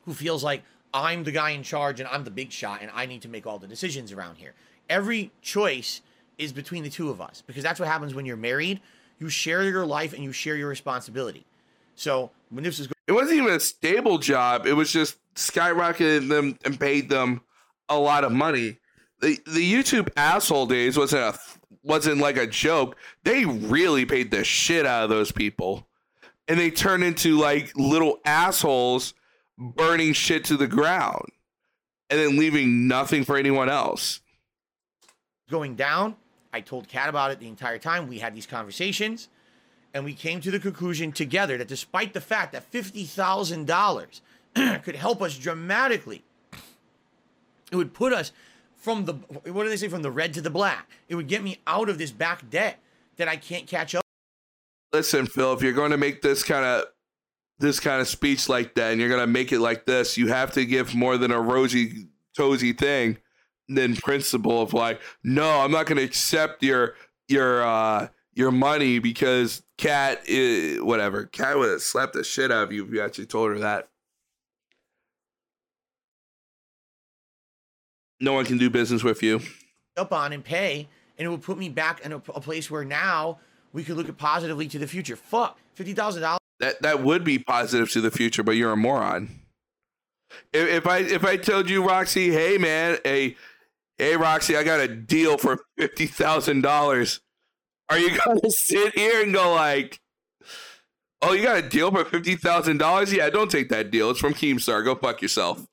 [0.04, 0.62] who feels like
[0.92, 3.46] I'm the guy in charge and I'm the big shot and I need to make
[3.46, 4.54] all the decisions around here.
[4.88, 6.00] Every choice
[6.38, 8.80] is between the two of us because that's what happens when you're married.
[9.18, 11.44] You share your life and you share your responsibility.
[11.94, 14.66] So when this is It wasn't even a stable job.
[14.66, 17.42] It was just skyrocketed them and paid them
[17.88, 18.78] a lot of money.
[19.20, 21.38] The the YouTube asshole days wasn't a
[21.82, 22.96] wasn't like a joke.
[23.22, 25.86] They really paid the shit out of those people.
[26.48, 29.14] And they turned into like little assholes
[29.58, 31.28] burning shit to the ground
[32.10, 34.20] and then leaving nothing for anyone else.
[35.50, 36.16] going down,
[36.52, 38.08] I told Kat about it the entire time.
[38.08, 39.28] We had these conversations
[39.94, 44.20] and we came to the conclusion together that despite the fact that $50,000
[44.82, 46.24] could help us dramatically,
[47.70, 48.32] it would put us
[48.74, 50.88] from the, what do they say, from the red to the black.
[51.08, 52.78] It would get me out of this back debt
[53.16, 54.04] that I can't catch up.
[54.92, 56.84] Listen, Phil, if you're going to make this kind of
[57.58, 60.28] this kind of speech like that and you're going to make it like this, you
[60.28, 62.06] have to give more than a rosy
[62.38, 63.16] toesy thing
[63.68, 66.94] than principle of like, no, I'm not going to accept your
[67.28, 71.24] your uh your money because Kat is whatever.
[71.24, 73.88] Kat would have slapped the shit out of you if you actually told her that.
[78.20, 79.40] No one can do business with you.
[79.96, 80.88] up on and pay,
[81.18, 83.38] and it would put me back in a, a place where now
[83.72, 85.16] we could look at positively to the future.
[85.16, 86.40] Fuck, fifty thousand dollars.
[86.60, 89.40] That that would be positive to the future, but you're a moron.
[90.52, 93.36] If, if I if I told you, Roxy, hey man, hey
[93.98, 97.20] hey Roxy, I got a deal for fifty thousand dollars.
[97.88, 100.00] Are you gonna sit here and go like,
[101.22, 103.12] oh, you got a deal for fifty thousand dollars?
[103.12, 104.10] Yeah, don't take that deal.
[104.10, 104.84] It's from Keemstar.
[104.84, 105.66] Go fuck yourself.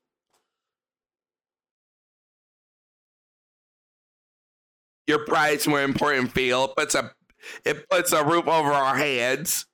[5.08, 6.66] Your pride's more important, Phil.
[6.66, 7.12] It puts a
[7.66, 9.66] it puts a roof over our heads.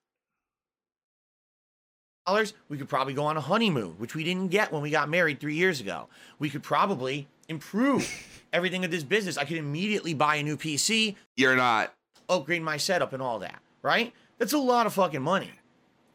[2.25, 5.09] dollars, we could probably go on a honeymoon, which we didn't get when we got
[5.09, 6.07] married three years ago.
[6.39, 8.09] We could probably improve
[8.53, 9.37] everything of this business.
[9.37, 11.93] I could immediately buy a new PC, You're not.
[12.27, 13.59] upgrade my setup, and all that.
[13.81, 14.13] Right?
[14.39, 15.51] That's a lot of fucking money.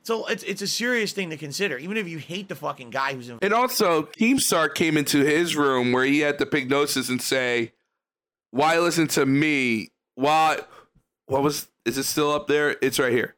[0.02, 3.14] So it's it's a serious thing to consider, even if you hate the fucking guy
[3.14, 3.38] who's in.
[3.40, 7.72] And also, Keemstar came into his room where he had the pick notices and say,
[8.54, 9.90] "Why listen to me?
[10.14, 10.60] Why?
[11.26, 11.66] What was?
[11.84, 12.76] Is it still up there?
[12.80, 13.34] It's right here.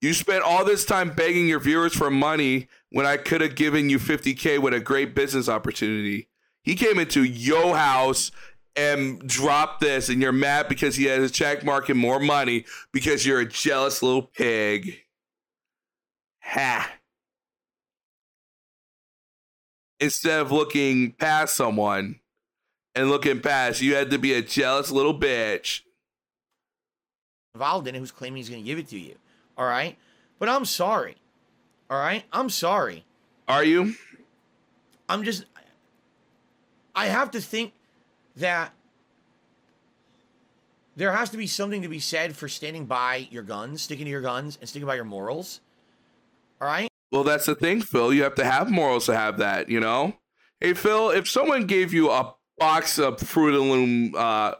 [0.00, 3.90] You spent all this time begging your viewers for money when I could have given
[3.90, 6.28] you 50k with a great business opportunity.
[6.62, 8.30] He came into your house
[8.76, 12.64] and dropped this, and you're mad because he has a check mark and more money
[12.92, 14.96] because you're a jealous little pig.
[16.44, 16.88] Ha.
[19.98, 22.20] Instead of looking past someone
[22.94, 25.82] and looking past, you had to be a jealous little bitch.
[27.54, 29.14] involved in it who's claiming he's going to give it to you.
[29.56, 29.96] All right?
[30.38, 31.16] But I'm sorry.
[31.90, 32.24] All right?
[32.32, 33.04] I'm sorry.
[33.48, 33.94] Are you?
[35.08, 35.44] I'm just
[36.94, 37.72] I have to think
[38.36, 38.72] that
[40.96, 44.10] there has to be something to be said for standing by your guns, sticking to
[44.10, 45.60] your guns and sticking by your morals.
[46.60, 46.88] All right?
[47.10, 48.12] Well, that's the thing, Phil.
[48.12, 50.14] You have to have morals to have that, you know?
[50.60, 54.52] Hey, Phil, if someone gave you a box of Fruit of the Loom uh,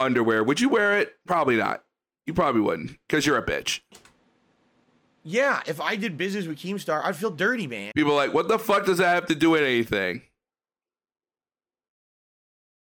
[0.00, 1.14] underwear, would you wear it?
[1.26, 1.84] Probably not.
[2.26, 3.80] You probably wouldn't because you're a bitch.
[5.24, 7.92] Yeah, if I did business with Keemstar, I'd feel dirty, man.
[7.94, 10.22] People like, what the fuck does that have to do with anything?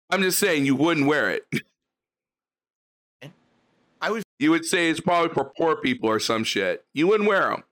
[0.10, 1.46] I'm just saying you wouldn't wear it.
[4.02, 6.84] I would You would say it's probably for poor people or some shit.
[6.94, 7.64] You wouldn't wear them.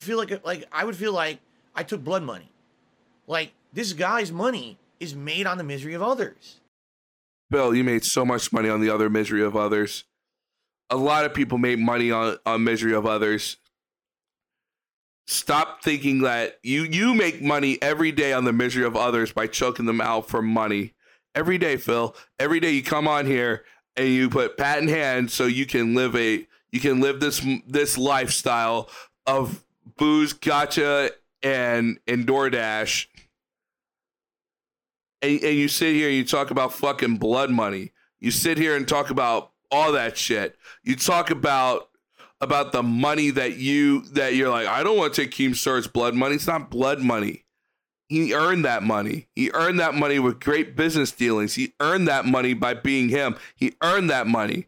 [0.00, 1.38] feel like like I would feel like
[1.74, 2.50] I took blood money.
[3.28, 6.60] Like this guy's money is made on the misery of others.
[7.50, 10.04] Bill, you made so much money on the other misery of others.
[10.90, 13.56] A lot of people make money on, on misery of others.
[15.28, 19.48] Stop thinking that you you make money every day on the misery of others by
[19.48, 20.94] choking them out for money.
[21.34, 22.14] Every day, Phil.
[22.38, 23.64] Every day you come on here,
[23.96, 27.44] and you put pat in hand so you can live a you can live this
[27.66, 28.88] this lifestyle
[29.26, 29.64] of
[29.96, 31.10] booze, gotcha,
[31.42, 33.06] and and DoorDash.
[35.22, 37.92] And, and you sit here and you talk about fucking blood money.
[38.20, 40.56] You sit here and talk about all that shit.
[40.82, 41.88] You talk about
[42.40, 46.14] about the money that you that you're like, I don't want to take Keemstar's blood
[46.14, 46.34] money.
[46.34, 47.44] It's not blood money.
[48.08, 49.26] He earned that money.
[49.34, 51.54] He earned that money with great business dealings.
[51.54, 53.36] He earned that money by being him.
[53.56, 54.66] He earned that money.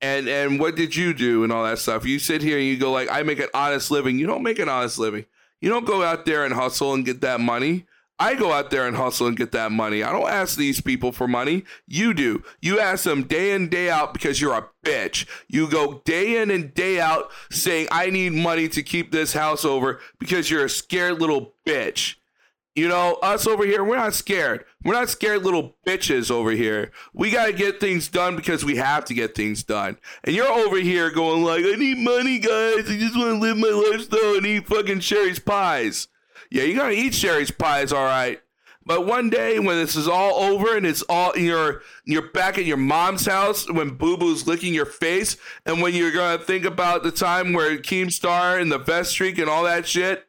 [0.00, 2.04] And and what did you do and all that stuff?
[2.04, 4.18] You sit here and you go like, I make an honest living.
[4.18, 5.24] You don't make an honest living.
[5.60, 7.86] You don't go out there and hustle and get that money.
[8.22, 10.04] I go out there and hustle and get that money.
[10.04, 11.64] I don't ask these people for money.
[11.88, 12.44] You do.
[12.60, 15.26] You ask them day in, day out because you're a bitch.
[15.48, 19.64] You go day in and day out saying, I need money to keep this house
[19.64, 22.14] over because you're a scared little bitch.
[22.76, 24.66] You know, us over here, we're not scared.
[24.84, 26.92] We're not scared little bitches over here.
[27.12, 29.98] We got to get things done because we have to get things done.
[30.22, 32.88] And you're over here going like, I need money, guys.
[32.88, 36.06] I just want to live my lifestyle and eat fucking Shari's pies.
[36.52, 38.38] Yeah, you're to eat Shari's pies, all right.
[38.84, 42.66] But one day when this is all over and it's all you're you're back at
[42.66, 47.04] your mom's house when Boo Boo's licking your face, and when you're gonna think about
[47.04, 50.26] the time where Keemstar and the vest streak and all that shit,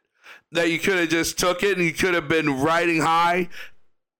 [0.52, 3.48] that you could have just took it and you could have been riding high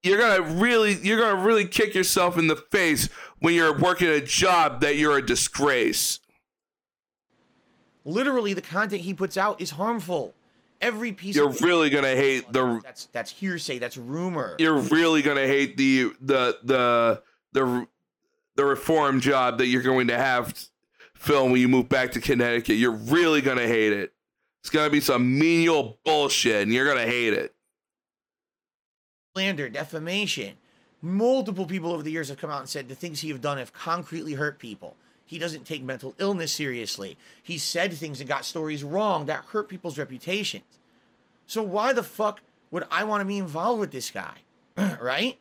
[0.03, 3.09] you're gonna really you're gonna really kick yourself in the face
[3.39, 6.19] when you're working a job that you're a disgrace
[8.07, 10.35] Literally, the content he puts out is harmful.
[10.81, 11.35] Every piece.
[11.35, 13.79] you're really gonna hate the that's that's hearsay.
[13.79, 14.55] That's rumor.
[14.59, 17.21] you're really gonna hate the the the
[17.53, 17.87] the
[18.55, 20.67] the reform job that you're going to have
[21.15, 24.13] phil when you move back to connecticut you're really gonna hate it
[24.61, 27.55] it's gonna be some menial bullshit and you're gonna hate it
[29.35, 30.55] slander, defamation.
[31.01, 33.57] Multiple people over the years have come out and said the things he have done
[33.57, 34.95] have concretely hurt people.
[35.25, 37.17] He doesn't take mental illness seriously.
[37.41, 40.63] He said things and got stories wrong that hurt people's reputations.
[41.47, 44.35] So why the fuck would I want to be involved with this guy?
[45.01, 45.37] right?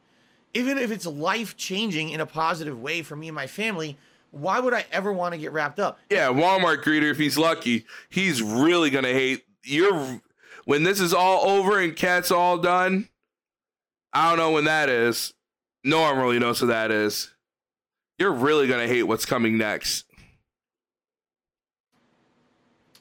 [0.55, 3.99] Even if it's life changing in a positive way for me and my family,
[4.31, 5.99] why would I ever want to get wrapped up?
[6.11, 10.21] Yeah, Walmart greeter, if he's lucky, he's really gonna hate you're
[10.65, 13.09] when this is all over and cat's all done.
[14.13, 15.33] I don't know when that is.
[15.83, 17.34] No one really knows who that is.
[18.19, 20.05] You're really gonna hate what's coming next.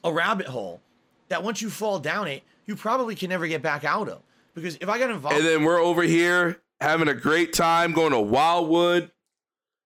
[0.02, 0.80] A rabbit hole
[1.28, 4.22] that once you fall down it, you probably can never get back out of.
[4.54, 8.12] Because if I got involved And then we're over here having a great time going
[8.12, 9.10] to Wildwood,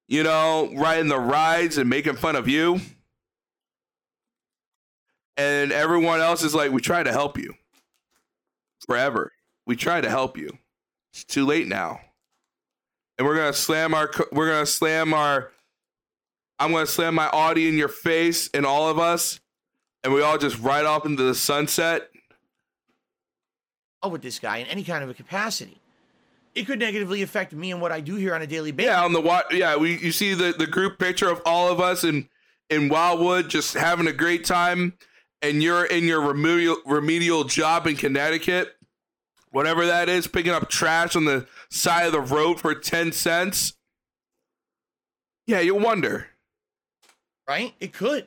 [0.09, 2.81] you know, riding the rides and making fun of you.
[5.37, 7.55] And everyone else is like, we try to help you
[8.87, 9.33] forever.
[9.67, 10.59] We try to help you.
[11.13, 12.01] It's too late now.
[13.19, 14.11] And we're gonna slam our.
[14.33, 15.51] We're gonna slam our.
[16.59, 19.41] I'm gonna slam my Audi in your face and all of us,
[20.05, 22.11] and we all just ride off into the sunset.
[24.03, 25.81] Oh, with this guy in any kind of a capacity.
[26.55, 28.91] It could negatively affect me and what I do here on a daily basis.
[28.91, 31.81] Yeah, on the wa- yeah, we you see the the group picture of all of
[31.81, 32.29] us in
[32.71, 34.95] in Wildwood just having a great time,
[35.43, 38.77] and you're in your remedial remedial job in Connecticut,
[39.51, 43.75] whatever that is, picking up trash on the side of the road for ten cents.
[45.47, 46.29] Yeah, you wonder.
[47.49, 47.75] right?
[47.81, 48.27] It could.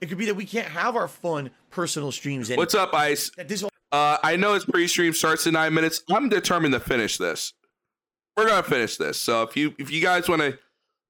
[0.00, 2.62] It could be that we can't have our fun personal streams anymore.
[2.62, 3.30] What's up, Ice?
[3.36, 6.02] This Uh, I know his pre-stream starts in nine minutes.
[6.10, 7.52] I'm determined to finish this.
[8.36, 9.18] We're gonna finish this.
[9.20, 10.58] So if you if you guys want to,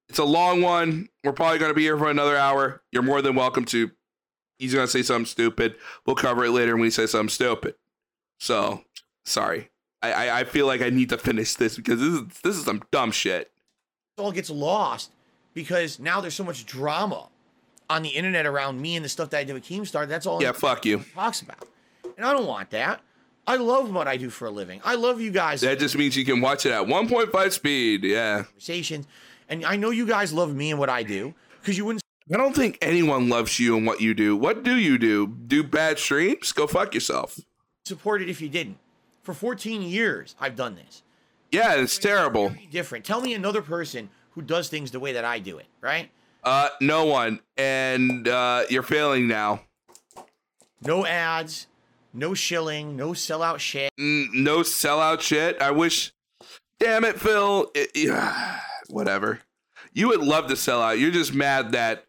[0.09, 1.07] it's a long one.
[1.23, 2.83] We're probably gonna be here for another hour.
[2.91, 3.89] You're more than welcome to.
[4.59, 5.75] He's gonna say something stupid.
[6.05, 7.75] We'll cover it later when he says something stupid.
[8.41, 8.83] So
[9.23, 9.69] sorry.
[10.01, 12.65] I, I I feel like I need to finish this because this is this is
[12.65, 13.51] some dumb shit.
[14.17, 15.11] It all gets lost
[15.53, 17.29] because now there's so much drama
[17.89, 20.07] on the internet around me and the stuff that I do with Keemstar.
[20.07, 21.03] That's all Yeah, fuck you.
[21.13, 21.67] talks about.
[22.17, 23.01] And I don't want that.
[23.45, 24.79] I love what I do for a living.
[24.85, 25.61] I love you guys.
[25.61, 28.03] That just means you can watch it at 1.5 speed.
[28.05, 28.43] Yeah.
[28.43, 29.05] conversations.
[29.49, 32.01] And I know you guys love me and what I do because you wouldn't
[32.33, 34.37] I don't think anyone loves you and what you do.
[34.37, 35.27] What do you do?
[35.27, 36.53] Do bad streams?
[36.53, 37.37] Go fuck yourself.
[37.85, 38.77] support it if you didn't.
[39.23, 41.01] For 14 years, I've done this.
[41.51, 42.49] Yeah, it's terrible.
[42.49, 43.05] Very different.
[43.05, 46.09] Tell me another person who does things the way that I do it, right?
[46.43, 49.61] Uh, no one, and uh, you're failing now.
[50.81, 51.67] No ads,
[52.13, 53.91] no shilling, no sellout shit.
[53.97, 55.61] N- no sellout shit.
[55.61, 56.11] I wish.
[56.79, 57.71] Damn it, Phil.
[57.73, 59.39] It- yeah, whatever.
[59.93, 60.99] You would love to sell out.
[60.99, 62.03] You're just mad that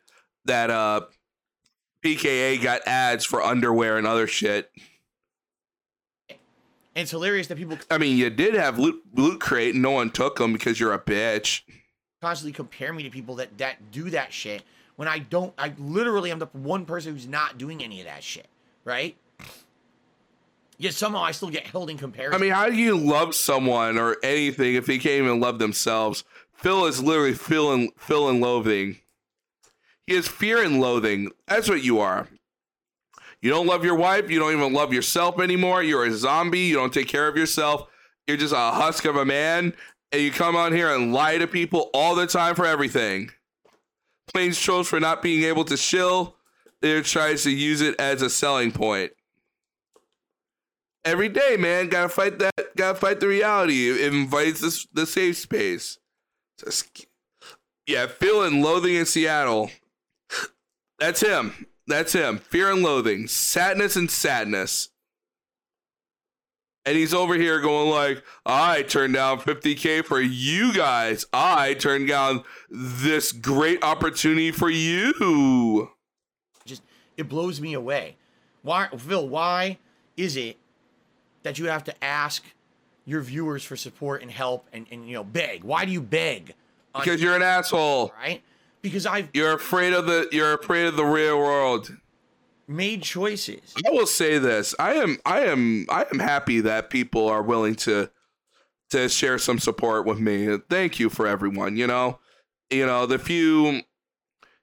[0.47, 1.03] that uh
[2.03, 4.71] PKA got ads for underwear and other shit.
[6.95, 9.91] And it's hilarious that people I mean, you did have loot, loot crate, and no
[9.91, 11.63] one took them because you're a bitch.
[12.21, 14.63] constantly compare me to people that that do that shit
[14.97, 15.53] when I don't.
[15.59, 18.47] I literally am the one person who's not doing any of that shit,
[18.85, 19.17] right?
[20.77, 22.41] Yet somehow I still get held in comparison.
[22.41, 26.25] I mean, how do you love someone or anything if they can't even love themselves?
[26.53, 28.99] Phil is literally feeling, feeling loathing.
[30.07, 31.31] He is fear and loathing.
[31.47, 32.29] That's what you are.
[33.45, 34.31] You don't love your wife.
[34.31, 35.83] You don't even love yourself anymore.
[35.83, 36.61] You're a zombie.
[36.61, 37.89] You don't take care of yourself.
[38.27, 39.75] You're just a husk of a man.
[40.13, 43.31] And you come on here and lie to people all the time for everything.
[44.33, 46.37] Planes trolls for not being able to chill.
[46.81, 49.13] They tries to use it as a selling point.
[51.05, 52.75] Every day, man, gotta fight that.
[52.77, 53.91] Gotta fight the reality.
[53.91, 55.99] It invites this the safe space.
[56.65, 57.05] Just,
[57.87, 59.71] yeah, feeling loathing in Seattle.
[60.99, 61.67] That's him.
[61.87, 62.39] That's him.
[62.39, 64.89] Fear and loathing, sadness and sadness.
[66.87, 71.25] And he's over here going like, I turned down 50k for you guys.
[71.33, 75.91] I turned down this great opportunity for you.
[76.67, 76.83] just
[77.17, 78.17] it blows me away.
[78.63, 79.29] Why, Phil?
[79.29, 79.79] Why
[80.17, 80.59] is it
[81.43, 82.45] that you have to ask
[83.07, 85.65] your viewers for support and help and, and you know beg?
[85.65, 86.55] Why do you beg?
[86.95, 88.13] Because you're an asshole.
[88.19, 88.43] right?
[88.85, 91.97] Because I've You're afraid of the you're afraid of the real world.
[92.69, 93.75] made choices.
[93.87, 94.75] I will say this.
[94.79, 98.11] I am I am I am happy that people are willing to
[98.91, 100.59] to share some support with me.
[100.69, 102.19] Thank you for everyone, you know.
[102.69, 103.81] You know, the few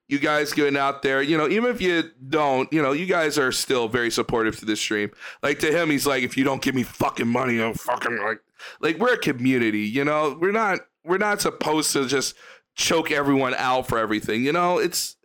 [0.08, 3.40] you guys getting out there, you know, even if you don't, you know, you guys
[3.40, 5.10] are still very supportive to this stream.
[5.42, 8.42] Like to him, he's like, if you don't give me fucking money, I'm fucking like
[8.82, 10.38] like we're a community, you know.
[10.40, 12.36] We're not we're not supposed to just
[12.76, 14.78] choke everyone out for everything, you know.
[14.78, 15.18] It's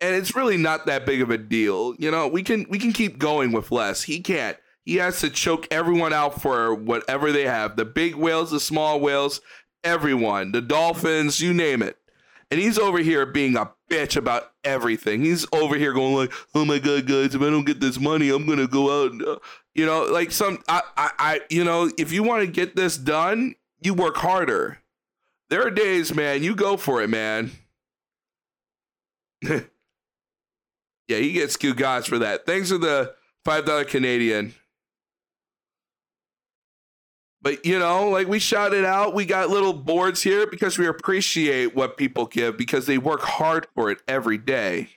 [0.00, 1.94] and it's really not that big of a deal.
[1.98, 4.02] You know, we can we can keep going with less.
[4.02, 4.56] He can't.
[4.84, 7.76] He has to choke everyone out for whatever they have.
[7.76, 9.40] The big whales, the small whales,
[9.84, 11.98] everyone, the dolphins, you name it.
[12.50, 15.22] And he's over here being a bitch about everything.
[15.22, 18.30] He's over here going like, "Oh my god, guys, if I don't get this money,
[18.30, 19.38] I'm gonna go out." And, uh,
[19.74, 22.96] you know, like some, I, I, I, you know, if you want to get this
[22.96, 24.78] done, you work harder.
[25.50, 26.42] There are days, man.
[26.42, 27.50] You go for it, man.
[29.42, 29.60] yeah,
[31.08, 32.44] he gets Q guys for that.
[32.44, 34.54] Thanks for the five dollar Canadian.
[37.40, 41.74] But you know, like we shouted out, we got little boards here because we appreciate
[41.74, 44.90] what people give because they work hard for it every day.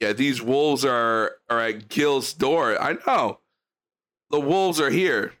[0.00, 2.80] Yeah, these wolves are are at Gil's door.
[2.80, 3.38] I know.
[4.30, 5.32] The wolves are here.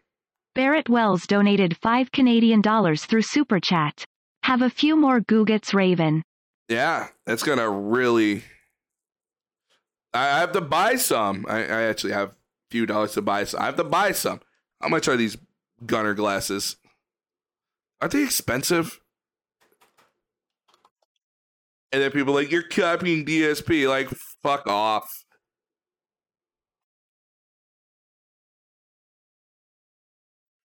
[0.54, 4.04] Barrett Wells donated 5 Canadian dollars through Super Chat.
[4.42, 6.22] Have a few more Googets Raven.
[6.68, 8.44] Yeah, that's gonna really.
[10.12, 11.46] I have to buy some.
[11.48, 12.34] I, I actually have a
[12.70, 13.60] few dollars to buy some.
[13.60, 14.40] I have to buy some.
[14.80, 15.36] How much are these
[15.86, 16.76] Gunnar glasses?
[18.00, 19.00] Aren't they expensive?
[21.92, 23.88] And then people are like, you're copying DSP.
[23.88, 24.08] Like,
[24.42, 25.19] fuck off.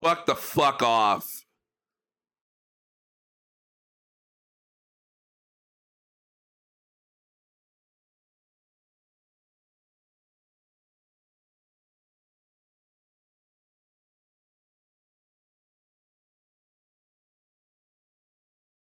[0.02, 1.44] Fuck the fuck off.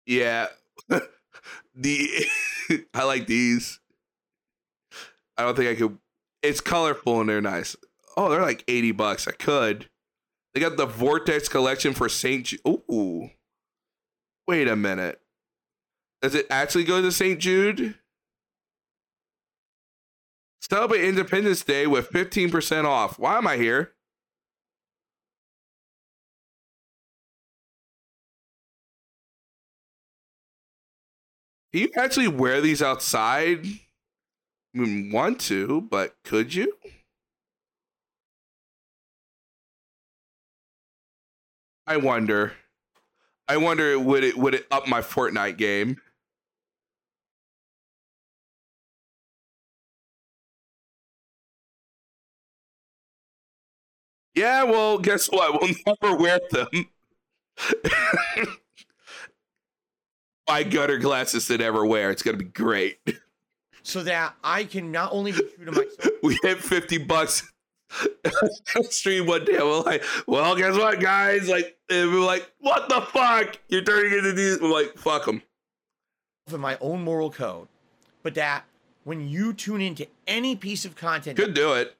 [0.05, 0.47] Yeah.
[1.75, 2.25] the
[2.93, 3.79] I like these.
[5.37, 5.97] I don't think I could
[6.41, 7.75] it's colorful and they're nice.
[8.15, 9.27] Oh, they're like 80 bucks.
[9.27, 9.89] I could.
[10.53, 12.45] They got the Vortex collection for St.
[12.45, 13.29] Ju- Ooh.
[14.47, 15.21] Wait a minute.
[16.21, 17.39] Does it actually go to St.
[17.39, 17.95] Jude?
[20.61, 23.17] Celebrate Independence Day with 15% off.
[23.17, 23.93] Why am I here?
[31.71, 33.65] Do you actually wear these outside?
[33.65, 36.73] I mean, want to, but could you?
[41.89, 42.53] I wonder.
[43.47, 45.97] I wonder would it would it up my Fortnite game?
[54.35, 55.59] Yeah, well, guess what?
[55.61, 56.67] We'll never wear them.
[60.47, 62.11] My gutter glasses to never wear.
[62.11, 62.99] It's gonna be great.
[63.83, 66.13] so that I can not only be true to myself.
[66.21, 67.51] We hit 50 bucks
[68.89, 69.57] stream one day.
[69.59, 71.49] We're like, well, guess what, guys?
[71.49, 73.57] Like, and we're like, what the fuck?
[73.67, 74.59] You're turning into these.
[74.59, 75.41] We're like, fuck them.
[76.51, 77.67] of my own moral code,
[78.23, 78.65] but that
[79.03, 81.95] when you tune into any piece of content, Could do it.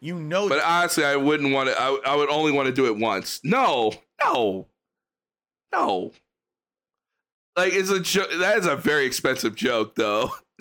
[0.00, 1.80] you know But that honestly, I wouldn't want to.
[1.80, 3.40] I, I would only want to do it once.
[3.42, 4.66] No, no,
[5.72, 6.12] No.
[7.56, 8.30] Like it's a joke.
[8.38, 10.30] That is a very expensive joke, though.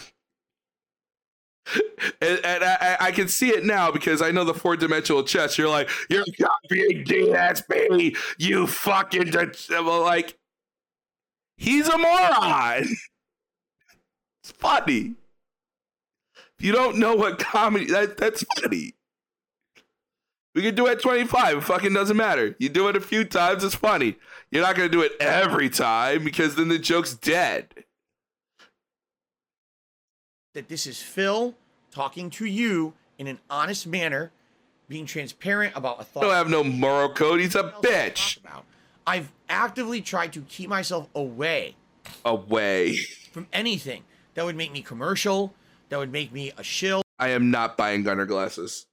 [2.22, 5.58] and, and I, I can see it now because I know the four dimensional chess.
[5.58, 9.32] You're like, you're copying DSP, you fucking.
[9.32, 10.38] de-" Well, like,
[11.58, 12.86] he's a moron.
[14.44, 15.14] It's funny.
[16.58, 18.94] If you don't know what comedy, that that's funny.
[20.56, 21.58] We can do it at 25.
[21.58, 22.56] It fucking doesn't matter.
[22.58, 24.16] You do it a few times, it's funny.
[24.50, 27.86] You're not gonna do it every time because then the joke's dead.
[30.54, 31.56] that this is Phil
[31.92, 34.32] talking to you in an honest manner,
[34.88, 36.24] being transparent about a thought.
[36.24, 37.40] I don't have no moral code.
[37.40, 38.38] He's a else to talk bitch.
[39.06, 41.76] I've actively tried to keep myself away
[42.26, 42.98] Away.
[43.32, 44.04] from anything
[44.34, 45.54] that would make me commercial,
[45.90, 47.02] that would make me a shill.
[47.20, 48.88] I am not buying Gunnar glasses.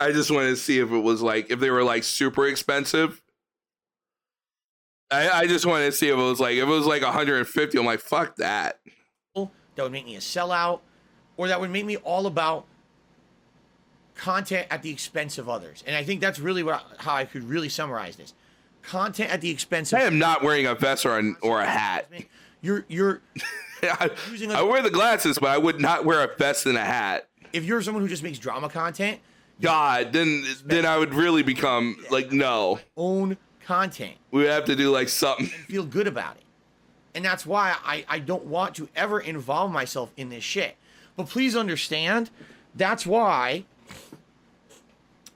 [0.00, 3.22] I just wanted to see if it was like if they were like super expensive.
[5.10, 7.78] I, I just wanted to see if it was like if it was like 150.
[7.78, 8.80] I'm like fuck that.
[9.34, 10.80] that would make me a sellout,
[11.40, 12.66] or that would make me all about
[14.14, 15.82] content at the expense of others.
[15.86, 18.34] And I think that's really what how I could really summarize this:
[18.82, 20.00] content at the expense of.
[20.00, 22.10] I am not wearing a vest or, an, or a hat.
[22.60, 23.22] You're you're
[23.82, 26.84] I, a- I wear the glasses, but I would not wear a vest and a
[26.84, 27.26] hat.
[27.54, 29.20] if you're someone who just makes drama content,
[29.62, 32.80] God, then then I would really become like no.
[32.98, 34.16] own content.
[34.30, 35.46] We have to do like something.
[35.46, 36.42] feel good about it.
[37.14, 40.76] And that's why I, I don't want to ever involve myself in this shit.
[41.22, 42.30] But please understand,
[42.74, 43.64] that's why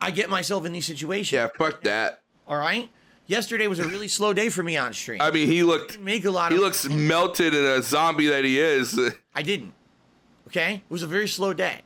[0.01, 1.33] I get myself in these situations.
[1.33, 2.23] Yeah, fuck that.
[2.47, 2.89] All right?
[3.27, 5.21] Yesterday was a really slow day for me on stream.
[5.21, 8.45] I mean, he looked didn't make a lot he looks melted in a zombie that
[8.45, 8.99] he is.
[9.35, 9.73] I didn't.
[10.49, 10.75] Okay?
[10.75, 11.81] It was a very slow day.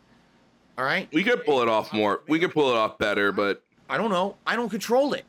[0.76, 1.08] All right?
[1.12, 2.22] We could pull it off more.
[2.28, 4.36] We could pull it off better, but I don't know.
[4.46, 5.24] I don't control it.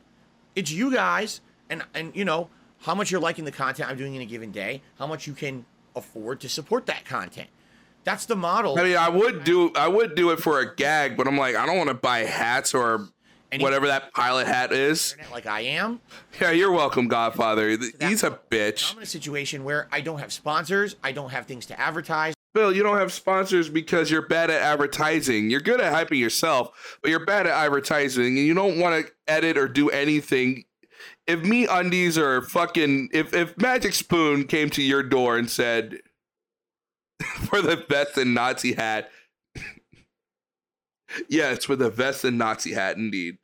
[0.56, 2.50] It's you guys and and you know
[2.82, 5.34] how much you're liking the content I'm doing in a given day, how much you
[5.34, 5.66] can
[5.96, 7.50] afford to support that content.
[8.10, 8.80] That's the model.
[8.80, 11.56] I mean, I would do I would do it for a gag, but I'm like,
[11.56, 13.08] I don't want to buy hats or
[13.52, 15.16] And whatever that pilot hat is.
[15.32, 16.02] like I am.
[16.42, 17.70] Yeah, you're welcome, Godfather.
[17.70, 18.92] He's a bitch.
[18.92, 22.34] I'm in a situation where I don't have sponsors, I don't have things to advertise.
[22.56, 25.52] Bill, you don't have sponsors because you're bad at advertising.
[25.52, 29.12] You're good at hyping yourself, but you're bad at advertising, and you don't want to
[29.28, 30.64] edit or do anything.
[31.28, 36.00] If MeUndies or fucking if if Magic Spoon came to your door and said
[37.46, 39.10] for the vest and Nazi hat,
[41.30, 43.38] yeah, it's for the vest and Nazi hat, indeed.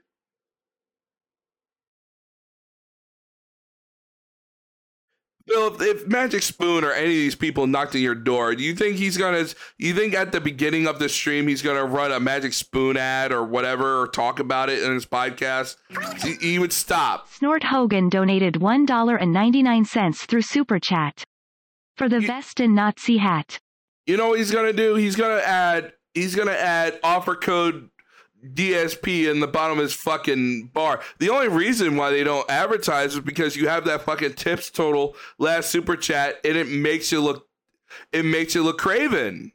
[5.47, 8.63] Bill, if, if Magic Spoon or any of these people knocked at your door, do
[8.63, 9.45] you think he's gonna?
[9.77, 13.31] You think at the beginning of the stream he's gonna run a Magic Spoon ad
[13.31, 15.75] or whatever, or talk about it in his podcast?
[16.23, 17.29] He, he would stop.
[17.31, 21.23] Snort Hogan donated $1.99 through Super Chat.
[21.95, 23.59] For the vest and Nazi hat.
[24.05, 24.95] You know what he's gonna do?
[24.95, 25.93] He's gonna add.
[26.13, 27.89] He's gonna add offer code
[28.53, 31.01] DSP in the bottom of his fucking bar.
[31.19, 35.15] The only reason why they don't advertise is because you have that fucking tips total
[35.39, 37.47] last super chat, and it makes you look.
[38.11, 39.53] It makes you look craven.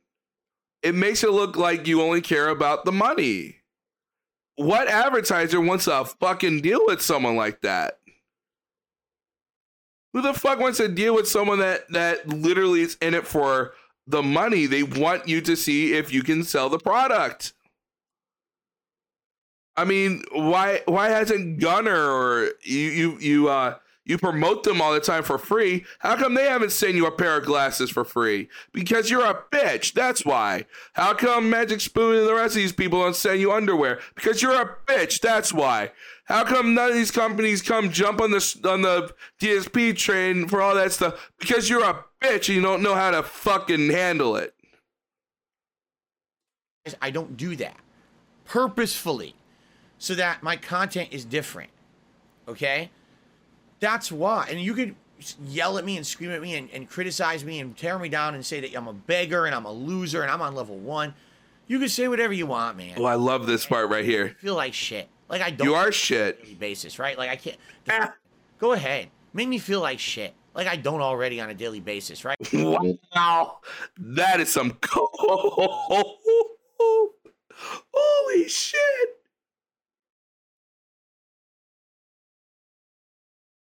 [0.82, 3.56] It makes it look like you only care about the money.
[4.56, 7.98] What advertiser wants to fucking deal with someone like that?
[10.12, 13.74] Who the fuck wants to deal with someone that that literally is in it for
[14.06, 14.66] the money?
[14.66, 17.52] They want you to see if you can sell the product.
[19.76, 24.92] I mean, why why hasn't Gunnar or you you you uh you promote them all
[24.92, 25.84] the time for free?
[26.00, 28.48] How come they haven't sent you a pair of glasses for free?
[28.72, 29.92] Because you're a bitch.
[29.92, 30.66] That's why.
[30.94, 34.00] How come Magic Spoon and the rest of these people don't send you underwear?
[34.16, 35.20] Because you're a bitch.
[35.20, 35.92] That's why.
[36.24, 40.60] How come none of these companies come jump on the on the DSP train for
[40.60, 41.32] all that stuff?
[41.38, 44.54] Because you're a bitch and you don't know how to fucking handle it.
[47.00, 47.76] I don't do that
[48.46, 49.34] purposefully
[49.98, 51.70] so that my content is different.
[52.48, 52.90] Okay?
[53.80, 54.46] That's why.
[54.50, 54.96] And you could
[55.46, 58.34] yell at me and scream at me and, and criticize me and tear me down
[58.34, 61.14] and say that I'm a beggar and I'm a loser and I'm on level one.
[61.68, 62.94] You can say whatever you want, man.
[62.96, 64.34] Oh, I love this part right here.
[64.36, 65.08] I feel like shit.
[65.28, 66.36] Like I don't You are shit.
[66.36, 67.16] on a daily basis, right?
[67.16, 67.56] Like I can't.
[67.88, 68.14] Ah.
[68.58, 69.08] Go ahead.
[69.32, 70.34] Make me feel like shit.
[70.54, 72.36] Like I don't already on a daily basis, right?
[72.52, 73.58] Wow,
[73.98, 74.78] that is some.
[77.92, 79.10] Holy shit!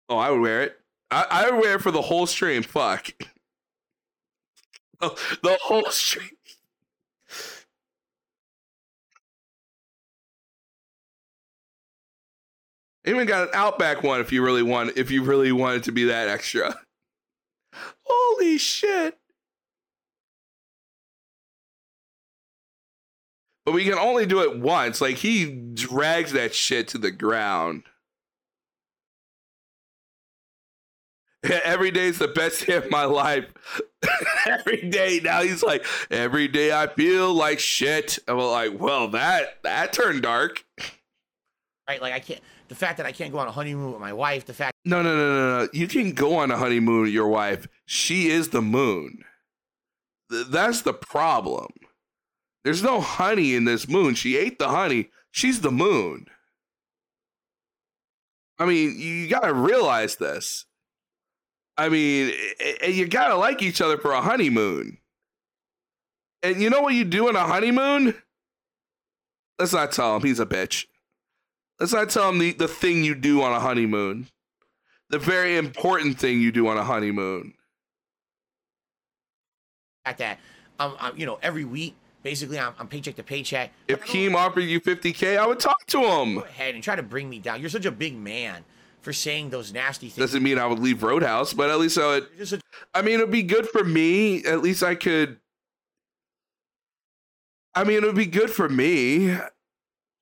[0.10, 0.80] Oh, I would wear it.
[1.12, 2.64] I, I would wear it for the whole stream.
[2.64, 3.12] Fuck.
[5.02, 6.30] Oh, the whole stream.
[13.08, 16.03] Even got an Outback one if you really want if you really wanted to be
[16.06, 16.76] that extra.
[18.03, 19.18] Holy shit.
[23.66, 25.00] But we can only do it once.
[25.00, 27.84] Like he drags that shit to the ground.
[31.44, 33.45] Every day is the best day of my life.
[34.48, 38.19] every day now he's like, every day I feel like shit.
[38.27, 40.66] I'm like, well, that that turned dark.
[41.88, 42.02] Right?
[42.02, 42.42] Like I can't.
[42.68, 44.46] The fact that I can't go on a honeymoon with my wife.
[44.46, 44.74] The fact.
[44.86, 45.70] No, no, no, no, no.
[45.74, 47.68] You can go on a honeymoon with your wife.
[47.86, 49.24] She is the moon.
[50.32, 51.68] Th- That's the problem.
[52.66, 54.16] There's no honey in this moon.
[54.16, 55.10] She ate the honey.
[55.32, 56.26] She's the moon.
[58.60, 60.66] I mean, you got to realize this.
[61.78, 64.98] I mean, a- a- you got to like each other for a honeymoon.
[66.44, 68.16] And you know what you do in a honeymoon?
[69.60, 70.86] Let's not tell him he's a bitch.
[71.80, 74.28] Let's not tell him the, the thing you do on a honeymoon.
[75.10, 77.54] The very important thing you do on a honeymoon.
[80.06, 80.40] At that
[80.80, 83.72] I'm, I'm, you know, every week, basically, I'm, I'm paycheck to paycheck.
[83.88, 86.36] If Keem offered you 50K, I would talk to him.
[86.36, 87.62] Go ahead and try to bring me down.
[87.62, 88.64] You're such a big man
[89.02, 90.18] for saying those nasty things.
[90.18, 92.28] Doesn't mean I would leave Roadhouse, but at least I would.
[92.52, 92.62] A-
[92.94, 94.44] I mean, it'd be good for me.
[94.46, 95.40] At least I could.
[97.74, 99.38] I mean, it would be good for me.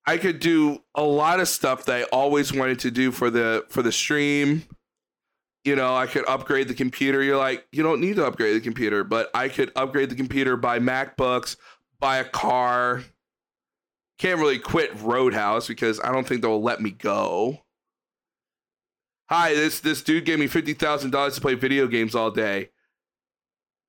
[0.08, 3.66] I could do a lot of stuff that I always wanted to do for the
[3.70, 4.64] for the stream.
[5.64, 7.24] You know, I could upgrade the computer.
[7.24, 10.56] You're like, you don't need to upgrade the computer, but I could upgrade the computer,
[10.56, 11.58] buy MacBooks,
[12.00, 13.04] buy a car.
[14.20, 17.64] Can't really quit Roadhouse because I don't think they'll let me go.
[19.28, 22.70] Hi, this this dude gave me fifty thousand dollars to play video games all day.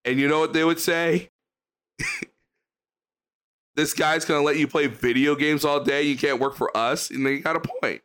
[0.07, 1.31] And you know what they would say?
[3.77, 6.03] this guy's gonna let you play video games all day.
[6.03, 8.03] You can't work for us, and they got a point.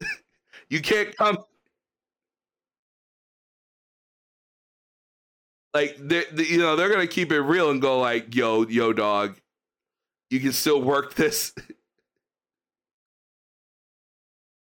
[0.68, 1.38] you can't come.
[5.72, 8.92] Like they, they- you know, they're gonna keep it real and go like, "Yo, yo,
[8.92, 9.36] dog,
[10.30, 11.52] you can still work this."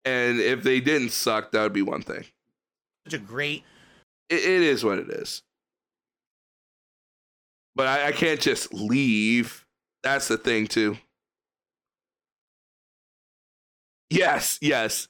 [0.05, 2.25] and if they didn't suck, that would be one thing.
[3.05, 3.63] such a great.
[4.29, 5.43] It, it is what it is.
[7.77, 9.65] But I, I can't just leave.
[10.03, 10.97] That's the thing, too.
[14.09, 15.07] Yes, yes.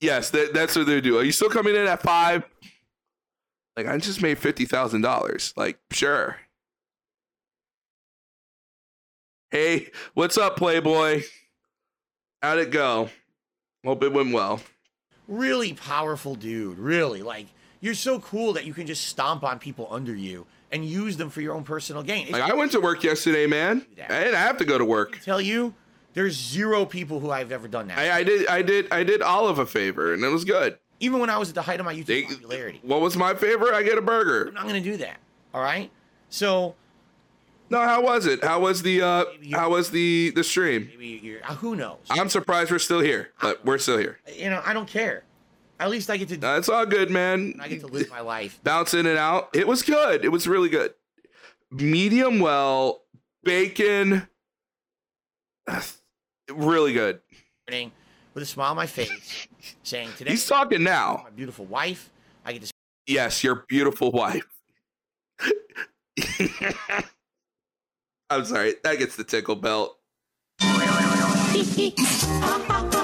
[0.00, 1.18] Yes, that, that's what they do.
[1.18, 2.44] Are you still coming in at five?
[3.76, 5.56] Like, I just made $50,000.
[5.56, 6.36] Like, sure.
[9.50, 11.22] Hey, what's up, Playboy?
[12.42, 13.10] How'd it go?
[13.84, 14.60] Hope it went well.
[15.26, 16.78] really powerful dude.
[16.78, 17.46] Really, like
[17.80, 21.30] you're so cool that you can just stomp on people under you and use them
[21.30, 22.30] for your own personal gain.
[22.30, 23.86] Like, I went to work yesterday, man.
[24.08, 25.18] I didn't have to go to work.
[25.24, 25.74] tell you,
[26.14, 27.98] there's zero people who I've ever done that.
[27.98, 30.78] I, I did I did I did Olive a favor and it was good.
[31.00, 33.34] Even when I was at the height of my YouTube They- popularity, What was my
[33.34, 33.72] favor?
[33.72, 34.48] I get a burger.
[34.48, 35.18] I'm not gonna do that.
[35.54, 35.90] All right.
[36.28, 36.74] So
[37.70, 38.42] No, how was it?
[38.42, 40.88] How was the uh how was the the stream?
[40.90, 41.98] maybe you're, uh, who knows?
[42.10, 44.18] I'm surprised we're still here, but we're still here.
[44.34, 45.22] you know, I don't care.
[45.80, 46.36] At least I get to.
[46.36, 47.54] That's all good, man.
[47.60, 48.58] I get to live my life.
[48.64, 49.48] Bounce in and out.
[49.54, 50.24] It was good.
[50.24, 50.92] It was really good.
[51.70, 53.02] Medium well,
[53.44, 54.28] bacon.
[56.50, 57.20] Really good.
[57.68, 57.92] morning
[58.32, 59.46] with a smile on my face,
[59.82, 61.20] saying today He's talking now.
[61.24, 62.08] my beautiful wife.
[62.42, 62.70] I get to
[63.06, 64.46] Yes, your beautiful wife.
[68.30, 68.76] I'm sorry.
[68.82, 69.98] That gets the tickle belt.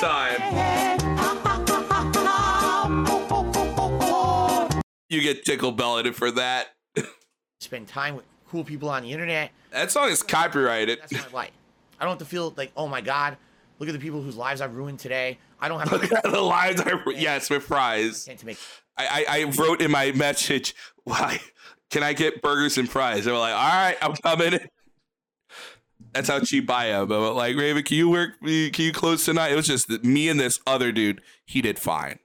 [0.00, 0.40] time.
[5.10, 6.68] You get tickle belted for that.
[7.60, 9.50] spend time with cool people on the internet.
[9.72, 11.00] That song is copyrighted.
[11.00, 11.50] That's my life.
[12.00, 13.36] I don't have to feel like, oh my god,
[13.78, 15.38] look at the people whose lives I've ruined today.
[15.60, 16.16] I don't have Look to.
[16.16, 18.24] at the lives I yes with fries.
[18.24, 18.56] to make
[18.96, 21.38] I, I, I wrote in my message, why
[21.90, 23.26] can I get burgers and fries?
[23.26, 24.60] They were like, all right, I'm coming.
[26.12, 27.10] That's how cheap I am.
[27.10, 28.40] I'm like, Raven, can you work?
[28.40, 29.52] Can you close tonight?
[29.52, 31.20] It was just me and this other dude.
[31.44, 32.18] He did fine.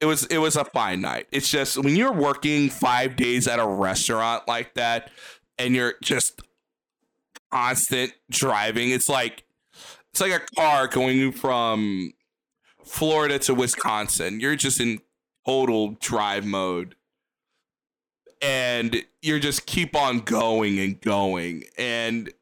[0.00, 1.26] It was it was a fine night.
[1.32, 5.10] It's just when you're working five days at a restaurant like that,
[5.58, 6.42] and you're just
[7.52, 8.90] constant driving.
[8.90, 9.44] It's like
[10.12, 12.12] it's like a car going from
[12.84, 14.40] Florida to Wisconsin.
[14.40, 15.00] You're just in
[15.46, 16.94] total drive mode.
[18.42, 21.64] And you're just keep on going and going.
[21.78, 22.32] And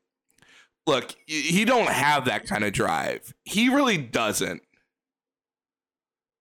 [0.87, 3.35] look, he don't have that kind of drive.
[3.45, 4.63] He really doesn't.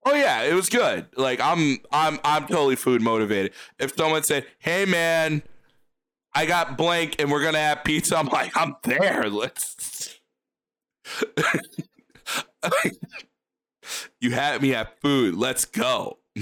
[0.05, 1.07] Oh yeah, it was good.
[1.15, 3.53] Like I'm I'm I'm totally food motivated.
[3.79, 5.43] If someone said, "Hey man,
[6.33, 8.17] I got blank and we're gonna have pizza.
[8.17, 9.29] I'm like, I'm there.
[9.29, 10.19] Let's.
[14.19, 15.35] you had me at food.
[15.35, 16.17] Let's go.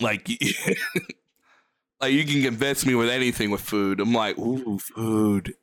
[0.00, 0.28] like,
[2.00, 4.00] like you can convince me with anything with food.
[4.00, 5.54] I'm like, ooh, food.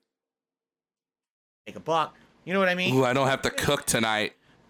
[1.65, 2.15] Take a buck.
[2.43, 2.95] You know what I mean?
[2.95, 4.33] Ooh, I don't have to cook tonight.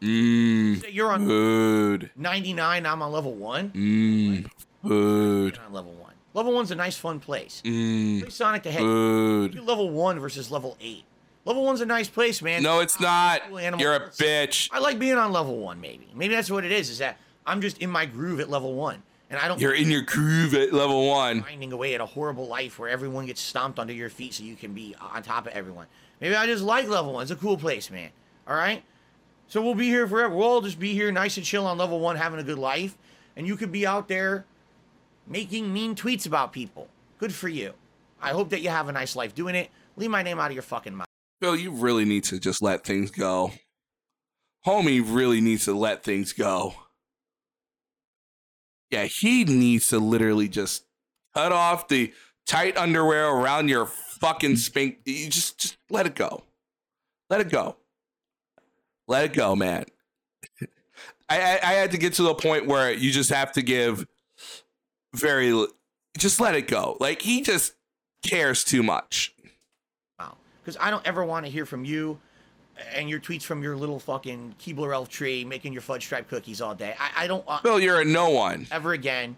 [0.00, 0.82] Mmm.
[0.90, 2.10] You're on Food.
[2.16, 2.86] 99.
[2.86, 3.70] I'm on level one.
[3.70, 4.50] Mmm.
[4.82, 5.56] Food.
[5.56, 6.14] You're on level one.
[6.32, 7.60] Level one's a nice, fun place.
[7.64, 8.20] Mmm.
[8.20, 8.88] Play Sonic the Hedgehog.
[9.52, 9.60] Food.
[9.66, 11.04] Level one versus level eight.
[11.44, 12.62] Level one's a nice place, man.
[12.62, 13.42] No, it's not.
[13.50, 14.68] Animal You're a bitch.
[14.72, 16.08] I like being on level one, maybe.
[16.14, 16.90] Maybe that's what it is.
[16.90, 19.60] Is that I'm just in my groove at level one, and I don't.
[19.60, 21.40] You're in your groove at level one.
[21.40, 24.56] grinding away at a horrible life where everyone gets stomped under your feet so you
[24.56, 25.86] can be on top of everyone.
[26.20, 27.22] Maybe I just like level one.
[27.22, 28.10] It's a cool place, man.
[28.46, 28.82] All right.
[29.48, 30.34] So we'll be here forever.
[30.34, 32.96] We'll all just be here, nice and chill on level one, having a good life,
[33.36, 34.44] and you could be out there
[35.26, 36.88] making mean tweets about people.
[37.18, 37.74] Good for you.
[38.20, 39.70] I hope that you have a nice life doing it.
[39.96, 41.06] Leave my name out of your fucking mouth.
[41.40, 43.52] Phil, you really need to just let things go.
[44.66, 46.74] Homie really needs to let things go.
[48.90, 50.84] Yeah, he needs to literally just
[51.34, 52.12] cut off the
[52.46, 54.58] tight underwear around your fucking mm.
[54.58, 54.98] spink.
[55.04, 56.42] You just just let it go.
[57.28, 57.76] Let it go.
[59.06, 59.84] Let it go, man.
[61.28, 64.06] I, I I had to get to the point where you just have to give
[65.14, 65.66] very
[66.18, 66.96] just let it go.
[67.00, 67.74] Like he just
[68.24, 69.34] cares too much.
[70.18, 70.36] Wow.
[70.62, 72.18] Because I don't ever want to hear from you
[72.94, 76.60] and your tweets from your little fucking Keebler elf tree making your fudge stripe cookies
[76.60, 76.94] all day.
[76.98, 78.66] I, I don't uh, want Phil, you're a no one.
[78.70, 79.36] ever again.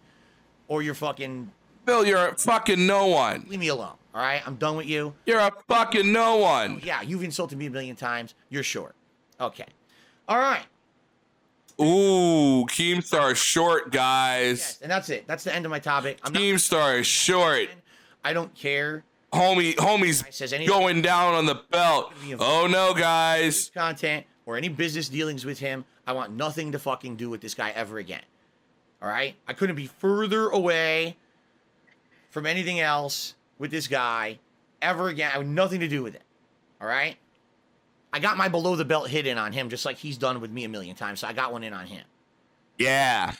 [0.69, 1.51] Or your fucking
[1.87, 3.45] Phil, you're a fucking no one.
[3.49, 3.95] leave me alone.
[4.15, 5.15] All right, I'm done with you.
[5.27, 6.81] You're a fucking no one.
[6.85, 8.35] Yeah, you've insulted me a million times.
[8.51, 8.95] You're short.
[9.41, 9.67] Okay.
[10.29, 10.65] All right.
[11.81, 14.59] Ooh, Keemstar is short, guys.
[14.59, 15.27] Yes, and that's it.
[15.27, 16.19] That's the end of my topic.
[16.23, 16.41] I'm not.
[16.41, 17.69] Keemstar is short.
[18.25, 19.05] I don't care.
[19.33, 20.69] Homie, homie's Says anything.
[20.73, 22.12] going down on the belt.
[22.39, 23.70] Oh no, guys.
[23.73, 25.85] content or any business dealings with him.
[26.07, 28.23] I want nothing to fucking do with this guy ever again.
[29.01, 29.35] All right?
[29.49, 31.17] I couldn't be further away
[32.31, 34.39] from anything else with this guy
[34.83, 35.31] ever again.
[35.33, 36.23] I have nothing to do with it.
[36.81, 37.17] All right?
[38.12, 40.51] I got my below the belt hit in on him just like he's done with
[40.51, 41.20] me a million times.
[41.20, 42.05] So I got one in on him.
[42.78, 43.33] Yeah.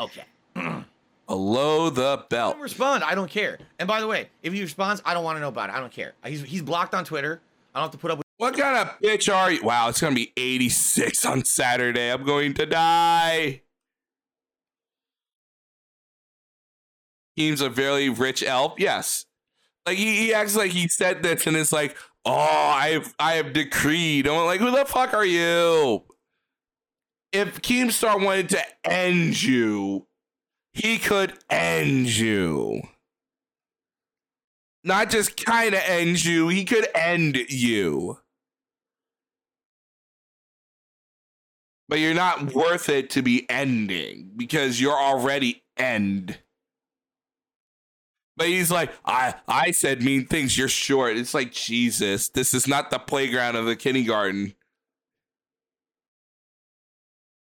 [0.00, 0.24] Okay.
[1.30, 2.54] Below the belt.
[2.54, 3.04] Don't respond.
[3.04, 3.56] I don't care.
[3.78, 5.76] And by the way, if he responds, I don't want to know about it.
[5.76, 6.14] I don't care.
[6.26, 7.40] He's, he's blocked on Twitter.
[7.72, 9.62] I don't have to put up with What kind of bitch are you?
[9.62, 12.10] Wow, it's gonna be 86 on Saturday.
[12.10, 13.62] I'm going to die.
[17.36, 18.74] He's a very rich elf.
[18.78, 19.26] Yes.
[19.86, 23.52] Like he, he acts like he said this and it's like, oh, I've I have
[23.52, 24.26] decreed.
[24.26, 26.02] I'm like, who the fuck are you?
[27.30, 30.08] If Keemstar wanted to end you,
[30.72, 32.82] he could end you.
[34.82, 38.18] Not just kind of end you, he could end you.
[41.88, 46.38] But you're not worth it to be ending because you're already end.
[48.36, 50.56] But he's like, I I said mean things.
[50.56, 51.18] You're short.
[51.18, 52.30] It's like Jesus.
[52.30, 54.54] This is not the playground of the kindergarten.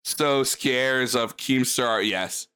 [0.03, 2.05] So scares of Keemstar.
[2.09, 2.48] Yes.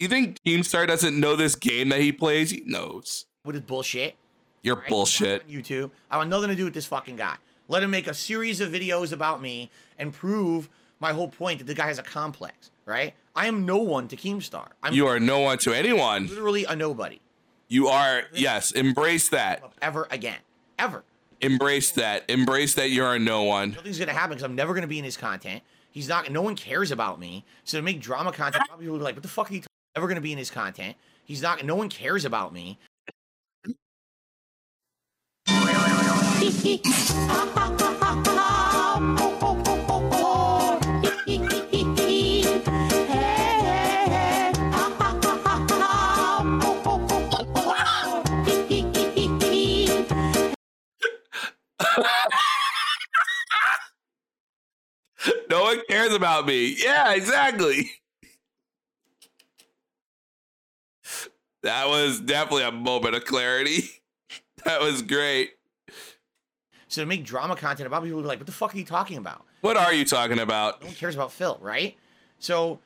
[0.00, 2.50] You think Keemstar doesn't know this game that he plays?
[2.50, 3.26] He knows.
[3.44, 4.16] with his bullshit.
[4.62, 4.88] You're right?
[4.88, 5.48] bullshit.
[5.48, 5.90] YouTube.
[6.10, 7.36] I want nothing to do with this fucking guy.
[7.68, 10.68] Let him make a series of videos about me and prove
[11.00, 13.14] my whole point that the guy has a complex, right?
[13.36, 14.68] I am no one to Keemstar.
[14.82, 16.26] I'm You are no one to anyone.
[16.26, 17.20] literally a nobody.
[17.68, 19.62] You are, yes, embrace that.
[19.80, 20.38] Ever again.
[20.78, 21.04] Ever.
[21.40, 22.24] Embrace that.
[22.28, 23.72] Embrace that you're a no one.
[23.72, 25.62] Nothing's gonna happen because I'm never gonna be in his content.
[25.90, 26.30] He's not.
[26.30, 27.44] No one cares about me.
[27.64, 29.62] So to make drama content, probably people will be like, "What the fuck are you?"
[29.96, 30.96] Ever gonna be in his content?
[31.24, 31.64] He's not.
[31.64, 32.78] No one cares about me.
[55.50, 56.76] No one cares about me.
[56.82, 57.90] Yeah, exactly.
[61.64, 63.84] That was definitely a moment of clarity.
[64.64, 65.50] That was great.
[66.88, 69.18] So to make drama content about people, be like, "What the fuck are you talking
[69.18, 70.80] about?" What are you talking about?
[70.80, 71.98] No one cares about Phil, right?
[72.38, 72.78] So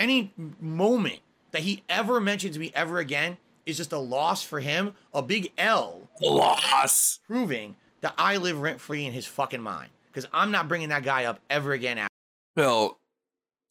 [0.00, 1.20] any moment
[1.52, 3.36] that he ever mentions me ever again
[3.66, 6.08] is just a loss for him, a big L.
[6.20, 7.20] Loss.
[7.28, 9.90] Proving that I live rent free in his fucking mind.
[10.08, 11.98] because I'm not bringing that guy up ever again.
[11.98, 12.12] After.
[12.56, 12.98] Phil,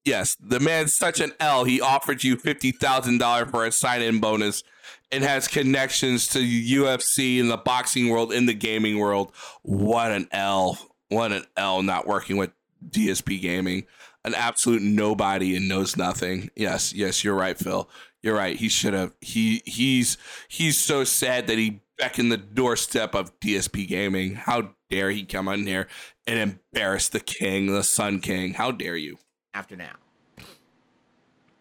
[0.05, 1.63] yes, the man's such an L.
[1.63, 4.63] He offered you fifty thousand dollars for a sign-in bonus,
[5.11, 9.31] and has connections to UFC and the boxing world, in the gaming world.
[9.63, 10.77] What an L!
[11.09, 11.81] What an L!
[11.83, 12.51] Not working with
[12.89, 13.85] DSP Gaming,
[14.23, 16.49] an absolute nobody and knows nothing.
[16.55, 17.89] Yes, yes, you're right, Phil.
[18.21, 18.55] You're right.
[18.55, 19.13] He should have.
[19.21, 24.35] He he's he's so sad that he beckoned the doorstep of DSP Gaming.
[24.35, 25.87] How dare he come on here
[26.27, 28.53] and embarrass the king, the Sun King?
[28.53, 29.17] How dare you?
[29.53, 29.95] After now.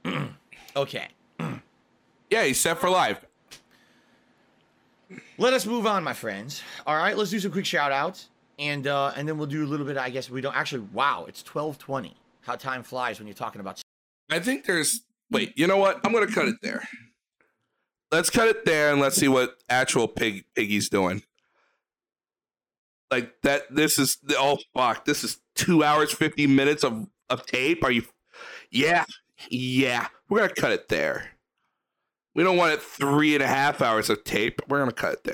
[0.77, 1.09] okay.
[2.31, 3.25] Yeah, he's set for life.
[5.37, 6.63] Let us move on, my friends.
[6.87, 8.29] All right, let's do some quick shout outs.
[8.59, 9.97] And uh, and then we'll do a little bit.
[9.97, 10.87] I guess we don't actually.
[10.93, 12.15] Wow, it's twelve twenty.
[12.43, 13.81] How time flies when you're talking about.
[14.31, 15.01] I think there's.
[15.31, 15.99] Wait, you know what?
[16.05, 16.87] I'm gonna cut it there.
[18.13, 21.23] Let's cut it there and let's see what actual pig piggy's doing.
[23.11, 23.75] Like that.
[23.75, 25.07] This is oh fuck.
[25.07, 27.85] This is two hours fifty minutes of of tape.
[27.85, 28.05] Are you?
[28.71, 29.05] Yeah,
[29.49, 30.09] yeah.
[30.29, 31.31] We're gonna cut it there.
[32.35, 34.61] We don't want it three and a half hours of tape.
[34.69, 35.29] We're gonna cut it there.